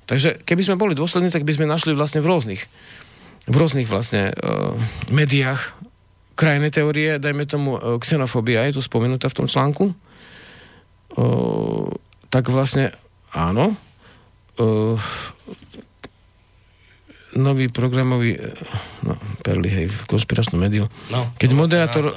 [0.06, 2.62] Takže keby sme boli dôslední, tak by sme našli vlastne v rôznych,
[3.50, 4.78] v rôznych vlastne uh,
[5.10, 5.74] médiách
[6.42, 11.86] krajné teórie, dajme tomu uh, xenofóbia, je tu spomenutá v tom článku, uh,
[12.34, 12.98] tak vlastne
[13.30, 13.78] áno,
[14.58, 14.98] uh,
[17.36, 18.40] nový programový e,
[19.08, 20.92] no, perli, hej, v konšpiračnom médiu.
[21.08, 22.14] No, keď, bolo moderátor, e,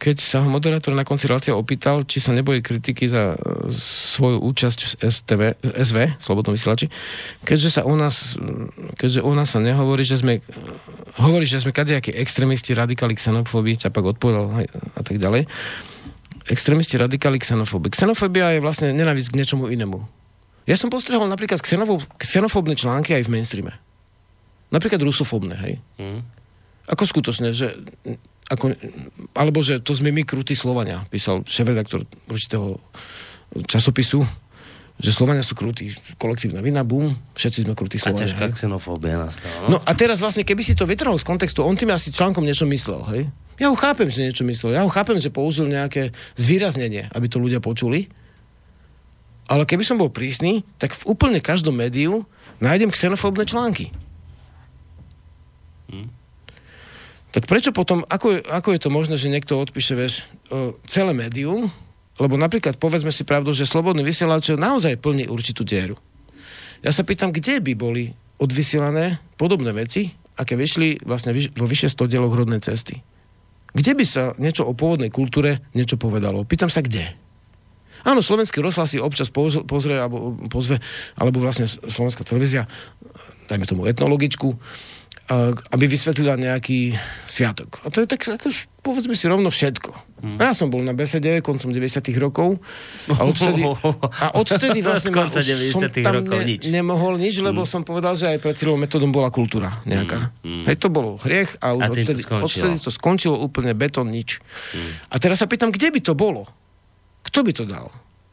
[0.00, 3.36] keď sa ho moderátor na konci relácie opýtal, či sa nebojí kritiky za e,
[3.76, 6.88] svoju účasť v STV, SV, Slobodnom vysielači,
[7.44, 8.40] keďže sa u nás,
[8.96, 10.40] keďže u nás sa nehovorí, že sme
[11.20, 15.44] hovorí, že sme kadejakí extrémisti, radikáli xenofóbii, ťa pak odpovedal hej, a tak ďalej.
[16.48, 17.94] Extrémisti, radikáli xenofóbii.
[17.94, 20.22] Xenofóbia je vlastne nenávisť k niečomu inému.
[20.66, 23.74] Ja som postrehol napríklad xenofób, xenofóbne články aj v mainstreame.
[24.72, 25.74] Napríklad rusofóbne, hej.
[26.00, 26.20] Hm.
[26.88, 27.76] Ako skutočne, že
[28.50, 28.74] ako,
[29.32, 32.76] alebo že to sme my krutí Slovania, písal šéf-redaktor určitého
[33.64, 34.24] časopisu,
[35.02, 38.28] že Slovania sú krutí, kolektívna vina, bum, všetci sme krutí A Slovania.
[38.28, 38.54] ťažká hej.
[38.54, 39.66] xenofóbia nastala.
[39.66, 39.76] No No?
[39.80, 43.00] a teraz vlastne, keby si to vytrhol z kontextu, on tým asi článkom niečo myslel,
[43.14, 43.22] hej?
[43.56, 44.74] Ja ho chápem, že niečo myslel.
[44.74, 48.10] Ja ho chápem, že použil nejaké zvýraznenie, aby to ľudia počuli.
[49.46, 52.24] Ale keby som bol prísny, tak v úplne každom médiu
[52.58, 53.92] nájdem xenofóbne články.
[57.32, 60.28] Tak prečo potom, ako, ako je to možné, že niekto odpíše, vieš,
[60.84, 61.72] celé médium,
[62.20, 65.96] lebo napríklad povedzme si pravdu, že slobodný vysielač naozaj plní určitú dieru.
[66.84, 72.12] Ja sa pýtam, kde by boli odvysielané podobné veci, aké vyšli vlastne vo vyše 100
[72.12, 73.00] dieloch rodnej cesty.
[73.72, 76.44] Kde by sa niečo o pôvodnej kultúre niečo povedalo?
[76.44, 77.16] Pýtam sa, kde?
[78.04, 80.82] Áno, slovenský rozhlas si občas pozrie, alebo pozve,
[81.16, 82.68] alebo vlastne slovenská televízia,
[83.48, 84.52] dajme tomu etnologičku,
[85.70, 87.78] aby vysvetlila nejaký sviatok.
[87.82, 88.50] A to je tak, ako,
[88.82, 89.90] povedzme si rovno všetko.
[90.22, 90.38] Hm.
[90.38, 92.62] Ja som bol na besede koncom 90 rokov
[93.10, 93.62] a odvtedy,
[94.22, 96.70] a odvtedy vlastne ma- som 90-tych tam rokov nič.
[96.70, 100.30] nemohol nič, lebo som povedal, že aj pred Cyrilom metodom bola kultúra nejaká.
[100.42, 100.64] Mm, mm.
[100.70, 102.44] Hej, to bolo hriech a už A tým to odvtedy, skončilo.
[102.46, 104.38] odvtedy to skončilo úplne betón, nič.
[105.10, 106.46] A teraz sa pýtam, kde by to bolo?
[107.22, 107.90] Kto by to dal?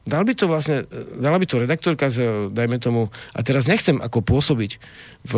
[0.10, 0.90] Dal by to vlastne,
[1.22, 4.72] dala by to redaktorka z, dajme tomu, a teraz nechcem ako pôsobiť
[5.30, 5.34] v,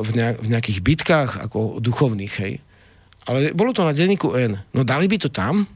[0.00, 2.54] v, nejak, v nejakých bitkách ako duchovných, hej.
[3.28, 4.60] Ale bolo to na denníku N.
[4.72, 5.68] No dali by to tam?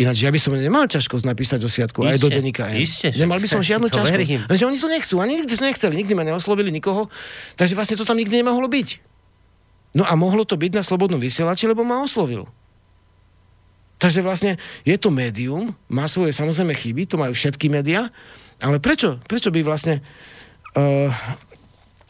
[0.00, 2.80] Ináč ja by som nemal ťažkosť napísať o sviatku aj do Iste, denníka N.
[2.80, 4.48] iste, Nemal by som žiadnu ťažkosť.
[4.48, 7.12] Lenže oni to nechcú, ani nikdy to nechceli, nikdy ma neoslovili nikoho,
[7.60, 8.88] takže vlastne to tam nikdy nemohlo byť.
[9.92, 12.48] No a mohlo to byť na slobodnom vysielači, lebo ma oslovil.
[14.02, 18.10] Takže vlastne je to médium, má svoje samozrejme chyby, to majú všetky médiá,
[18.58, 19.22] ale prečo?
[19.30, 20.02] Prečo by vlastne
[20.74, 21.06] uh,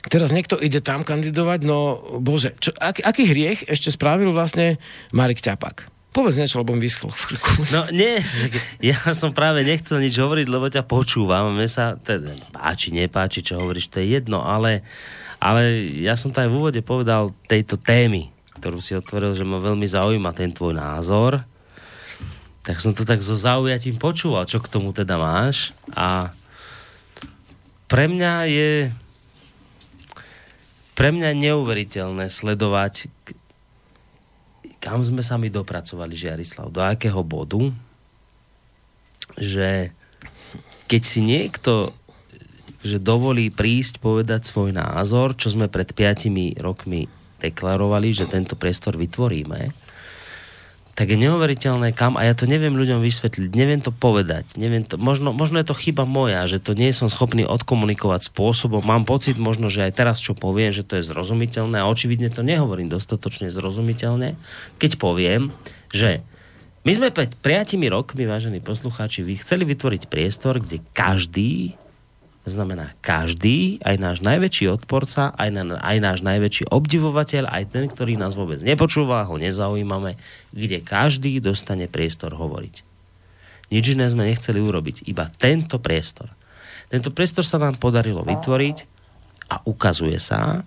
[0.09, 4.81] teraz niekto ide tam kandidovať, no bože, čo, ak, aký hriech ešte spravil vlastne
[5.13, 5.93] Marek Ťapak?
[6.13, 7.09] Povedz niečo, lebo mi vyschol.
[7.73, 8.21] No nie,
[8.85, 11.57] ja som práve nechcel nič hovoriť, lebo ťa počúvam.
[11.57, 14.85] Mne sa teda páči, nepáči, čo hovoríš, to je jedno, ale,
[15.41, 18.29] ale ja som to aj v úvode povedal tejto témy,
[18.61, 21.49] ktorú si otvoril, že ma veľmi zaujíma ten tvoj názor.
[22.63, 25.75] Tak som to tak so zaujatím počúval, čo k tomu teda máš.
[25.91, 26.31] A
[27.91, 28.71] pre mňa je
[30.93, 33.11] pre mňa neuveriteľné sledovať
[34.83, 37.71] kam sme sa my dopracovali, Žiarislav, do akého bodu,
[39.39, 39.95] že
[40.91, 41.95] keď si niekto
[42.83, 47.07] že dovolí prísť povedať svoj názor, čo sme pred 5 rokmi
[47.39, 49.71] deklarovali, že tento priestor vytvoríme,
[50.93, 55.01] tak je neuveriteľné kam, a ja to neviem ľuďom vysvetliť, neviem to povedať, neviem to,
[55.01, 59.41] možno, možno je to chyba moja, že to nie som schopný odkomunikovať spôsobom, mám pocit
[59.41, 63.49] možno, že aj teraz, čo poviem, že to je zrozumiteľné a očividne to nehovorím dostatočne
[63.49, 64.37] zrozumiteľne,
[64.77, 65.49] keď poviem,
[65.89, 66.21] že
[66.83, 71.79] my sme pred priatimi rokmi, vážení poslucháči, vy chceli vytvoriť priestor, kde každý,
[72.43, 78.19] znamená každý, aj náš najväčší odporca, aj, na, aj náš najväčší obdivovateľ, aj ten, ktorý
[78.19, 80.19] nás vôbec nepočúva, ho nezaujímame,
[80.51, 82.83] kde každý dostane priestor hovoriť.
[83.71, 86.35] Nič iné sme nechceli urobiť, iba tento priestor.
[86.91, 88.77] Tento priestor sa nám podarilo vytvoriť
[89.49, 90.67] a ukazuje sa,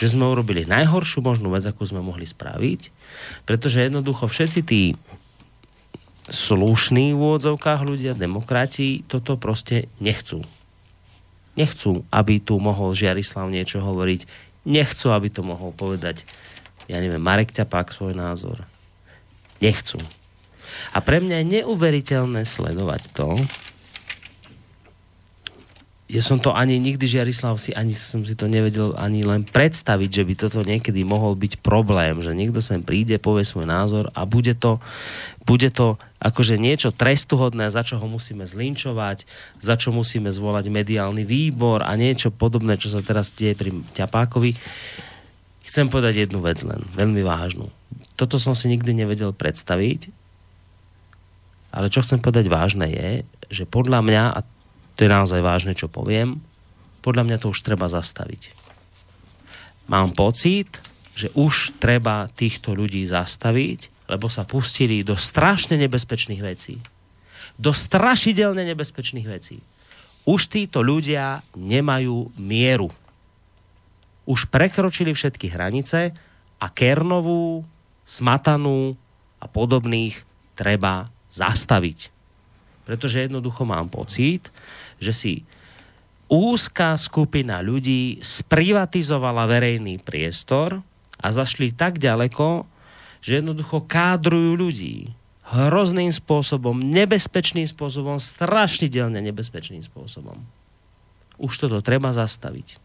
[0.00, 2.88] že sme urobili najhoršiu možnú vec, akú sme mohli spraviť,
[3.44, 4.96] pretože jednoducho všetci tí
[6.32, 10.42] slušní v úvodzovkách ľudia, demokrati, toto proste nechcú.
[11.52, 14.24] Nechcú, aby tu mohol Žiarislav niečo hovoriť.
[14.64, 16.24] Nechcú, aby to mohol povedať,
[16.86, 18.64] ja neviem, Marek Ťapák svoj názor.
[19.60, 20.00] Nechcú.
[20.96, 23.36] A pre mňa je neuveriteľné sledovať to,
[26.12, 30.10] ja som to ani nikdy, Žiarislav, si ani som si to nevedel ani len predstaviť,
[30.12, 34.28] že by toto niekedy mohol byť problém, že niekto sem príde, povie svoj názor a
[34.28, 34.76] bude to,
[35.48, 39.24] bude to akože niečo trestuhodné, za čo ho musíme zlinčovať,
[39.56, 44.52] za čo musíme zvolať mediálny výbor a niečo podobné, čo sa teraz deje pri Ťapákovi.
[45.64, 47.72] Chcem povedať jednu vec len, veľmi vážnu.
[48.20, 50.12] Toto som si nikdy nevedel predstaviť,
[51.72, 54.40] ale čo chcem povedať vážne je, že podľa mňa, a
[54.96, 56.40] to je naozaj vážne, čo poviem,
[57.02, 58.54] podľa mňa to už treba zastaviť.
[59.90, 60.78] Mám pocit,
[61.12, 66.78] že už treba týchto ľudí zastaviť, lebo sa pustili do strašne nebezpečných vecí.
[67.58, 69.60] Do strašidelne nebezpečných vecí.
[70.22, 72.88] Už títo ľudia nemajú mieru.
[74.22, 76.14] Už prekročili všetky hranice
[76.62, 77.66] a Kernovú,
[78.06, 78.94] Smatanú
[79.42, 80.22] a podobných
[80.54, 82.10] treba zastaviť.
[82.86, 84.50] Pretože jednoducho mám pocit,
[85.02, 85.34] že si
[86.30, 90.80] úzká skupina ľudí sprivatizovala verejný priestor
[91.18, 92.64] a zašli tak ďaleko,
[93.20, 94.96] že jednoducho kádrujú ľudí
[95.52, 100.40] hrozným spôsobom, nebezpečným spôsobom, strašidelne nebezpečným spôsobom.
[101.36, 102.80] Už toto treba zastaviť.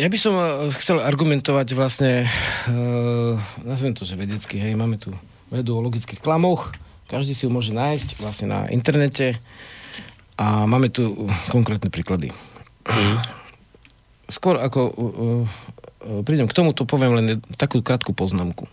[0.00, 2.12] Ja by som eh, chcel argumentovať vlastne,
[2.68, 5.12] uh, nazvem to, že vedecky, hej, máme tu
[5.52, 6.72] vedu o logických klamoch,
[7.12, 9.36] každý si ju môže nájsť vlastne na internete
[10.36, 12.32] a máme tu konkrétne príklady.
[14.32, 17.26] Skôr ako uh, uh, prídem k tomu, to poviem len
[17.60, 18.64] takú krátku poznámku.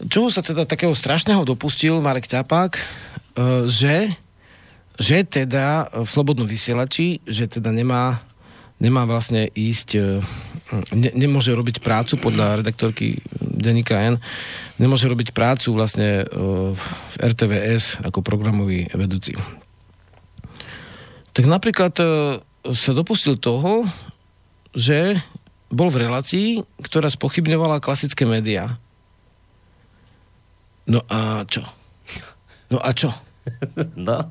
[0.00, 4.12] Čoho sa teda takého strašného dopustil Marek Ťapák, uh, že,
[5.00, 8.20] že teda v Slobodnom vysielači, že teda nemá,
[8.76, 10.20] nemá vlastne ísť, uh,
[10.92, 14.20] ne, nemôže robiť prácu podľa redaktorky denníka N,
[14.76, 19.34] nemôže robiť prácu vlastne uh, v RTVS ako programový vedúci
[21.32, 22.04] tak napríklad e,
[22.74, 23.86] sa dopustil toho,
[24.74, 25.18] že
[25.70, 26.48] bol v relácii,
[26.82, 28.78] ktorá spochybňovala klasické médiá.
[30.90, 31.62] No a čo?
[32.70, 33.10] No a čo?
[33.96, 34.30] No.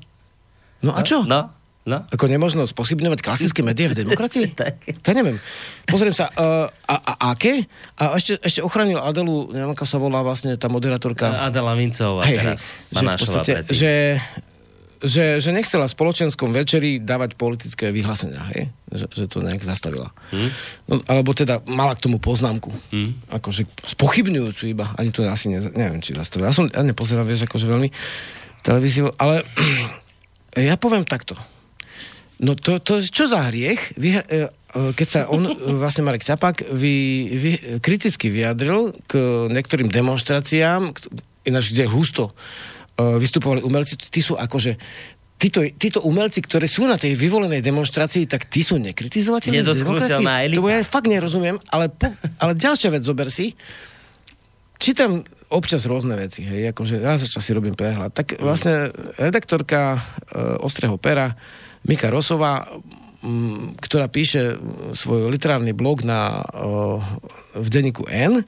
[0.80, 1.28] No a čo?
[1.28, 1.60] No.
[1.90, 2.06] No.
[2.14, 4.54] Ako nemožno spochybňovať klasické médiá v demokracii?
[5.02, 5.42] to ja neviem.
[5.90, 7.66] Pozriem sa, uh, a, a, aké?
[7.98, 11.50] A ešte, ešte ochránil Adelu, neviem, ako sa volá vlastne tá moderátorka.
[11.50, 12.62] Adela Vincová Hej, teraz.
[12.94, 13.92] hej, že, v podstate, že,
[15.00, 18.68] že, že nechcela spoločenskom večeri dávať politické vyhlásenia, hej?
[18.92, 20.12] Že, že to nejak zastavila.
[20.36, 20.50] Hm?
[20.92, 22.72] No, alebo teda mala k tomu poznámku.
[22.92, 23.32] Hm?
[23.32, 23.64] Akože
[23.96, 24.92] spochybňujúcu iba.
[25.00, 26.52] Ani to asi ne, neviem, či zastavila.
[26.52, 27.90] Ja som ja nepozerám, vieš, akože veľmi
[28.60, 29.48] televíziu, ale
[30.70, 31.40] ja poviem takto.
[32.40, 34.40] No to, to čo za hriech, vy, e, e,
[34.96, 35.48] keď sa on,
[35.84, 36.96] vlastne Marek Capak, vy,
[37.36, 37.52] vy,
[37.84, 39.16] kriticky vyjadril k
[39.52, 40.92] niektorým demonstráciám,
[41.48, 42.34] ináč kde husto e,
[43.00, 44.76] vystupovali umelci, tí sú akože
[45.40, 50.26] títo, títo umelci, ktorí sú na tej vyvolenej demonstrácii, tak tí sú nekritizovateľní demokracii?
[50.60, 52.12] To ja fakt nerozumiem, ale, po,
[52.44, 53.56] ale ďalšia vec, zober si,
[54.76, 58.14] čítam občas rôzne veci, hej, akože raz za čas si robím prehľad.
[58.14, 60.00] Tak vlastne redaktorka e,
[60.62, 61.34] Ostrého pera
[61.90, 62.70] Mika Rosová,
[63.24, 64.60] m, ktorá píše
[64.94, 67.02] svoj literárny blog na, o,
[67.58, 68.46] v denníku N,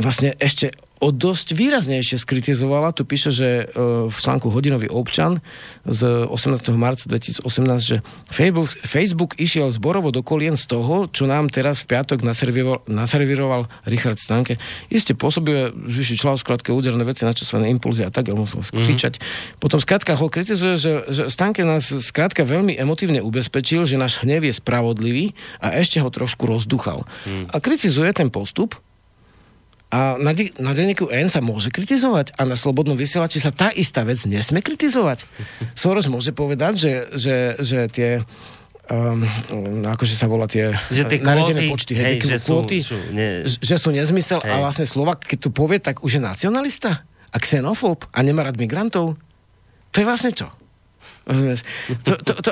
[0.00, 2.92] vlastne ešte o dosť výraznejšie skritizovala.
[2.92, 3.64] Tu píše, že e,
[4.06, 5.40] v článku Hodinový občan
[5.88, 6.76] z 18.
[6.76, 7.40] marca 2018,
[7.80, 12.84] že Facebook, Facebook išiel zborovo do kolien z toho, čo nám teraz v piatok naserviroval,
[12.84, 14.60] naserviroval Richard Stanke.
[14.92, 19.16] Isté pôsobivé, že si člal skratke úderné veci, načasované impulzy a tak, a musel skričať.
[19.16, 19.56] Mm-hmm.
[19.56, 24.44] Potom skrátka ho kritizuje, že, že Stanke nás skrátka veľmi emotívne ubezpečil, že náš hnev
[24.44, 25.32] je spravodlivý
[25.64, 27.08] a ešte ho trošku rozduchal.
[27.24, 27.48] Mm.
[27.48, 28.76] A kritizuje ten postup,
[29.90, 33.74] a na, de- na denníku N sa môže kritizovať a na slobodnom vysielači sa tá
[33.74, 35.26] istá vec nesme kritizovať.
[35.78, 38.10] Soros môže povedať, že, že, že tie
[38.86, 39.26] um,
[39.82, 42.96] akože sa volá tie, Že tie naredené kvóty, počty, hej, hej, že sú- kvóty, sú
[43.10, 44.50] ne- že sú nezmysel Hej.
[44.50, 48.58] a vlastne Slovak, keď to povie, tak už je nacionalista a xenofób a nemá rád
[48.58, 49.18] migrantov.
[49.90, 50.50] To je vlastne čo?
[51.26, 51.66] Rozumieš?
[52.06, 52.50] To, to, to,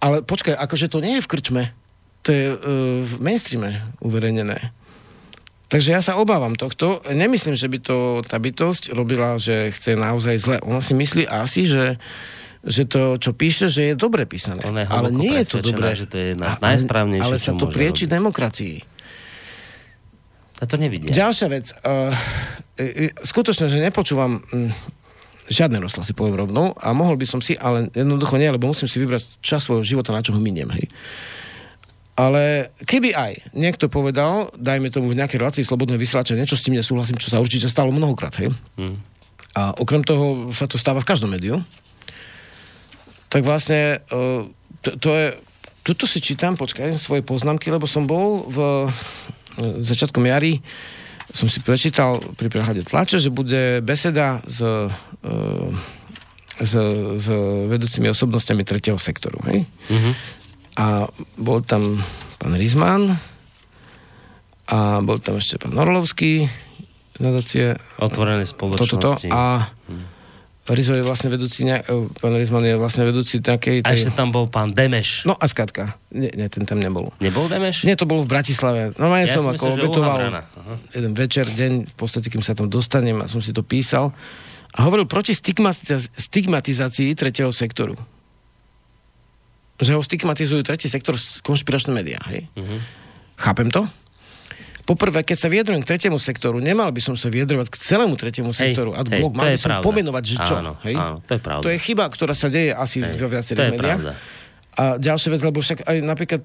[0.00, 1.62] ale počkaj, akože to nie je v krčme.
[2.24, 2.56] To je uh,
[3.00, 4.72] v mainstreame uverejnené.
[5.70, 6.98] Takže ja sa obávam tohto.
[7.06, 10.56] Nemyslím, že by to tá bytosť robila, že chce naozaj zle.
[10.66, 11.94] Ona si myslí asi, že,
[12.66, 14.66] že to, čo píše, že je dobre písané.
[14.66, 15.94] Ona je ale nie je to dobré.
[15.94, 18.14] že to je na- najsprávnejšie, Ale sa to prieči robiť.
[18.18, 18.76] demokracii.
[20.60, 21.14] A to nevidia.
[21.14, 21.70] Ďalšia vec.
[21.86, 22.12] Uh,
[23.22, 24.74] skutočne, že nepočúvam mm,
[25.48, 28.98] žiadne rozhlasy, poviem rovnou, a mohol by som si, ale jednoducho nie, lebo musím si
[28.98, 30.90] vybrať čas svojho života, na čo ho miniem, hej.
[32.20, 36.76] Ale keby aj niekto povedal, dajme tomu v nejakej relácii slobodného vysielača, niečo s tým
[36.76, 38.52] nesúhlasím, čo sa určite stalo mnohokrát, hej.
[38.76, 39.00] Hm.
[39.56, 41.64] A okrem toho sa to stáva v každom médiu.
[43.32, 44.44] tak vlastne uh,
[44.84, 45.26] to, to je,
[45.80, 48.90] tuto si čítam, počkaj, svoje poznámky, lebo som bol v uh,
[49.80, 50.60] začiatkom jary,
[51.30, 54.90] som si prečítal pri prehľade tlače, že bude beseda s, uh,
[56.58, 56.74] s,
[57.16, 57.26] s
[57.70, 59.40] vedúcimi osobnostiami tretieho sektoru.
[59.48, 59.64] Hej?
[59.88, 60.10] Mhm.
[60.78, 61.98] A bol tam
[62.38, 63.16] pán Rizman
[64.70, 66.46] a bol tam ešte pán Orlovský,
[67.18, 69.28] nadácie Otvorené toto spoločnosti.
[69.28, 69.66] a
[70.70, 71.82] Rizo je vlastne vedúci, ne,
[72.22, 73.82] pán Rizman je vlastne vedúci takej...
[73.82, 75.26] A ešte tam bol pán Demeš.
[75.26, 77.10] No a skratka, nie, nie, ten tam nebol.
[77.18, 77.82] Nebol Demeš?
[77.82, 78.94] Nie, to bolo v Bratislave.
[78.94, 80.18] Normálne Ja som som ako myslel, obetoval
[80.94, 84.14] jeden večer, deň, v podstate, kým sa tam dostanem a som si to písal
[84.70, 87.98] a hovoril proti stigmatiz- stigmatizácii tretieho sektoru.
[89.80, 92.46] Že ho stigmatizujú tretí sektor konšpiračné médiá, hej?
[92.54, 92.76] Mhm.
[93.40, 93.88] Chápem to?
[94.84, 98.50] Poprvé, keď sa vyjadrujem k tretiemu sektoru, nemal by som sa vyjadrovať k celému tretiemu
[98.50, 98.90] sektoru.
[98.90, 99.84] Ad hej, blok, to mal by som pravda.
[99.86, 100.54] pomenovať, že čo.
[100.58, 100.96] Áno, hej?
[100.98, 101.62] áno, to je pravda.
[101.62, 104.00] To je chyba, ktorá sa deje asi Hej, vo viacerých médiách.
[104.02, 104.12] pravda.
[104.74, 106.42] A ďalšia vec, lebo však aj napríklad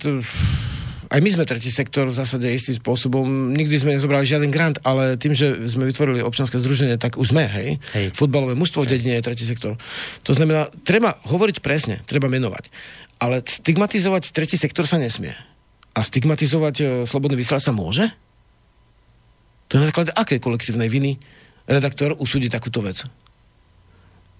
[1.16, 3.56] aj my sme tretí sektor v zásade istým spôsobom.
[3.56, 7.48] Nikdy sme nezobrali žiaden grant, ale tým, že sme vytvorili občanské združenie, tak už sme,
[7.48, 7.80] hej.
[7.96, 8.12] Hej.
[8.12, 9.80] Futbalové mužstvo v dedine je tretí sektor.
[10.28, 12.68] To znamená, treba hovoriť presne, treba menovať.
[13.24, 15.32] Ale stigmatizovať tretí sektor sa nesmie.
[15.96, 18.12] A stigmatizovať e, slobodný vysielač sa môže?
[19.72, 21.16] To je na základe akej kolektívnej viny
[21.64, 23.08] redaktor usúdi takúto vec?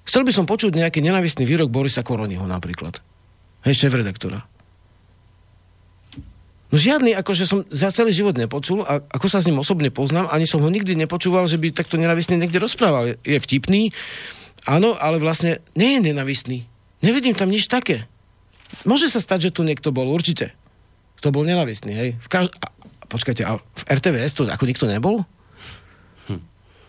[0.04, 3.00] Chcel by som počuť nejaký nenavistný výrok Borisa Koroniho napríklad.
[3.64, 4.44] Hej, šéf redaktora.
[6.74, 10.34] No žiadny, akože som za celý život nepočul, a ako sa s ním osobne poznám,
[10.34, 13.22] ani som ho nikdy nepočúval, že by takto nenavistne niekde rozprával.
[13.22, 13.94] Je vtipný,
[14.66, 16.66] áno, ale vlastne nie je nenavistný.
[17.06, 18.10] Nevidím tam nič také.
[18.82, 20.58] Môže sa stať, že tu niekto bol, určite.
[21.22, 22.10] Kto bol nenavistný, hej.
[22.18, 22.50] V kaž...
[22.58, 22.68] a,
[23.08, 25.22] počkajte, a v RTVS to ako nikto nebol?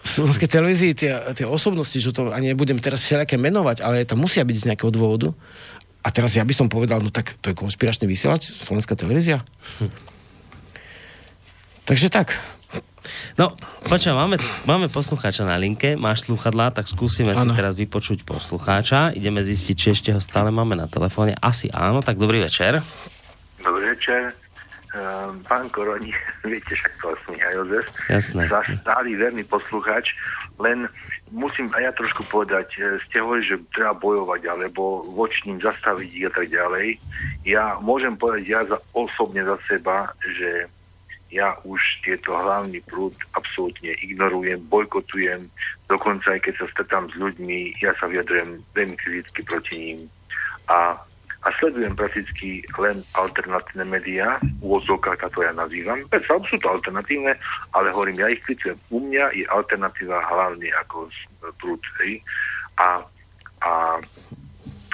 [0.06, 4.22] V slovenskej televízii tie, tie osobnosti, že to ani nebudem teraz všelijaké menovať, ale tam
[4.22, 5.34] musia byť z nejakého dôvodu.
[6.06, 9.42] A teraz ja by som povedal, no tak to je konšpiračný vysielač, slovenská televízia.
[11.82, 12.38] Takže tak.
[13.34, 13.54] No,
[13.86, 17.54] počuj, máme, máme poslucháča na linke, máš sluchadlá, tak skúsime si Áno.
[17.54, 19.14] teraz vypočuť poslucháča.
[19.18, 21.34] Ideme zistiť, či ešte ho stále máme na telefóne.
[21.42, 22.82] Asi áno, tak dobrý večer.
[23.62, 24.45] Dobrý večer.
[24.96, 26.08] Ehm, Pán Koroni,
[26.48, 27.86] viete, však to vlastne aj Jozef.
[28.08, 28.42] Jasné.
[28.48, 30.16] Za stály verný poslucháč,
[30.56, 30.88] len
[31.28, 36.08] musím aj ja trošku povedať, e, ste hovorili, že treba bojovať, alebo voči ním zastaviť
[36.08, 36.86] ich a tak ďalej.
[37.44, 40.64] Ja môžem povedať ja za, osobne za seba, že
[41.28, 45.44] ja už tieto hlavný prúd absolútne ignorujem, bojkotujem,
[45.90, 49.98] dokonca aj keď sa stretám s ľuďmi, ja sa vyjadrujem veľmi kriticky proti ním.
[50.70, 50.96] A
[51.46, 56.02] a sledujem prakticky len alternatívne médiá, úvodzovkách táto ja nazývam.
[56.10, 57.38] Veď sa- sú to alternatívne,
[57.70, 58.78] ale hovorím, ja ich kritizujem.
[58.90, 61.06] U mňa je alternatíva hlavne ako
[61.62, 61.78] prúd.
[62.82, 63.06] A,
[63.62, 63.72] a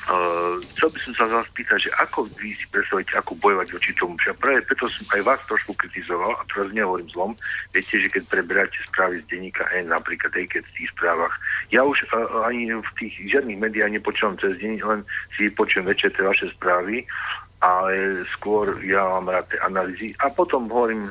[0.02, 3.94] Uh, chcel by som sa vás spýtať, že ako vy si predstavíte, ako bojovať voči
[3.94, 4.18] tomu.
[4.18, 7.32] Však práve preto som aj vás trošku kritizoval, a teraz nehovorím zlom.
[7.70, 11.34] Viete, že keď preberáte správy z denníka N, napríklad aj keď v tých správach,
[11.70, 15.00] ja už uh, ani v tých žiadnych médiách nepočúvam cez deň, len
[15.38, 17.06] si počujem večer tie vaše správy,
[17.62, 21.06] ale skôr ja mám rád tie analýzy a potom hovorím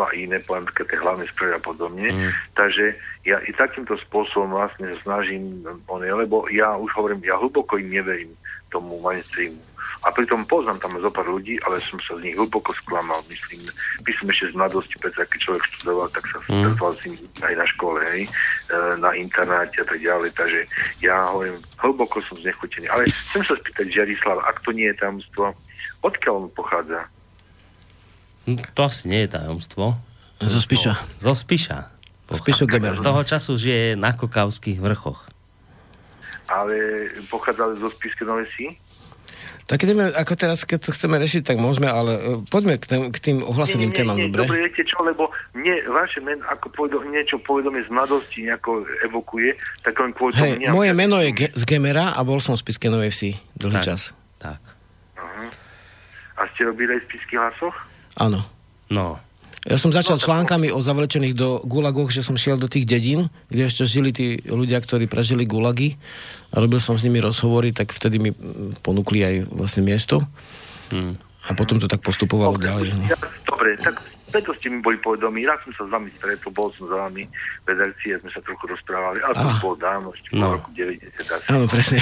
[0.00, 2.08] no a iné, také tie hlavné správy a podobne.
[2.08, 2.32] Mm.
[2.56, 2.96] Takže
[3.28, 5.60] ja i takýmto spôsobom vlastne snažím,
[5.92, 8.32] lebo ja už hovorím, ja hlboko im neverím
[8.72, 9.60] tomu mainstreamu.
[10.00, 13.68] A pritom poznám tam zo pár ľudí, ale som sa z nich hlboko sklamal, myslím.
[14.00, 16.48] Myslím ešte z mladosti, pretože keď človek študoval, tak sa Mm.
[16.48, 20.30] stretol s nimi aj na škole, hej, e, na internáte a tak ďalej.
[20.32, 20.60] Takže
[21.04, 22.88] ja hovorím, hlboko som znechutený.
[22.88, 25.52] Ale chcem sa spýtať Žiarislav, ak to nie je tajomstvo,
[26.00, 27.04] odkiaľ on pochádza?
[28.74, 29.94] To asi nie je tajomstvo.
[30.40, 30.92] Zo Spiša.
[31.20, 31.78] Zo Spiša.
[32.30, 32.94] Spišo Geber.
[32.94, 35.26] Z toho času žije na Kokavských vrchoch.
[36.50, 38.66] Ale pochádzali zo Spišskej Novej Si?
[39.70, 43.02] Tak ideme, ako teraz, keď to chceme rešiť, tak môžeme, ale uh, poďme k tým,
[43.14, 44.42] k tým ohlaseným témam, dobre?
[44.42, 49.54] dobre, viete čo, lebo mne vaše meno, ako povedom, niečo povedomie z mladosti nejako evokuje,
[49.86, 50.42] tak len kvôli tomu...
[50.42, 53.30] Hej, nejak- moje meno je Ge- z Gemera a bol som v Spiske Novej Vsi
[53.62, 53.86] dlhý Tak.
[53.86, 54.00] čas.
[54.42, 54.58] Tak.
[56.34, 57.76] A ste robili aj v Spišských hlasoch?
[58.20, 58.44] Áno.
[58.92, 59.16] No.
[59.60, 63.68] Ja som začal článkami o zavlečených do gulagoch, že som šiel do tých dedín, kde
[63.68, 66.00] ešte žili tí ľudia, ktorí prežili gulagy
[66.48, 68.32] a robil som s nimi rozhovory, tak vtedy mi
[68.80, 70.24] ponúkli aj vlastne miesto
[70.90, 71.14] Hm.
[71.46, 72.90] a potom to tak postupovalo ďalej.
[72.98, 73.04] no.
[73.46, 74.00] Dobre, tak
[74.30, 75.42] preto ste mi boli povedomí.
[75.42, 77.26] Raz som sa s vami stretol, bol som za vami
[77.60, 80.46] v redakcii, sme sa trochu rozprávali, ale to už bolo dávno, ešte No.
[80.46, 81.02] v roku 90.
[81.28, 81.46] asi.
[81.48, 81.98] Áno, presne.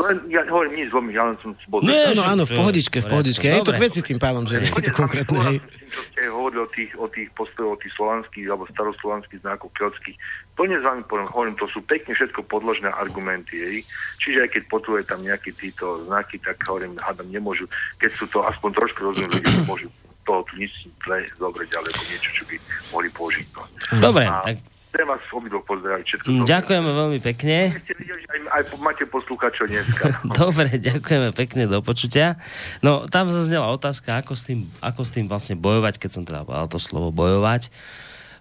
[0.00, 1.82] Len, ja hovorím nič zlomím, ja len som bol...
[1.82, 3.44] Nie, Áno, že- áno, v pohodičke, v pohodičke.
[3.44, 5.38] Je to k veci tým pádom, že je to konkrétne.
[5.46, 5.58] hej.
[5.90, 10.16] Čo ste hovorili o tých, o tých postojov, o tých slovanských alebo staroslovanských znakov keľských.
[10.54, 13.58] Plne s vami poviem, hovorím, to sú pekne všetko podložené argumenty.
[13.58, 13.76] Hej.
[14.16, 17.66] Čiže aj keď potrebuje tam nejaké títo znaky, tak hovorím, hádam, nemôžu,
[17.96, 19.88] keď sú to aspoň trošku rozumiem, ľudia nemôžu
[20.30, 20.70] toho tu nič
[21.02, 22.56] zle zobrať, alebo niečo, čo by
[22.94, 23.46] mohli použiť.
[23.58, 23.62] No.
[23.98, 26.04] Dobre, A tak chcem vás obidvoch pozdraviť.
[26.06, 27.56] Všetko ďakujeme veľmi pekne.
[27.78, 30.02] Ste videli, že aj, aj máte poslúchačov dneska.
[30.42, 32.42] Dobre, ďakujeme pekne, do počutia.
[32.82, 36.42] No, tam zaznela otázka, ako s tým, ako s tým vlastne bojovať, keď som teda
[36.42, 37.70] povedal to slovo bojovať.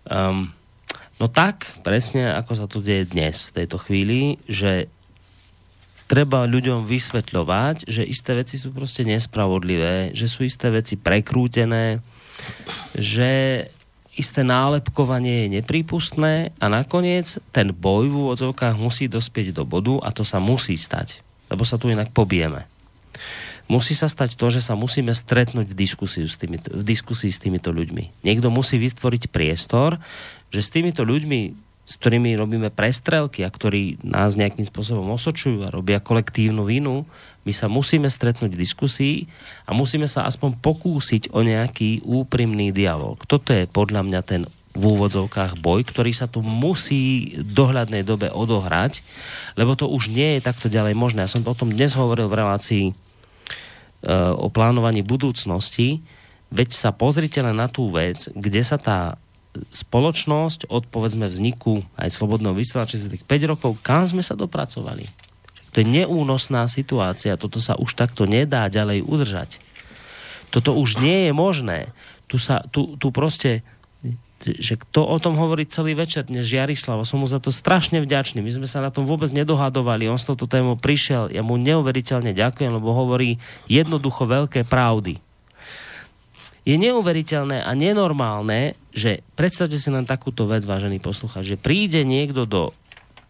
[0.10, 0.50] Um,
[1.22, 4.90] no tak, presne ako sa to deje dnes, v tejto chvíli, že
[6.10, 12.02] treba ľuďom vysvetľovať, že isté veci sú proste nespravodlivé, že sú isté veci prekrútené,
[12.98, 13.64] že
[14.18, 20.10] isté nálepkovanie je neprípustné a nakoniec ten boj v úvodzovkách musí dospieť do bodu a
[20.10, 22.66] to sa musí stať, lebo sa tu inak pobijeme.
[23.70, 27.38] Musí sa stať to, že sa musíme stretnúť v, diskusii s týmito, v diskusii s
[27.38, 28.26] týmito ľuďmi.
[28.26, 30.02] Niekto musí vytvoriť priestor,
[30.50, 35.74] že s týmito ľuďmi, s ktorými robíme prestrelky a ktorí nás nejakým spôsobom osočujú a
[35.74, 37.10] robia kolektívnu vinu,
[37.50, 39.16] my sa musíme stretnúť v diskusii
[39.66, 43.18] a musíme sa aspoň pokúsiť o nejaký úprimný dialog.
[43.26, 48.30] Toto je podľa mňa ten v úvodzovkách boj, ktorý sa tu musí v dohľadnej dobe
[48.30, 49.02] odohrať,
[49.58, 51.26] lebo to už nie je takto ďalej možné.
[51.26, 52.94] Ja som o tom dnes hovoril v relácii e,
[54.38, 56.06] o plánovaní budúcnosti,
[56.54, 59.18] veď sa pozrite len na tú vec, kde sa tá
[59.70, 65.08] spoločnosť od povedzme vzniku aj slobodného vysielača za tých 5 rokov, kam sme sa dopracovali.
[65.74, 69.62] To je neúnosná situácia, toto sa už takto nedá ďalej udržať.
[70.50, 71.94] Toto už nie je možné.
[72.26, 73.62] Tu, sa, tu, tu proste
[74.40, 78.40] že kto o tom hovorí celý večer dnes Jarislava, som mu za to strašne vďačný.
[78.40, 82.32] My sme sa na tom vôbec nedohadovali, on s touto témou prišiel, ja mu neuveriteľne
[82.32, 83.36] ďakujem, lebo hovorí
[83.68, 85.20] jednoducho veľké pravdy.
[86.70, 92.46] Je neuveriteľné a nenormálne, že predstavte si len takúto vec, vážený poslucháč, že príde niekto
[92.46, 92.70] do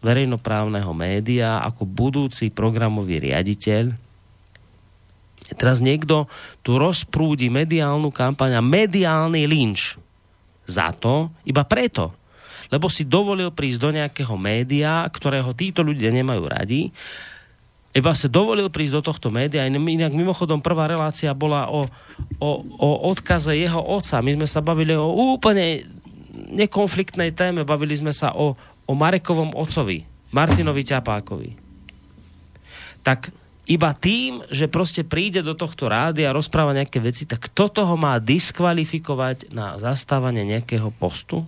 [0.04, 3.96] verejnoprávneho média ako budúci programový riaditeľ.
[5.56, 6.28] Teraz niekto
[6.60, 9.96] tu rozprúdi mediálnu kampaň a mediálny lynč
[10.68, 12.12] za to, iba preto,
[12.68, 16.92] lebo si dovolil prísť do nejakého média, ktorého títo ľudia nemajú radi,
[17.90, 19.66] iba sa dovolil prísť do tohto média.
[19.66, 21.90] Inak mimochodom prvá relácia bola o,
[22.38, 24.22] o, o odkaze jeho otca.
[24.22, 25.82] My sme sa bavili o úplne
[26.54, 27.66] nekonfliktnej téme.
[27.66, 28.54] Bavili sme sa o,
[28.86, 31.50] o Marekovom otcovi, Martinovi Ťapákovi.
[33.02, 33.34] Tak
[33.66, 37.94] iba tým, že proste príde do tohto rády a rozpráva nejaké veci, tak kto toho
[37.98, 41.42] má diskvalifikovať na zastávanie nejakého postu?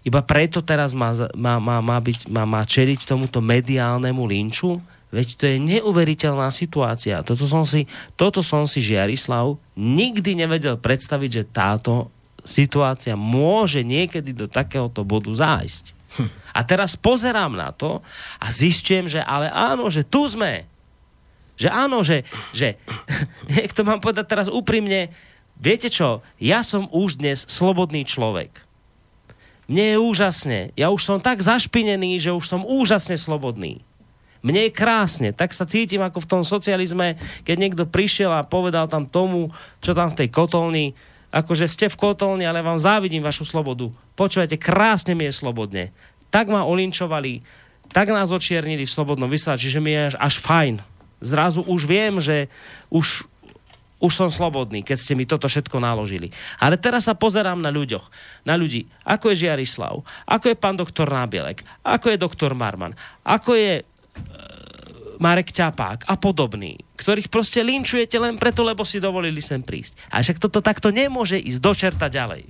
[0.00, 4.80] Iba preto teraz má, má, má, má, byť, má, má čeliť tomuto mediálnemu linču?
[5.10, 7.26] Veď to je neuveriteľná situácia.
[7.26, 12.14] Toto som si, toto som si Žiarislav nikdy nevedel predstaviť, že táto
[12.46, 15.84] situácia môže niekedy do takéhoto bodu zájsť.
[16.14, 16.30] Hm.
[16.54, 18.02] A teraz pozerám na to
[18.38, 20.66] a zistujem, že ale áno, že tu sme.
[21.58, 22.22] Že áno, že,
[22.54, 22.78] že
[23.60, 25.10] jak to mám povedať teraz úprimne,
[25.58, 28.62] viete čo, ja som už dnes slobodný človek.
[29.70, 30.60] Mne je úžasne.
[30.74, 33.86] Ja už som tak zašpinený, že už som úžasne slobodný.
[34.40, 38.88] Mne je krásne, tak sa cítim ako v tom socializme, keď niekto prišiel a povedal
[38.88, 39.52] tam tomu,
[39.84, 40.96] čo tam v tej kotolni,
[41.30, 43.92] akože ste v kotolni, ale vám závidím vašu slobodu.
[44.16, 45.94] Počúvajte, krásne mi je slobodne.
[46.32, 47.44] Tak ma olinčovali,
[47.90, 50.74] tak nás očiernili v slobodnom vysielači, že mi je až, až fajn.
[51.20, 52.48] Zrazu už viem, že
[52.88, 53.28] už,
[54.00, 56.32] už som slobodný, keď ste mi toto všetko naložili.
[56.56, 58.08] Ale teraz sa pozerám na ľuďoch,
[58.48, 63.52] na ľudí, ako je Žiarislav, ako je pán doktor Nábielek, ako je doktor Marman, ako
[63.52, 63.84] je
[65.20, 70.00] Marek Ťapák a podobný, ktorých proste linčujete len preto, lebo si dovolili sem prísť.
[70.08, 72.48] A však toto takto nemôže ísť do čerta ďalej.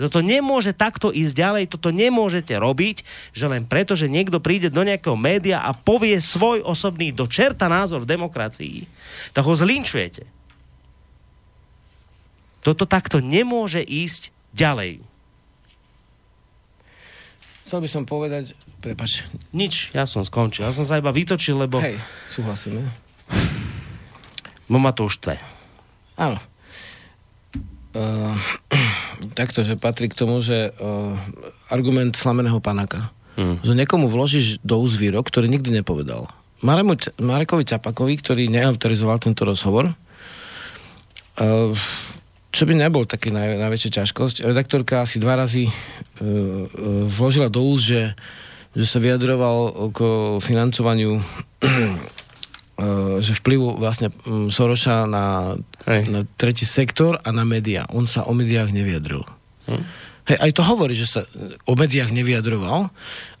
[0.00, 3.04] Toto nemôže takto ísť ďalej, toto nemôžete robiť,
[3.36, 7.68] že len preto, že niekto príde do nejakého média a povie svoj osobný do čerta
[7.68, 8.88] názor v demokracii,
[9.36, 10.24] tak ho zlinčujete.
[12.64, 15.04] Toto takto nemôže ísť ďalej.
[17.68, 19.28] Chcel by som povedať, prepač.
[19.52, 20.64] Nič, ja som skončil.
[20.64, 22.82] Ja som sa iba vytočil, lebo, Hej, súhlasím.
[22.82, 22.88] Ne?
[24.70, 25.36] bo ma to už tve.
[26.14, 26.38] Áno.
[27.90, 28.38] Uh,
[29.38, 31.18] takto, že patrí k tomu, že uh,
[31.74, 33.10] argument slameného panáka.
[33.34, 33.58] Hmm.
[33.66, 36.30] Že niekomu vložíš do úst výrok, ktorý nikdy nepovedal.
[36.62, 41.72] Maremu, Marekovi Ťapakovi, ktorý neautorizoval tento rozhovor, uh,
[42.50, 44.46] čo by nebol taký naj, najväčšia ťažkosť.
[44.46, 46.66] Redaktorka asi dva razy uh, uh,
[47.10, 48.14] vložila do úst, že,
[48.74, 49.98] že sa vyjadroval k
[50.38, 51.24] financovaniu uh,
[53.24, 57.86] že vplyvu vlastne um, Soroša na, na tretí sektor a na médiá.
[57.90, 59.26] On sa o médiách nevyjadril.
[59.66, 59.82] Hm?
[60.30, 61.20] Hej, aj to hovorí, že sa
[61.66, 62.92] o médiách nevyjadroval,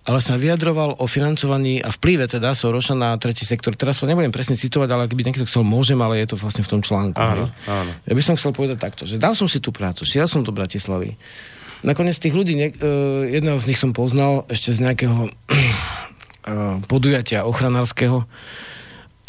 [0.08, 3.78] ale sa vyjadroval o financovaní a vplyve teda Soroša na tretí sektor.
[3.78, 6.70] Teraz to nebudem presne citovať, ale keby niekto chcel, môžem, ale je to vlastne v
[6.74, 7.20] tom článku.
[7.20, 7.70] Áno, hej.
[7.70, 7.90] áno.
[8.08, 10.50] Ja by som chcel povedať takto, že dal som si tú prácu, šiel som do
[10.50, 11.14] Bratislavy.
[11.80, 17.48] Nakoniec tých ľudí, ne, uh, jedného z nich som poznal ešte z nejakého uh, podujatia
[17.48, 18.28] ochranárskeho.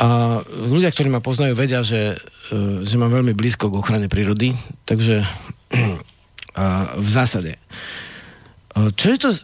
[0.01, 2.17] A ľudia, ktorí ma poznajú, vedia, že,
[2.51, 5.23] uh, že mám veľmi blízko k ochrane prírody, takže
[6.55, 7.55] a v zásade.
[7.55, 7.59] E,
[8.95, 9.39] Čo je to, e,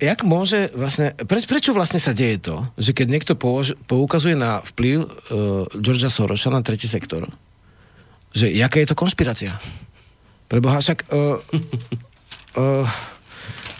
[0.00, 4.60] jak môže vlastne, pre, prečo vlastne sa deje to, že keď niekto použ, poukazuje na
[4.64, 5.08] vplyv uh,
[5.80, 7.28] Georgia Sorosa na tretí sektor,
[8.32, 9.56] že jaká je to konšpirácia?
[10.48, 11.40] Preboha, však uh,
[12.56, 12.86] uh,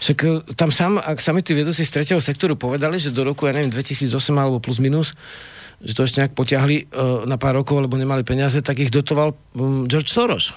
[0.03, 3.47] však uh, tam sám, ak sami tí vedúci z tretieho sektoru povedali, že do roku,
[3.47, 5.15] ja neviem, 2008 alebo plus minus,
[5.83, 9.35] že to ešte nejak potiahli uh, na pár rokov, lebo nemali peniaze, tak ich dotoval
[9.55, 10.55] um, George Soros.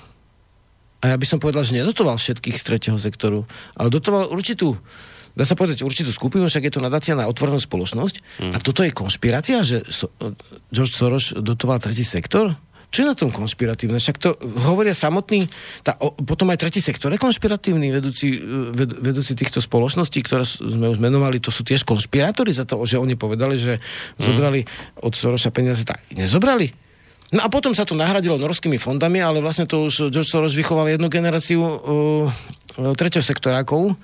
[1.05, 3.45] A ja by som povedal, že nedotoval všetkých z tretieho sektoru,
[3.77, 4.75] ale dotoval určitú,
[5.37, 8.43] dá sa povedať, určitú skupinu, však je to nadácia na otvorenú spoločnosť.
[8.43, 8.53] Mm.
[8.55, 10.09] A toto je konšpirácia, že so,
[10.73, 12.57] George Soros dotoval tretí sektor?
[12.91, 13.99] Čo je na tom konšpiratívne?
[14.01, 15.51] Však to hovoria samotní,
[15.85, 18.41] tá, o, potom aj tretí sektor je konšpiratívny, vedúci,
[18.73, 22.97] ved, vedúci týchto spoločností, ktoré sme už menovali, to sú tiež konšpirátori za to, že
[22.97, 24.23] oni povedali, že mm.
[24.23, 24.61] zobrali
[25.03, 26.73] od Sorosa peniaze, tak nezobrali.
[27.35, 30.87] No a potom sa to nahradilo norskými fondami, ale vlastne to už George Soros vychoval
[30.87, 33.99] jednu generáciu uh, uh, treťosektorákov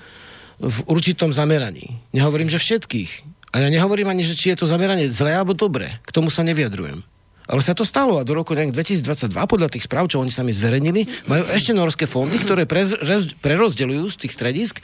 [0.58, 2.02] v určitom zameraní.
[2.10, 3.10] Nehovorím, že všetkých.
[3.54, 6.02] A ja nehovorím ani, že či je to zameranie zlé alebo dobré.
[6.02, 7.04] K tomu sa nevyjadrujem.
[7.50, 10.54] Ale sa to stalo a do roku nejak 2022, podľa tých správ, čo oni sami
[10.54, 14.74] zverejnili, majú ešte norské fondy, ktoré prez, rez, prerozdeľujú z tých stredisk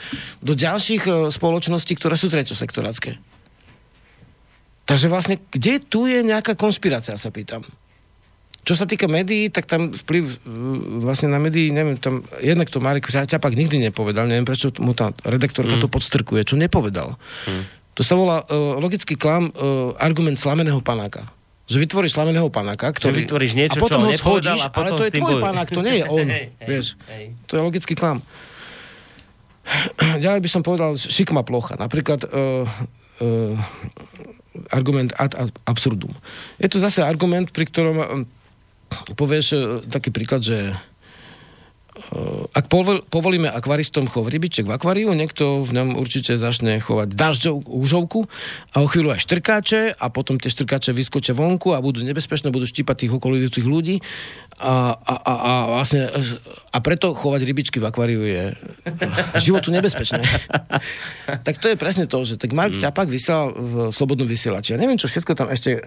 [0.42, 3.14] do ďalších uh, spoločností, ktoré sú treťosektorácké.
[4.88, 7.62] Takže vlastne, kde tu je nejaká konspirácia, sa pýtam.
[8.66, 10.36] Čo sa týka médií, tak tam vplyv uh,
[10.98, 15.14] vlastne na médií, neviem, tam jednak to Marek Ťapak nikdy nepovedal, neviem prečo mu tá
[15.22, 15.82] redaktorka mm.
[15.86, 17.14] to podstrkuje, čo nepovedal.
[17.46, 17.64] Mm.
[17.94, 21.37] To sa volá uh, logický klam, uh, argument slameného panáka.
[21.68, 23.28] Že vytvoríš slameného panáka, ktorý...
[23.28, 25.44] vytvoríš niečo, a potom čo ho shodíš, a potom ale to je tvoj bojuj.
[25.44, 26.26] panák, to nie je on.
[26.28, 26.86] Hej, vieš.
[27.12, 27.24] hej.
[27.44, 28.24] To je logický klam.
[30.24, 31.76] Ďalej by som povedal šikma plocha.
[31.76, 32.64] Napríklad uh,
[33.20, 33.54] uh,
[34.72, 35.36] argument ad
[35.68, 36.16] absurdum.
[36.56, 38.06] Je to zase argument, pri ktorom uh,
[39.12, 39.46] povieš
[39.92, 40.72] taký príklad, že
[42.54, 47.66] ak povol, povolíme akvaristom chov rybiček v akváriu, niekto v ňom určite začne chovať dažďov,
[47.66, 48.30] úžovku
[48.74, 52.64] a o chvíľu aj štrkáče a potom tie štrkáče vyskočia vonku a budú nebezpečné, budú
[52.64, 53.96] štípať tých okolitých ľudí
[54.58, 56.10] a, a, a, a vlastne
[56.74, 58.42] a preto chovať rybičky v akváriu je
[59.46, 60.22] životu nebezpečné.
[61.46, 62.82] tak to je presne to, že tak Mark mm.
[62.82, 64.74] Ťapak vysielal v Slobodnom vysielači.
[64.74, 65.82] Ja neviem, čo všetko tam ešte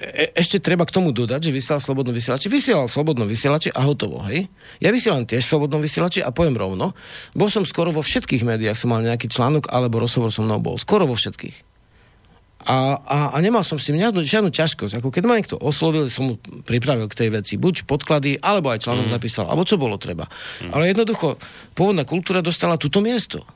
[0.00, 2.46] e, ešte treba k tomu dodať, že vysielal Slobodnom vysielači.
[2.48, 4.46] Vysielal v Slobodnom vysielači a hotovo, hej?
[4.78, 6.94] Ja vysielam tiež Slobodnom vysielači a poviem rovno,
[7.34, 10.78] bol som skoro vo všetkých médiách, som mal nejaký článok alebo rozhovor so mnou bol.
[10.78, 11.66] Skoro vo všetkých.
[12.60, 15.00] A, a, a nemal som s tým žiadnu, žiadnu ťažkosť.
[15.00, 17.56] Ako keď ma niekto oslovil, som mu pripravil k tej veci.
[17.56, 19.14] Buď podklady, alebo aj článok mm.
[19.16, 20.28] napísal, alebo čo bolo treba.
[20.60, 20.76] Mm.
[20.76, 21.40] Ale jednoducho,
[21.72, 23.48] pôvodná kultúra dostala túto miesto.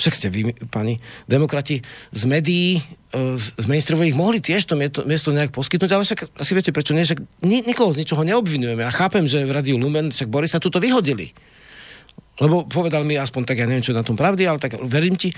[0.00, 0.96] Však ste vy, pani
[1.28, 2.80] demokrati, z médií,
[3.12, 7.04] e, z, mainstreamových mohli tiež to miesto, nejak poskytnúť, ale však asi viete, prečo nie,
[7.04, 8.80] však ni, nikoho z ničoho neobvinujeme.
[8.80, 11.36] Ja chápem, že v Radiu Lumen, však Borisa tuto vyhodili.
[12.40, 15.30] Lebo povedal mi aspoň tak, ja neviem, čo na tom pravdy, ale tak verím ti,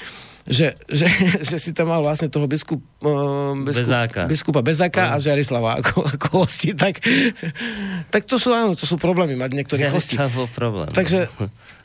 [0.47, 1.07] že, že,
[1.49, 4.23] že si tam mal vlastne toho biskup, uh, biskup, Bezáka.
[4.27, 6.75] biskupa Bezáka a Žiarislava ako, ako hosti.
[6.75, 7.03] Tak,
[8.11, 10.19] tak to sú, áno, to sú problémy mať niektorých hostí.
[10.55, 10.91] Problém.
[10.91, 11.31] Takže,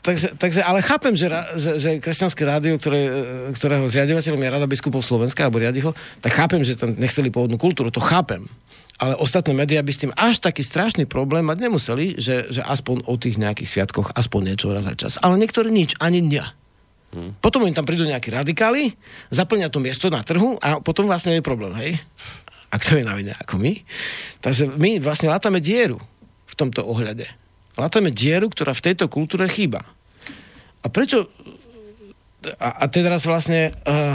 [0.02, 3.12] takže, takže, ale chápem, že, že, že kresťanské rádio, ktoré, e,
[3.54, 7.58] ktorého zriadovateľom je Rada biskupov Slovenska, alebo riadi ho, tak chápem, že tam nechceli pôvodnú
[7.58, 8.46] kultúru, to chápem.
[8.98, 13.06] Ale ostatné médiá by s tým až taký strašný problém mať nemuseli, že, že aspoň
[13.06, 15.22] o tých nejakých sviatkoch aspoň niečo raz za čas.
[15.22, 16.44] Ale niektorí nič, ani dňa.
[17.08, 17.32] Hmm.
[17.38, 18.92] Potom im tam prídu nejakí radikáli,
[19.32, 21.92] zaplňa to miesto na trhu a potom vlastne je problém, hej?
[22.68, 23.80] A kto je na vine ako my?
[24.44, 25.96] Takže my vlastne látame dieru
[26.44, 27.24] v tomto ohľade.
[27.78, 29.86] Látame dieru, ktorá v tejto kultúre chýba.
[30.82, 31.30] A prečo...
[32.62, 34.14] A, a teraz vlastne uh,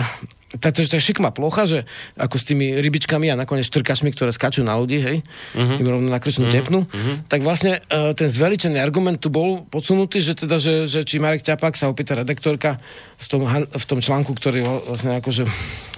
[0.61, 1.79] tá, tá, tá šikma plocha, že
[2.17, 5.17] ako s tými rybičkami a nakoniec štrkačmi, ktoré skačú na ľudí, hej,
[5.57, 5.81] uh-huh.
[5.81, 6.57] im rovno na krčnú uh-huh.
[6.57, 7.15] tepnú, uh-huh.
[7.25, 11.41] tak vlastne uh, ten zveličený argument tu bol podsunutý, že teda, že, že či Marek
[11.41, 12.77] Ťapák sa opýta redaktorka
[13.23, 15.43] v tom, v tom článku, ktorý vlastne akože...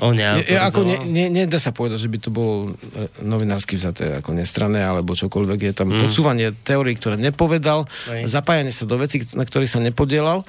[0.04, 3.80] On Je, je, ako ne, ne, nedá sa povedať, že by to bolo e, novinársky
[3.80, 5.60] vzaté ako nestranné, alebo čokoľvek.
[5.72, 6.02] Je tam mm.
[6.06, 8.30] podsúvanie teórií, ktoré nepovedal, Hej.
[8.30, 10.46] zapájanie sa do vecí, na ktorých sa nepodielal.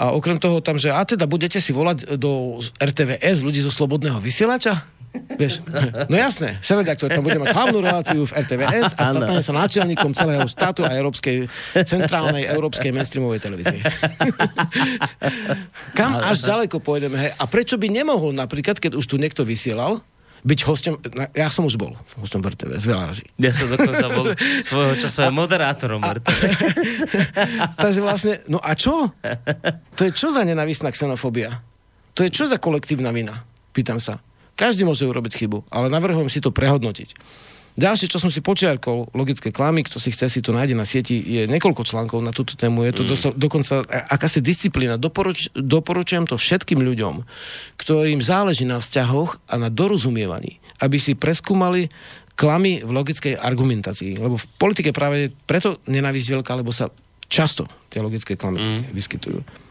[0.00, 4.16] A okrem toho tam, že a teda budete si volať do RTVS ľudí zo Slobodného
[4.16, 4.80] vysielača?
[5.10, 5.66] Vieš,
[6.10, 10.46] no jasné, šéf-redaktor tam bude mať hlavnú reláciu v RTVS a stane sa náčelníkom celého
[10.46, 11.50] štátu a európskej,
[11.82, 13.82] centrálnej európskej mainstreamovej televízie.
[15.98, 17.18] Kam až ďaleko pôjdeme?
[17.18, 17.30] Hej?
[17.36, 19.98] A prečo by nemohol napríklad, keď už tu niekto vysielal,
[20.40, 23.24] byť hosťom, na- ja som už bol hosťom v RTVS veľa razy.
[23.36, 24.32] Ja som dokonca bol
[24.64, 26.40] svojho času aj moderátorom RTV.
[27.84, 29.12] Takže vlastne, no a čo?
[29.96, 31.60] To je čo za nenavistná xenofóbia?
[32.16, 33.44] To je čo za kolektívna vina?
[33.70, 34.18] Pýtam sa.
[34.56, 37.16] Každý môže urobiť chybu, ale navrhujem si to prehodnotiť.
[37.78, 41.22] Ďalšie, čo som si počiarkol, logické klamy, kto si chce, si to nájde na sieti,
[41.22, 43.08] je niekoľko článkov na túto tému, je to mm.
[43.08, 44.98] dosa, dokonca a- akási disciplína.
[44.98, 47.22] Doporuč, doporučujem to všetkým ľuďom,
[47.78, 51.86] ktorým záleží na vzťahoch a na dorozumievaní, aby si preskúmali
[52.34, 54.18] klamy v logickej argumentácii.
[54.18, 56.90] Lebo v politike práve preto nenávisť veľká, lebo sa
[57.30, 58.80] často tie logické klamy mm.
[58.90, 59.69] vyskytujú.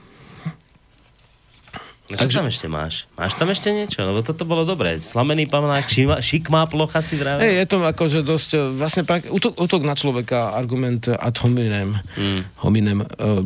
[2.11, 3.06] No, čo tam ešte máš?
[3.14, 4.02] Máš tam ešte niečo?
[4.02, 4.98] Lebo toto bolo dobré.
[4.98, 7.40] Slamený pamnák, šima, šikmá plocha si vravel.
[7.40, 12.02] Hej, je to akože dosť, e, vlastne prak- útok, útok na človeka, argument ad hominem,
[12.15, 12.41] Mm.
[12.57, 12.99] hominem.
[13.15, 13.45] Uh,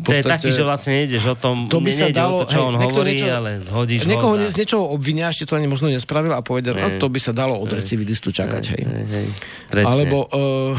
[0.00, 2.58] To je taký, že vlastne nejdeš o tom, to by sa dalo, o to, čo
[2.58, 4.40] hej, on hovorí, niečo- ale zhodíš Niekoho ho.
[4.40, 7.30] za- z niečoho obvinia, ešte to ani možno nespravil a povedal, no to by sa
[7.30, 8.82] dalo od recidivistu čakať, hej.
[8.82, 9.26] Hej, hej.
[9.78, 10.72] Alebo uh,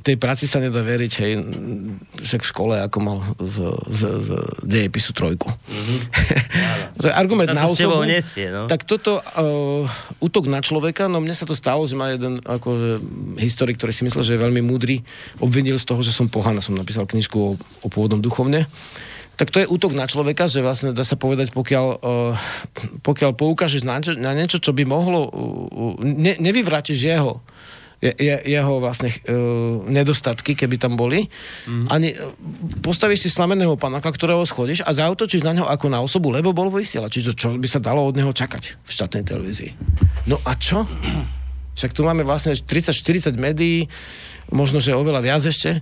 [0.00, 1.32] tej práci sa nedá veriť, hej,
[2.22, 3.56] však v škole, ako mal z,
[3.90, 4.28] z, z
[4.62, 5.50] dejepisu trojku.
[7.00, 8.06] to je argument na osobu.
[8.06, 8.66] nesie, no.
[8.66, 9.84] Tak toto uh,
[10.18, 13.00] útok na človeka, no mne sa to stalo, že ma jeden ako,
[13.38, 15.02] historik, ktorý si myslel, že je veľmi múdry,
[15.38, 16.58] obvinil z toho, že som pohana.
[16.60, 18.68] Som napísal knižku o, o pôvodnom duchovne.
[19.40, 22.36] Tak to je útok na človeka, že vlastne dá sa povedať, pokiaľ, uh,
[23.00, 25.28] pokiaľ poukážeš na, na niečo, čo by mohlo,
[26.04, 27.40] ne, nevyvrátiš jeho
[27.96, 31.28] je, je, jeho vlastne uh, nedostatky, keby tam boli.
[31.68, 31.88] Mm.
[31.88, 32.32] Ani uh,
[32.84, 36.68] postavíš si slameného panáka, ktorého schodíš a zautočíš na ňo ako na osobu, lebo bol
[36.68, 37.20] vysielač.
[37.20, 39.70] Čiže čo by sa dalo od neho čakať v štátnej televízii.
[40.28, 40.84] No a čo?
[41.76, 43.88] Však tu máme vlastne 30-40 médií,
[44.48, 45.80] možno, že oveľa viac ešte.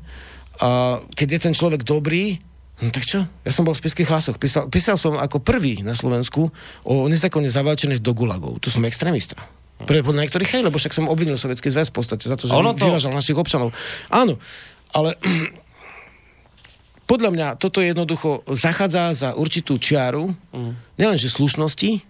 [0.63, 2.39] A keď je ten človek dobrý,
[2.83, 3.23] No tak čo?
[3.47, 4.35] Ja som bol v spiských hlasoch.
[4.35, 6.51] Písal, písal som ako prvý na Slovensku
[6.83, 8.59] o nezákonne zavalčených do gulagov.
[8.59, 9.39] Tu som extrémista.
[9.79, 12.55] Pre, podľa niektorých hej, lebo však som obvinil Sovietský zväz v podstate za to, že
[12.55, 12.91] Ono to...
[12.91, 13.71] vyvážal našich občanov.
[14.11, 14.43] Áno,
[14.91, 15.15] ale
[17.11, 20.99] podľa mňa toto jednoducho zachádza za určitú čiaru, mm.
[20.99, 22.03] nielenže slušnosti,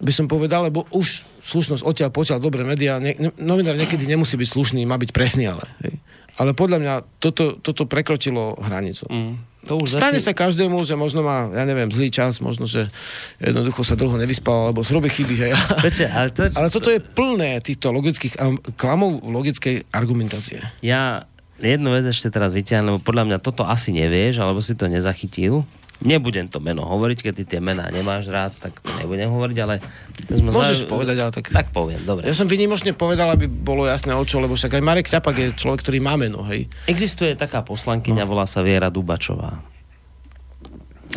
[0.00, 4.34] by som povedal, lebo už slušnosť odtiaľ potiaľ, dobré médiá, ne, ne, novinár niekedy nemusí
[4.40, 5.68] byť slušný, má byť presný, ale.
[5.84, 5.94] Hej.
[6.40, 9.04] Ale podľa mňa toto, toto prekročilo hranicu.
[9.12, 9.36] Mm.
[9.68, 12.88] To už Stane zasi- sa každému, že možno má, ja neviem, zlý čas, možno, že
[13.36, 15.52] jednoducho sa dlho nevyspal, alebo zrobí chyby, hej.
[15.84, 20.64] Počkaj, ale, to, Ale toto je plné týchto logických am- klamov logickej argumentácie.
[20.80, 21.28] Ja
[21.60, 25.68] jednu vec ešte teraz vyťahnem, lebo podľa mňa toto asi nevieš, alebo si to nezachytil.
[26.00, 29.84] Nebudem to meno hovoriť, keď ty tie mená nemáš rád, tak to nebudem hovoriť, ale...
[30.32, 32.24] Môžeš povedať, ale tak- Tak poviem, dobre.
[32.24, 35.46] Ja som vynimočne povedal, aby bolo jasné o čo, lebo však aj Marek Ťapak je
[35.52, 36.64] človek, ktorý má meno, hej.
[36.88, 39.60] Existuje taká poslankyňa, volá sa Viera Dubačová.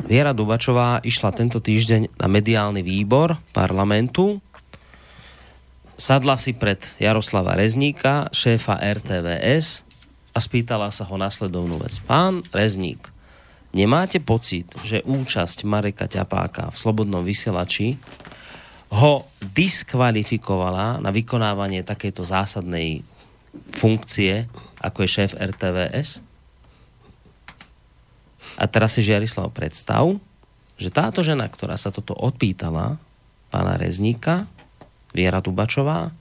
[0.03, 4.43] Viera Dubačová išla tento týždeň na mediálny výbor parlamentu.
[5.95, 9.85] Sadla si pred Jaroslava Rezníka, šéfa RTVS
[10.33, 12.01] a spýtala sa ho nasledovnú vec.
[12.03, 13.12] Pán Rezník,
[13.73, 17.97] nemáte pocit, že účasť Mareka Ťapáka v Slobodnom vysielači
[18.93, 23.01] ho diskvalifikovala na vykonávanie takejto zásadnej
[23.73, 24.45] funkcie,
[24.77, 26.21] ako je šéf RTVS?
[28.61, 30.05] A teraz si Žiarislav predstav,
[30.77, 33.01] že táto žena, ktorá sa toto odpýtala,
[33.49, 34.45] pána Rezníka,
[35.13, 36.13] Viera Tubačová,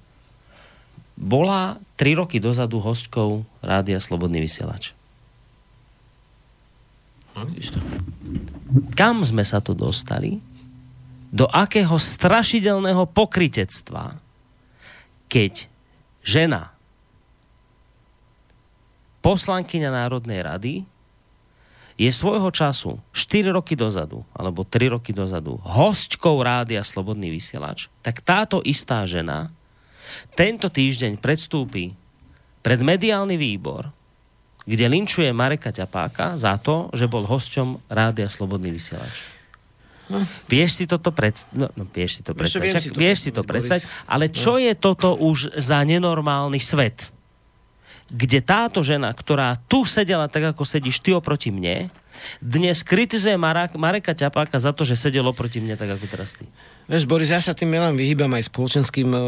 [1.17, 4.97] bola 3 roky dozadu hostkou Rádia Slobodný vysielač.
[8.93, 10.41] Kam sme sa tu dostali?
[11.33, 14.21] Do akého strašidelného pokritectva,
[15.33, 15.65] keď
[16.21, 16.77] žena,
[19.25, 20.75] poslankyňa Národnej rady,
[21.97, 28.21] je svojho času 4 roky dozadu, alebo 3 roky dozadu, hostkou rádia Slobodný vysielač, tak
[28.21, 29.53] táto istá žena
[30.37, 31.97] tento týždeň predstúpi
[32.61, 33.89] pred mediálny výbor,
[34.63, 39.43] kde linčuje Mareka Ťapáka za to, že bol hosťom rádia Slobodný vysielač.
[40.51, 41.57] Vieš si toto predstaviť?
[41.57, 42.69] No, no, vieš si to čo, predstaviť.
[42.69, 47.09] Však si to vieš si to predstaviť, ale čo je toto už za nenormálny svet?
[48.13, 51.89] Kde táto žena, ktorá tu sedela tak, ako sedíš ty oproti mne,
[52.39, 56.49] dnes kritizuje Marek, Mareka Ťapáka za to, že sedel oproti mne tak, ako teraz ty.
[56.91, 59.19] Vieš, Boris, ja sa tým len vyhýbam aj spoločenským e,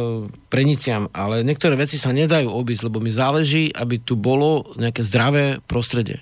[0.51, 5.63] preniciam, ale niektoré veci sa nedajú obísť, lebo mi záleží, aby tu bolo nejaké zdravé
[5.65, 6.21] prostredie.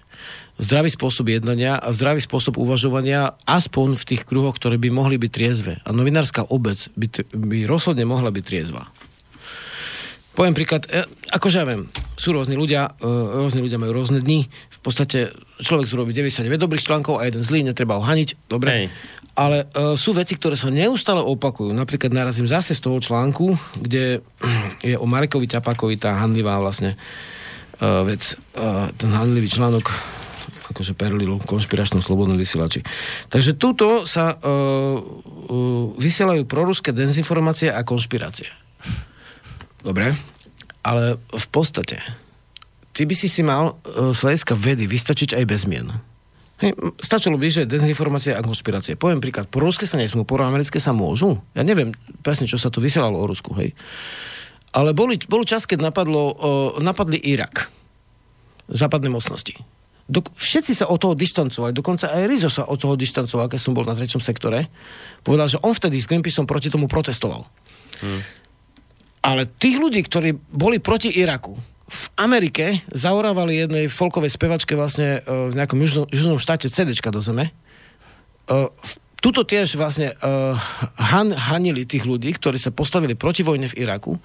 [0.61, 5.31] Zdravý spôsob jednania a zdravý spôsob uvažovania aspoň v tých kruhoch, ktoré by mohli byť
[5.33, 5.73] triezve.
[5.83, 8.87] A novinárska obec by, by rozhodne mohla byť triezva.
[10.33, 14.49] Poviem príklad, e, akože ja viem, sú rôzni ľudia, e, rôzni ľudia majú rôzne dni,
[14.49, 15.29] v podstate
[15.61, 18.71] človek tu robí 99 dobrých článkov a jeden zlý, netreba ho haniť, dobre.
[18.73, 18.87] Hej.
[19.37, 21.73] Ale e, sú veci, ktoré sa neustále opakujú.
[21.73, 24.25] Napríklad narazím zase z toho článku, kde
[24.89, 26.97] je o Marekovi Ťapakovi tá handlivá vlastne
[27.83, 28.39] vec,
[28.95, 29.91] ten handlivý článok
[30.73, 32.81] akože perlilu konšpiračnom slobodnom vysielači.
[33.29, 34.51] Takže túto sa e, e,
[36.01, 38.49] vysielajú proruské dezinformácie a konšpirácie.
[39.83, 40.15] Dobre,
[40.87, 41.99] ale v podstate
[42.95, 45.91] ty by si si mal e, z hľadiska vedy vystačiť aj bez mien.
[46.63, 48.95] Hej, stačilo by, že dezinformácie a konšpirácie.
[48.95, 51.43] Poviem príklad, po ruské sa nesmú, po americké sa môžu.
[51.59, 51.91] Ja neviem
[52.23, 53.75] presne, čo sa tu vysielalo o Rusku, hej.
[54.71, 56.35] Ale boli, bol čas, keď napadlo, uh,
[56.79, 57.67] napadli Irak.
[58.71, 59.59] Západné mocnosti.
[60.07, 63.75] Dok- všetci sa od toho dištancovali, dokonca aj Rizo sa od toho dištancoval, keď som
[63.75, 64.71] bol na treťom sektore.
[65.27, 67.43] Povedal, že on vtedy s Greenpeaceom proti tomu protestoval.
[69.23, 71.55] Ale tých ľudí, ktorí boli proti Iraku,
[71.93, 77.21] v Amerike zaorávali jednej folkovej spevačke vlastne e, v nejakom južnom, južnom štáte CDčka do
[77.21, 77.53] zeme.
[78.49, 78.71] E,
[79.23, 80.59] Tuto tiež vlastne uh,
[80.99, 84.19] han, hanili tých ľudí, ktorí sa postavili proti vojne v Iraku.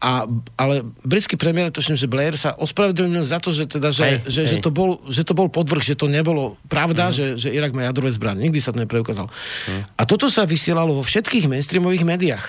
[0.00, 0.24] A,
[0.56, 4.40] ale britský premiér, točím, že Blair sa ospravedlnil za to, že, teda, že, Hej, že,
[4.40, 4.48] hej.
[4.48, 7.84] že, to bol, že to bol podvrh, že to nebolo pravda, že, že Irak má
[7.84, 8.48] jadrové zbranie.
[8.48, 9.28] Nikdy sa to nepreukázalo.
[10.00, 12.44] A toto sa vysielalo vo všetkých mainstreamových médiách.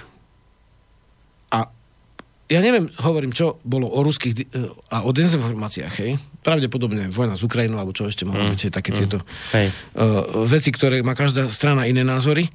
[2.47, 6.15] Ja neviem, hovorím, čo bolo o ruských e, a o dezinformáciách, hej.
[6.47, 9.19] Pravdepodobne vojna s Ukrajinou, alebo čo ešte mohlo byť, hej, také tieto
[9.51, 9.67] Hej.
[9.99, 12.47] uh, veci, ktoré má každá strana iné názory.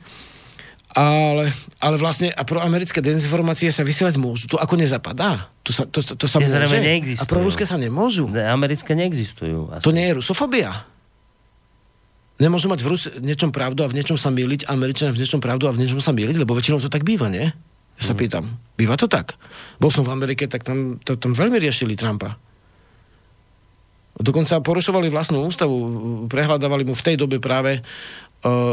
[0.92, 4.44] Ale, ale vlastne a pro americké dezinformácie sa vysielať môžu.
[4.52, 5.48] To ako nezapadá.
[5.64, 6.56] To sa, to, to sa môže.
[6.84, 7.24] neexistujú.
[7.24, 8.28] A pro ruské sa nemôžu.
[8.28, 9.72] Ne, Americké neexistujú.
[9.72, 9.84] Asi.
[9.88, 10.84] To nie je rusofobia.
[12.36, 15.64] Nemôžu mať v Rus- niečom pravdu a v niečom sa myliť, Američania v niečom pravdu
[15.68, 17.52] a v niečom sa myliť, lebo väčšinou to tak býva, nie?
[18.02, 18.58] Ja sa pýtam.
[18.74, 19.38] Býva to tak?
[19.78, 22.34] Bol som v Amerike, tak tam, to, tam veľmi riešili Trumpa.
[24.18, 25.76] Dokonca porušovali vlastnú ústavu,
[26.26, 27.78] prehľadávali mu v tej dobe práve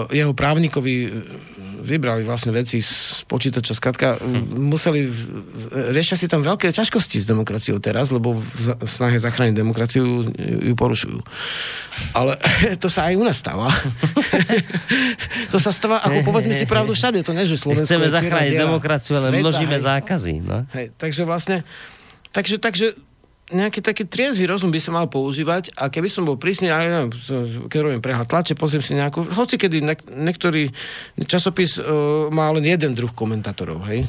[0.09, 3.73] jeho právnikovi uh, vybrali vlastne veci z počítača.
[3.73, 4.59] Skrátka, hm.
[4.59, 5.07] museli,
[5.95, 10.03] riešia si tam veľké ťažkosti s demokraciou teraz, lebo v, v snahe zachrániť demokraciu
[10.35, 11.19] ju, porušujú.
[12.13, 12.37] Ale
[12.83, 13.71] to sa aj u nás stáva.
[15.53, 19.17] to sa stáva, ako povedzme si pravdu všade, to nie, že Slovensko chceme zachrániť demokraciu,
[19.17, 19.83] ale sveta, množíme hej.
[19.83, 20.33] zákazy.
[20.43, 20.57] No?
[20.75, 21.63] Hej, takže vlastne,
[22.35, 23.08] takže, takže
[23.49, 27.09] nejaký taký triezvy rozum by sa mal používať a keby som bol prísny, ja neviem,
[27.65, 30.69] keď robím prehľad tlače, pozriem si nejakú, hoci kedy nek- niektorý
[31.25, 34.05] časopis uh, má len jeden druh komentátorov, hej.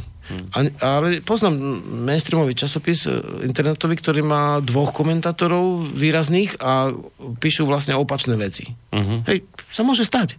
[0.54, 1.58] A, ale poznám
[2.06, 6.94] mainstreamový časopis e, internetový, ktorý má dvoch komentátorov výrazných a
[7.42, 8.70] píšu vlastne opačné veci.
[8.94, 9.26] Mhm.
[9.26, 9.42] Hej,
[9.74, 10.38] sa môže stať.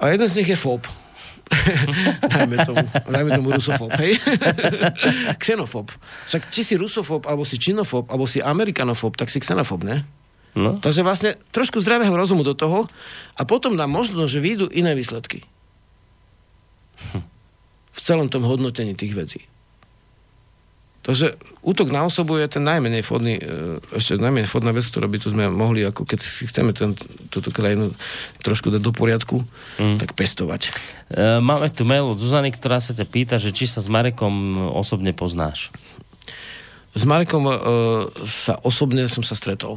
[0.00, 0.88] A jeden z nich je FOB.
[2.34, 4.16] dajme tomu, dajme tomu rusofób, hej?
[5.42, 5.92] Xenofób.
[6.28, 10.04] Však či si rusofób, alebo si činofób, alebo si amerikanofób, tak si xenofób, ne?
[10.54, 10.78] No?
[10.78, 12.86] Takže vlastne trošku zdravého rozumu do toho
[13.34, 15.42] a potom nám možno, že vyjdú iné výsledky.
[17.94, 19.40] V celom tom hodnotení tých vecí.
[21.04, 25.18] Takže útok na osobu je ten najmenej fodný, e, ešte najmenej fodná vec, ktorú by
[25.20, 26.96] tu sme mohli, ako keď si chceme ten,
[27.28, 27.92] túto krajinu
[28.40, 29.44] trošku dať do poriadku,
[29.76, 30.00] mm.
[30.00, 30.72] tak pestovať.
[31.12, 34.56] E, máme tu mail od Zuzany, ktorá sa ťa pýta, že či sa s Marekom
[34.72, 35.68] osobne poznáš.
[36.96, 37.54] S Marekom e,
[38.24, 39.76] sa osobne som sa stretol.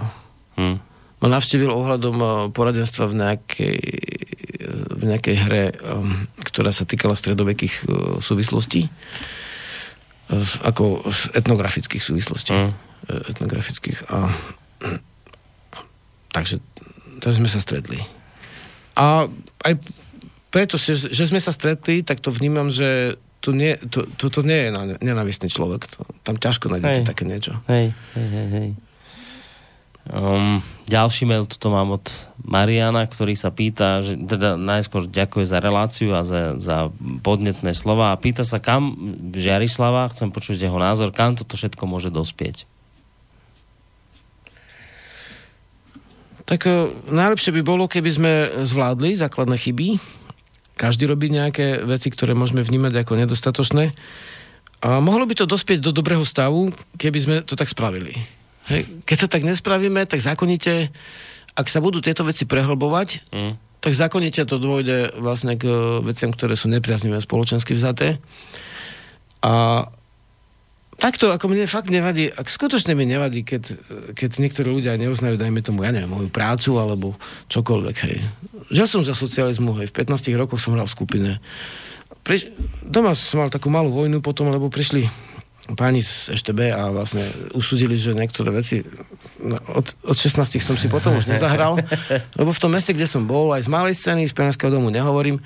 [0.55, 0.79] Hm.
[1.17, 3.77] Ma navštívil ohľadom e, poradenstva v nejakej,
[4.95, 5.75] v nejakej hre, e,
[6.45, 7.81] ktorá sa týkala stredovekých e,
[8.21, 8.85] súvislostí.
[10.67, 12.51] Ako z etnografických súvislostí.
[12.51, 12.71] Mm.
[13.07, 14.11] E, Etnografických.
[14.11, 14.27] A,
[16.35, 16.59] takže,
[17.23, 17.99] takže sme sa stretli.
[18.97, 19.31] A
[19.63, 19.73] aj
[20.51, 24.41] preto, že, že sme sa stretli, tak to vnímam, že to nie, to, to, to
[24.41, 25.85] nie je na- nenávistný človek.
[25.95, 27.07] To, tam ťažko nájdete Hej.
[27.07, 27.53] také niečo.
[27.69, 28.69] Hej, hej, hej, hej.
[30.07, 32.07] Um, ďalší mail tuto mám od
[32.39, 36.87] Mariana, ktorý sa pýta, že teda najskôr ďakuje za reláciu a za, za
[37.21, 38.95] podnetné slova a pýta sa, kam
[39.35, 42.63] Žiarislava, chcem počuť jeho názor, kam toto všetko môže dospieť.
[46.47, 49.99] Tak e, najlepšie by bolo, keby sme zvládli základné chyby
[50.77, 53.97] Každý robí nejaké veci, ktoré môžeme vnímať ako nedostatočné.
[54.85, 56.69] A mohlo by to dospieť do dobrého stavu,
[57.01, 58.13] keby sme to tak spravili.
[59.07, 60.91] Keď sa tak nespravíme, tak zákonite,
[61.55, 63.53] ak sa budú tieto veci prehlbovať, Mm.
[63.79, 68.19] tak zákonite to dôjde vlastne k e, veciam, ktoré sú nepriaznivé spoločensky vzaté.
[69.45, 69.85] A
[70.97, 73.63] takto, ako mne fakt nevadí, ak skutočne mi nevadí, keď,
[74.17, 77.15] keď niektorí ľudia neuznajú, dajme tomu, ja neviem, moju prácu alebo
[77.53, 78.17] čokoľvek, hej.
[78.73, 81.31] Žil som za socializmu, hej, v 15 rokoch som hral v skupine.
[82.25, 82.51] Pri,
[82.83, 85.07] doma som mal takú malú vojnu potom, lebo prišli
[85.75, 88.85] páni z EŠTB a vlastne usúdili, že niektoré veci
[89.41, 91.75] no, od, od 16 som si potom už nezahral,
[92.39, 95.41] lebo v tom meste, kde som bol, aj z malej scény, z Pianerského domu nehovorím,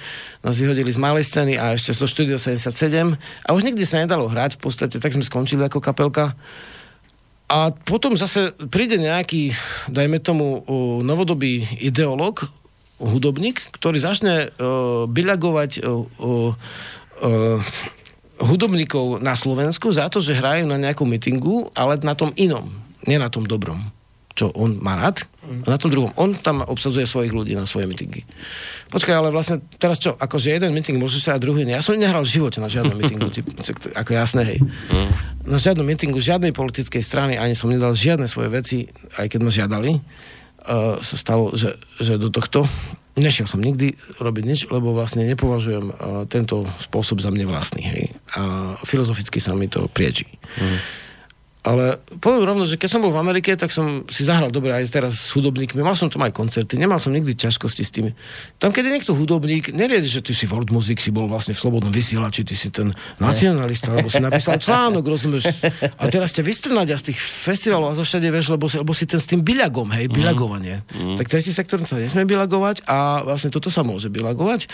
[0.45, 4.29] nás vyhodili z malej scény a ešte zo štúdio 77 a už nikdy sa nedalo
[4.29, 6.37] hrať, v podstate tak sme skončili ako kapelka.
[7.51, 9.51] A potom zase príde nejaký,
[9.91, 10.63] dajme tomu,
[11.03, 12.47] novodobý ideológ,
[13.01, 16.53] hudobník, ktorý začne uh, byľagovať uh, uh,
[17.25, 17.57] uh,
[18.41, 22.67] hudobníkov na Slovensku za to, že hrajú na nejakom mítingu, ale na tom inom,
[23.05, 23.79] nie na tom dobrom
[24.31, 26.15] čo on má rád, a na tom druhom.
[26.15, 28.23] On tam obsadzuje svojich ľudí na svoje mítingy.
[28.87, 31.75] Počkaj, ale vlastne teraz čo, akože jeden míting môže sa a druhý nie.
[31.75, 33.45] Ja som nehral v živote na žiadnom mítingu, typ,
[34.01, 34.59] ako jasné, hej.
[35.43, 38.77] Na žiadnom mítingu žiadnej politickej strany ani som nedal žiadne svoje veci,
[39.19, 42.63] aj keď ma žiadali, uh, sa stalo, že, že do tohto
[43.19, 45.95] nešiel som nikdy robiť nič, lebo vlastne nepovažujem uh,
[46.31, 48.03] tento spôsob za mne vlastný, hej.
[48.37, 50.27] A filozoficky sa mi to priečí.
[50.55, 50.79] Mm.
[51.61, 54.89] Ale poviem rovno, že keď som bol v Amerike, tak som si zahral dobre aj
[54.89, 55.85] teraz s hudobníkmi.
[55.85, 58.17] Mal som tam aj koncerty, nemal som nikdy ťažkosti s tými.
[58.57, 61.61] Tam, keď je niekto hudobník, neriede, že ty si World Music, si bol vlastne v
[61.61, 62.89] slobodnom vysielači, ty si ten
[63.21, 65.53] nacionalista, alebo si napísal článok, rozumieš.
[66.01, 69.05] A teraz ťa vystrnať z tých festivalov a zo všade, vieš, lebo si, lebo si
[69.05, 70.81] ten s tým bilagom, hej, bilagovanie.
[70.97, 71.21] Mm.
[71.21, 74.65] Tak tretí sektor sa nesmie bilagovať a vlastne toto sa môže bilagovať.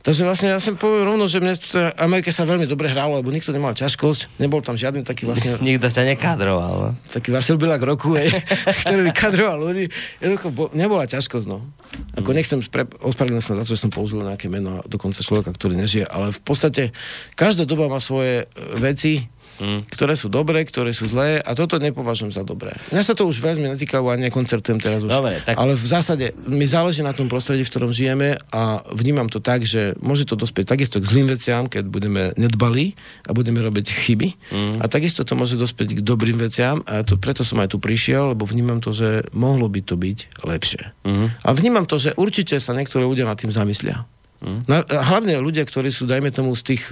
[0.00, 3.28] Takže vlastne ja som povedal rovno, že mne v Amerike sa veľmi dobre hralo, lebo
[3.28, 5.60] nikto nemal ťažkosť, nebol tam žiadny taký vlastne...
[5.60, 6.90] Nikto ťa nekadroval, no?
[7.12, 8.32] Taký Vasil Bilák roku, hej,
[8.80, 9.92] ktorý vykadroval ľudí.
[10.24, 11.68] Jednoducho bo, nebola ťažkosť, no.
[12.16, 15.76] Ako nechcem, spre, ospravedlňujem sa za to, že som použil nejaké meno dokonca človeka, ktorý
[15.76, 16.96] nežije, ale v podstate
[17.36, 19.28] každá doba má svoje e, veci,
[19.60, 19.92] mm.
[19.92, 22.72] ktoré sú dobré, ktoré sú zlé a toto nepovažujem za dobré.
[22.90, 25.12] Mňa sa to už veľmi netýka, a nekoncertujem teraz už.
[25.12, 25.60] Dobre, tak...
[25.60, 29.68] Ale v zásade mi záleží na tom prostredí, v ktorom žijeme a vnímam to tak,
[29.68, 32.96] že môže to dospieť takisto k zlým veciam, keď budeme nedbalí
[33.28, 34.28] a budeme robiť chyby.
[34.50, 34.74] Mm.
[34.80, 38.32] A takisto to môže dospieť k dobrým veciam a to, preto som aj tu prišiel,
[38.32, 40.82] lebo vnímam to, že mohlo by to byť lepšie.
[41.04, 41.26] Mm.
[41.44, 44.08] A vnímam to, že určite sa niektoré ľudia nad tým zamyslia.
[44.40, 44.64] Mm.
[44.64, 46.88] Na, hlavne ľudia, ktorí sú, dajme tomu, z tých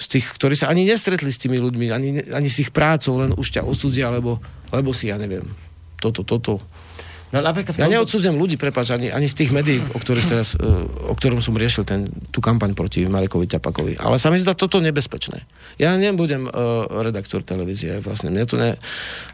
[0.00, 3.36] z tých, ktorí sa ani nestretli s tými ľuďmi, ani, ani s ich prácou, len
[3.36, 4.40] už ťa osudia, lebo,
[4.72, 5.44] lebo si, ja neviem,
[6.00, 6.64] toto, toto.
[7.30, 11.14] No, napríklad ja neodsudzujem ľudí, prepáč, ani, ani z tých médií, o, ktorých teraz, o
[11.14, 14.02] ktorom som riešil ten, tú kampaň proti Marekovi Ťapakovi.
[14.02, 15.46] Ale sa mi zdá toto nebezpečné.
[15.78, 18.74] Ja nebudem uh, redaktor televízie, vlastne mne to ne,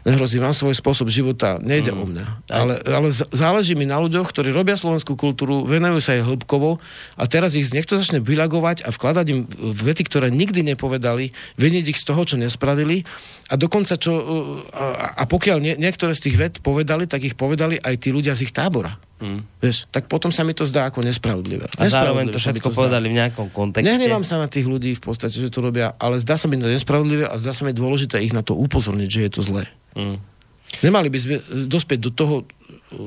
[0.05, 0.37] nehrozí.
[0.37, 1.97] Mám svoj spôsob života, nejde mm.
[1.97, 2.25] o mňa.
[2.53, 6.77] Ale, ale záleží mi na ľuďoch, ktorí robia slovenskú kultúru, venujú sa jej hĺbkovo
[7.17, 11.97] a teraz ich niekto začne vylagovať a vkladať im vety, ktoré nikdy nepovedali, viniť ich
[11.97, 13.01] z toho, čo nespravili
[13.47, 14.11] a dokonca, čo,
[14.75, 18.35] a, a pokiaľ nie, niektoré z tých ved povedali, tak ich povedali aj tí ľudia
[18.35, 18.99] z ich tábora.
[19.23, 19.47] Mm.
[19.63, 21.71] Vieš, tak potom sa mi to zdá ako nespravodlivé.
[21.79, 23.87] A zároveň to všetko to povedali v nejakom kontexte.
[23.87, 26.67] Nehnevám sa na tých ľudí v podstate, že to robia, ale zdá sa mi to
[26.67, 29.63] nespravodlivé a zdá sa mi dôležité ich na to upozorniť, že je to zlé.
[29.95, 30.19] Mm.
[30.83, 31.35] Nemali by sme
[31.71, 32.43] dospieť do toho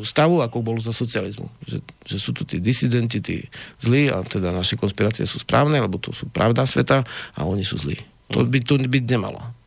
[0.01, 1.53] stavu, ako bolo za socializmu.
[1.69, 3.45] Že, že sú tu tí disidenti, tí
[3.81, 7.05] zlí a teda naše konspirácie sú správne, lebo to sú pravda sveta
[7.37, 8.01] a oni sú zlí.
[8.33, 9.60] To by tu byť nemalo.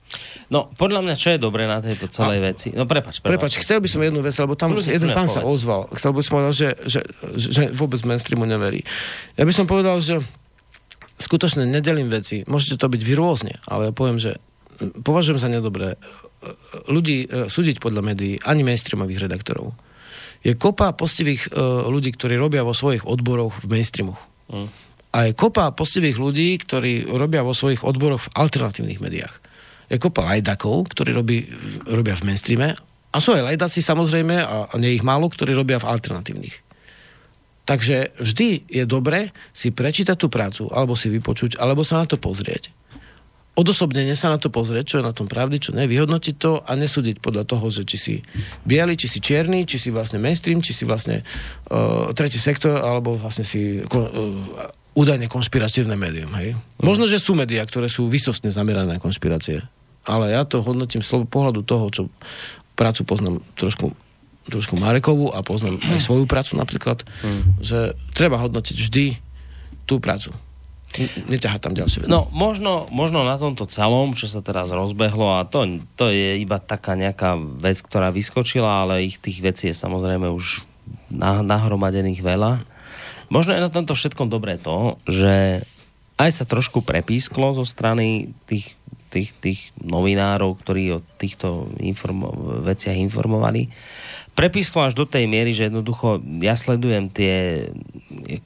[0.53, 2.69] No, podľa mňa, čo je dobré na tejto celej a, veci?
[2.75, 3.31] No, prepač, prepač.
[3.39, 5.35] Prepač, chcel by som jednu vec, lebo tam Kľudne, jeden pán povedz.
[5.39, 5.81] sa ozval.
[5.97, 7.01] Chcel by som povedal, že, že,
[7.33, 8.85] že vôbec mainstreamu neverí.
[9.33, 10.21] Ja by som povedal, že
[11.17, 12.45] skutočne nedelím veci.
[12.45, 14.37] Môžete to byť vy rôzne, ale ja poviem, že
[15.01, 15.95] považujem za nedobré
[16.91, 19.73] ľudí e, súdiť podľa médií, ani mainstreamových redaktorov.
[20.43, 21.55] Je kopa postivých
[21.87, 24.19] ľudí, ktorí robia vo svojich odboroch v mainstreamoch.
[24.51, 24.67] Mm.
[25.15, 29.39] A je kopa postivých ľudí, ktorí robia vo svojich odboroch v alternatívnych médiách
[29.93, 31.45] je kopa lajdakov, ktorí robí,
[31.85, 32.73] robia v mainstreame
[33.13, 36.65] a sú aj lajdaci samozrejme a, a nie ich málo, ktorí robia v alternatívnych.
[37.63, 42.19] Takže vždy je dobre si prečítať tú prácu, alebo si vypočuť, alebo sa na to
[42.19, 42.73] pozrieť.
[43.53, 46.73] Odosobnenie sa na to pozrieť, čo je na tom pravdy, čo ne, vyhodnotiť to a
[46.73, 48.15] nesúdiť podľa toho, že či si
[48.65, 53.13] biely, či si čierny, či si vlastne mainstream, či si vlastne uh, tretí sektor, alebo
[53.13, 53.87] vlastne si uh,
[54.97, 56.33] údajne konšpiratívne médium.
[56.33, 56.57] Hej?
[56.81, 59.61] Možno, že sú médiá, ktoré sú vysostne zamerané na konšpirácie.
[60.03, 62.01] Ale ja to hodnotím z pohľadu toho, čo
[62.75, 63.95] prácu poznám trošku,
[64.49, 67.63] trošku Marekovú a poznám aj svoju prácu napríklad, mm.
[67.63, 69.05] že treba hodnotiť vždy
[69.87, 70.35] tú prácu.
[71.25, 72.11] Neťahá tam ďalšie veci.
[72.11, 75.65] No, možno, možno na tomto celom, čo sa teraz rozbehlo, a to,
[75.97, 80.69] to je iba taká nejaká vec, ktorá vyskočila, ale ich tých vecí je samozrejme už
[81.09, 82.61] na, nahromadených veľa.
[83.33, 85.65] Možno je na tomto všetkom dobré to, že
[86.21, 88.77] aj sa trošku prepísklo zo strany tých,
[89.13, 92.33] tých, tých novinárov, ktorí o týchto informo-
[92.65, 93.69] veciach informovali.
[94.33, 97.69] Prepísklo až do tej miery, že jednoducho ja sledujem tie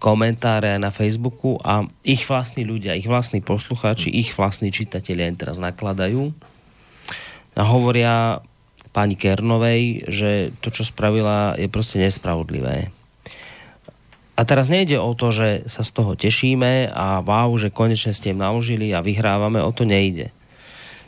[0.04, 5.64] komentáre na Facebooku a ich vlastní ľudia, ich vlastní poslucháči, ich vlastní čitatelia im teraz
[5.64, 6.36] nakladajú
[7.56, 8.44] a hovoria
[8.92, 12.92] pani Kernovej, že to, čo spravila, je proste nespravodlivé.
[14.38, 18.38] A teraz nejde o to, že sa z toho tešíme a wow, že konečne ste
[18.38, 20.30] im naložili a vyhrávame, o to nejde.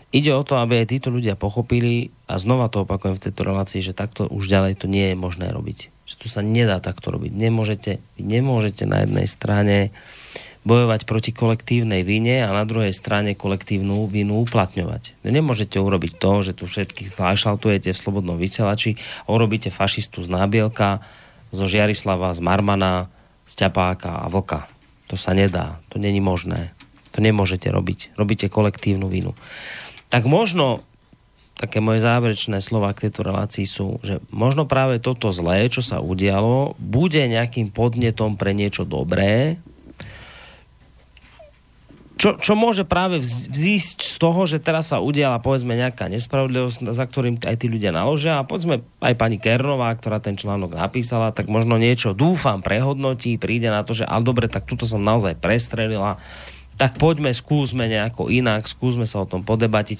[0.09, 3.85] Ide o to, aby aj títo ľudia pochopili, a znova to opakujem v tejto relácii,
[3.85, 5.93] že takto už ďalej to nie je možné robiť.
[6.09, 7.29] Že tu sa nedá takto robiť.
[7.29, 9.93] Nemôžete, nemôžete na jednej strane
[10.65, 15.21] bojovať proti kolektívnej vine a na druhej strane kolektívnu vinu uplatňovať.
[15.21, 21.05] Nemôžete urobiť to, že tu všetkých flašaltujete v slobodnom vysielači a urobíte fašistu z Nábielka,
[21.53, 23.09] zo Žiarislava, z Marmana,
[23.45, 24.69] z Ťapáka a Vlka.
[25.09, 25.81] To sa nedá.
[25.89, 26.73] To není možné.
[27.17, 28.13] To nemôžete robiť.
[28.13, 29.33] Robíte kolektívnu vinu.
[30.09, 30.83] Tak možno
[31.59, 35.99] také moje záverečné slova k tejto relácii sú, že možno práve toto zlé, čo sa
[35.99, 39.59] udialo, bude nejakým podnetom pre niečo dobré,
[42.19, 46.91] čo, čo môže práve vz- vzísť z toho, že teraz sa udiala povedzme nejaká nespravodlivosť,
[46.91, 48.43] za ktorým aj tí ľudia naložia.
[48.43, 53.71] A povedzme aj pani Kernová, ktorá ten článok napísala, tak možno niečo dúfam prehodnotí, príde
[53.71, 56.19] na to, že ale dobre, tak tuto som naozaj prestrelila,
[56.79, 59.99] tak poďme, skúsme nejako inak, skúsme sa o tom podebatiť.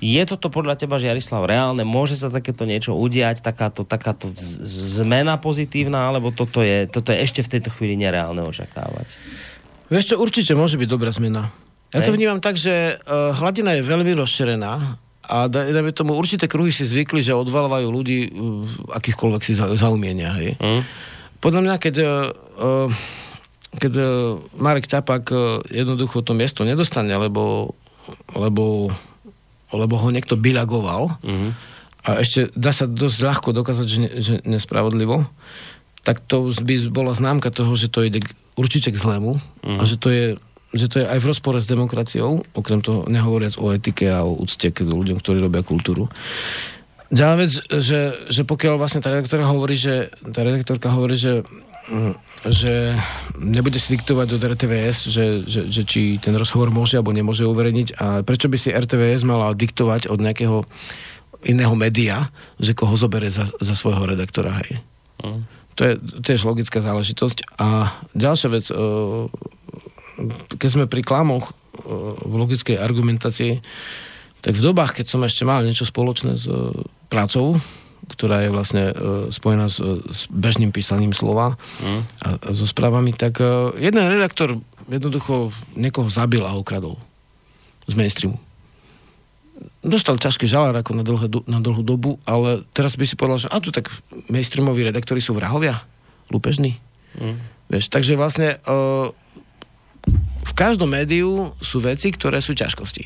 [0.00, 1.84] Je toto podľa teba, Žiarislav, reálne?
[1.84, 4.32] Môže sa takéto niečo udiať, takáto, takáto
[4.64, 9.20] zmena pozitívna, alebo toto je, toto je ešte v tejto chvíli nereálne očakávať?
[9.92, 11.52] Vieš čo, určite môže byť dobrá zmena.
[11.92, 14.72] Ja to vnímam tak, že uh, hladina je veľmi rozšerená
[15.28, 19.76] a daj- dajme tomu, určité kruhy si zvykli, že odvalovajú ľudí uh, akýchkoľvek si za-
[19.76, 20.32] zaumienia.
[20.40, 20.56] Hej.
[20.56, 20.82] Hm?
[21.38, 22.08] Podľa mňa, keď, uh,
[22.88, 23.23] uh,
[23.78, 24.06] keď uh,
[24.56, 27.74] Marek Ťapak uh, jednoducho to miesto nedostane, lebo,
[28.34, 28.90] lebo,
[29.70, 31.48] lebo ho niekto bilagoval Mhm.
[32.04, 35.24] a ešte dá sa dosť ľahko dokázať, že, ne, že nespravodlivo,
[36.04, 38.20] tak to by bola známka toho, že to ide
[38.60, 40.26] určite k zlému a že to je
[40.74, 44.34] že to je aj v rozpore s demokraciou, okrem toho nehovoriac o etike a o
[44.34, 46.10] úcte k ľuďom, ktorí robia kultúru.
[47.14, 51.46] Ďalšia vec, že, že pokiaľ vlastne tá redaktorka hovorí, že, tá redaktorka hovorí, že,
[52.44, 52.96] že
[53.36, 57.88] nebude si diktovať do RTVS, že, že, že či ten rozhovor môže alebo nemôže uverejniť
[58.00, 60.64] a prečo by si RTVS mala diktovať od nejakého
[61.44, 64.80] iného média, že koho zobere za, za svojho redaktora, hej.
[65.74, 67.58] To je tiež logická záležitosť.
[67.58, 68.76] A ďalšia vec, e,
[70.54, 71.52] keď sme pri klamoch e,
[72.22, 73.58] v logickej argumentácii,
[74.44, 76.54] tak v dobách, keď som ešte mal niečo spoločné s e,
[77.10, 77.58] prácou,
[78.08, 78.94] ktorá je vlastne e,
[79.32, 81.56] spojená s, s bežným písaním slova
[82.22, 87.00] a, a so správami, tak e, jeden redaktor jednoducho niekoho zabil a okradol
[87.88, 88.36] z mainstreamu.
[89.84, 93.52] Dostal ťažký žalár ako na, dlhé, na dlhú dobu, ale teraz by si povedal, že
[93.52, 93.92] a tu tak
[94.32, 95.84] mainstreamoví redaktori sú vrahovia,
[96.32, 96.80] lúpežní.
[97.68, 99.12] Vieš, takže vlastne uh,
[100.44, 103.04] v každom médiu sú veci, ktoré sú ťažkosti.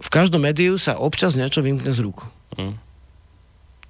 [0.00, 2.28] V každom médiu sa občas niečo vymkne z rúk.
[2.60, 2.76] Mm.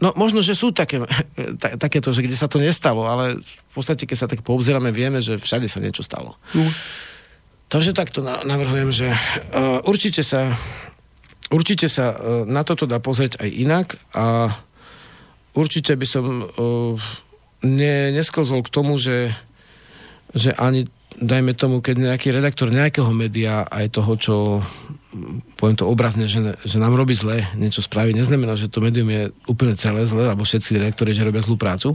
[0.03, 1.03] No možno, že sú také,
[1.63, 5.23] ta, takéto, že kde sa to nestalo, ale v podstate, keď sa tak poobzeráme, vieme,
[5.23, 6.39] že všade sa niečo stalo.
[7.71, 10.55] Takže takto na- navrhujem, že uh, určite sa
[11.51, 14.55] určite sa uh, na toto dá pozrieť aj inak a
[15.55, 16.95] určite by som uh,
[17.63, 19.33] ne, nesklzol k tomu, že,
[20.37, 20.87] že ani
[21.19, 24.35] dajme tomu, keď nejaký redaktor nejakého média aj toho, čo
[25.15, 29.11] mm, poviem to obrazne, že, že nám robí zle niečo spraví, neznamená, že to médium
[29.11, 31.95] je úplne celé zle, alebo všetci redaktori, že robia zlú prácu.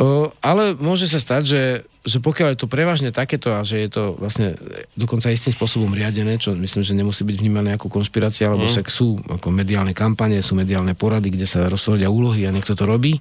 [0.00, 1.62] O, ale môže sa stať, že,
[2.08, 4.56] že pokiaľ je to prevažne takéto a že je to vlastne
[4.96, 9.20] dokonca istým spôsobom riadené, čo myslím, že nemusí byť vnímané ako konšpirácia, lebo však sú
[9.28, 13.20] ako mediálne kampane, sú mediálne porady, kde sa rozhodia úlohy a niekto to robí.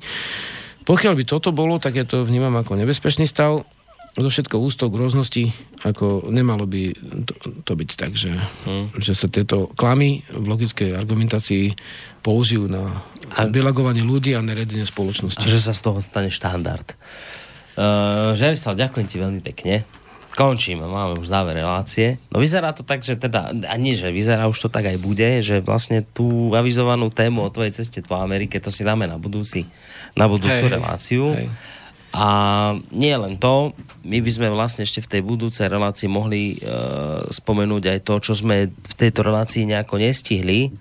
[0.87, 3.67] Pokiaľ by toto bolo, tak ja to vnímam ako nebezpečný stav.
[4.17, 5.43] So všetkou ústou k rôznosti,
[5.85, 6.91] ako nemalo by
[7.29, 7.33] to,
[7.63, 8.33] to byť tak, že,
[8.97, 11.77] že sa tieto klamy v logickej argumentácii
[12.19, 12.99] použijú na
[13.47, 15.45] bilagovanie ľudí a neredenie A spoločnosti.
[15.45, 16.97] že sa z toho stane štandard.
[17.79, 19.87] Uh, Žerislav, ďakujem ti veľmi pekne.
[20.35, 22.21] Končíme, máme už záver relácie.
[22.29, 25.41] No vyzerá to tak, že teda, a nie, že vyzerá už to tak aj bude,
[25.41, 29.65] že vlastne tú avizovanú tému o tvojej ceste po Amerike, to si dáme na budúci,
[30.13, 31.33] na budúcu Hej, reláciu.
[31.33, 31.49] hej.
[32.09, 32.27] A
[32.89, 37.83] nie len to, my by sme vlastne ešte v tej budúcej relácii mohli uh, spomenúť
[37.85, 40.73] aj to, čo sme v tejto relácii nejako nestihli.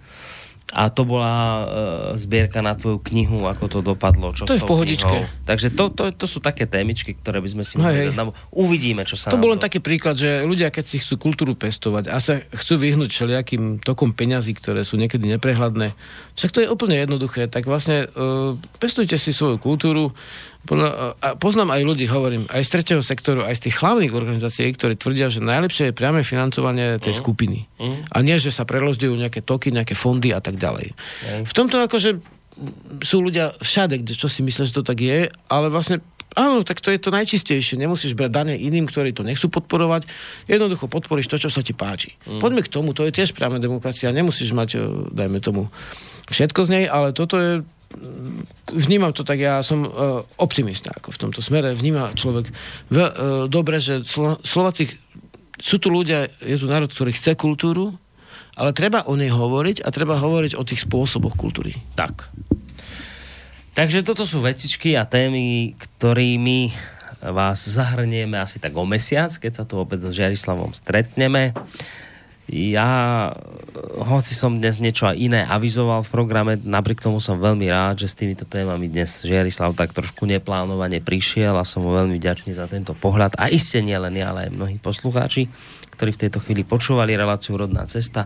[0.69, 1.65] A to bola uh,
[2.13, 4.37] zbierka na tvoju knihu, ako to dopadlo.
[4.37, 5.09] Čo To je v pohodičke.
[5.09, 5.49] knihou.
[5.49, 8.13] Takže to, to, to sú také témičky, ktoré by sme si mohli hej.
[8.53, 12.13] Uvidíme, čo sa To bol len taký príklad, že ľudia, keď si chcú kultúru pestovať
[12.13, 15.97] a sa chcú vyhnúť všelijakým tokom peňazí, ktoré sú niekedy neprehľadné,
[16.37, 20.13] však to je úplne jednoduché, tak vlastne uh, pestujte si svoju kultúru.
[20.69, 24.69] Podľa, a poznám aj ľudí, hovorím, aj z tretieho sektoru, aj z tých hlavných organizácií,
[24.77, 27.65] ktoré tvrdia, že najlepšie je priame financovanie tej skupiny.
[28.13, 30.93] A nie, že sa prerozdejú nejaké toky, nejaké fondy a tak ďalej.
[31.49, 32.21] V tomto akože
[33.01, 36.05] sú ľudia všade, kde čo si myslia, že to tak je, ale vlastne
[36.37, 37.81] áno, tak to je to najčistejšie.
[37.81, 40.05] Nemusíš brať dane iným, ktorí to nechcú podporovať.
[40.51, 42.19] Jednoducho podporíš to, čo sa ti páči.
[42.27, 42.43] Mm.
[42.43, 44.13] Poďme k tomu, to je tiež priama demokracia.
[44.13, 44.79] Nemusíš mať, e,
[45.15, 45.73] dajme tomu,
[46.29, 47.53] všetko z nej, ale toto je
[48.69, 51.73] vnímam to tak, ja som uh, optimista ako v tomto smere.
[51.73, 52.53] Vníma človek
[52.93, 53.11] ve, uh,
[53.49, 54.93] dobre, že Slo- Slováci
[55.59, 57.97] sú tu ľudia, je tu národ, ktorý chce kultúru,
[58.55, 61.79] ale treba o nej hovoriť a treba hovoriť o tých spôsoboch kultúry.
[61.95, 62.31] Tak.
[63.79, 66.75] Takže toto sú vecičky a témy, ktorými
[67.23, 71.55] vás zahrnieme asi tak o mesiac, keď sa tu opäť so Žiarislavom stretneme.
[72.49, 73.29] Ja,
[74.01, 78.17] hoci som dnes niečo iné avizoval v programe, napriek tomu som veľmi rád, že s
[78.17, 82.97] týmito témami dnes Žiarislav tak trošku neplánovane prišiel a som mu veľmi vďačný za tento
[82.97, 83.37] pohľad.
[83.37, 85.53] A iste nie len ja, ale aj mnohí poslucháči,
[85.93, 88.25] ktorí v tejto chvíli počúvali reláciu Rodná cesta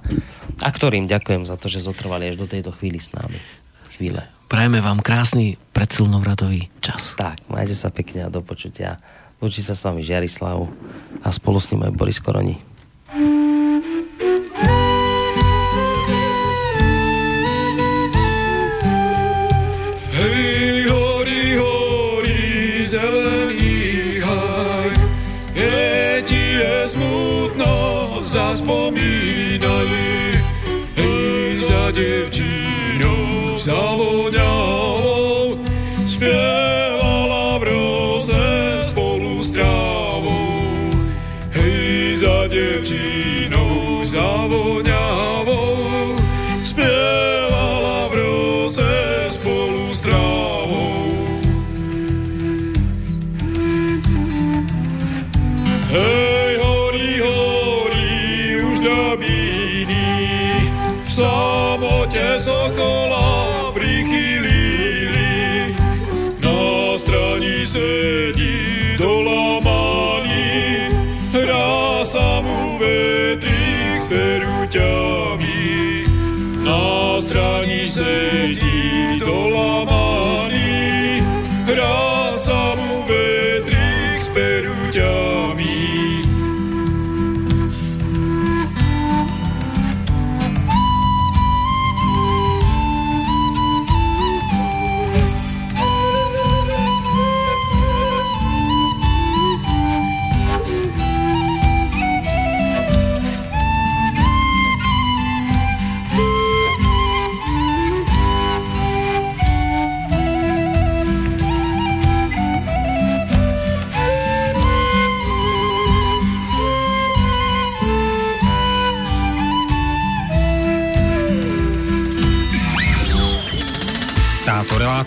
[0.62, 3.42] a ktorým ďakujem za to, že zotrvali až do tejto chvíli s nami.
[3.98, 4.22] Chvíle.
[4.46, 7.18] Prajeme vám krásny predsilnovradový čas.
[7.18, 9.02] Tak, majte sa pekne a do počutia.
[9.42, 10.62] Lúči sa s vami Žiarislav
[11.26, 12.62] a spolu s ním aj Boris Koroni.
[22.92, 24.92] Zelený haj,
[25.56, 27.74] keď je smutno,
[28.20, 29.88] zaspomínaj.
[31.00, 33.80] Hej, za devčínou, za
[78.02, 78.71] se dit.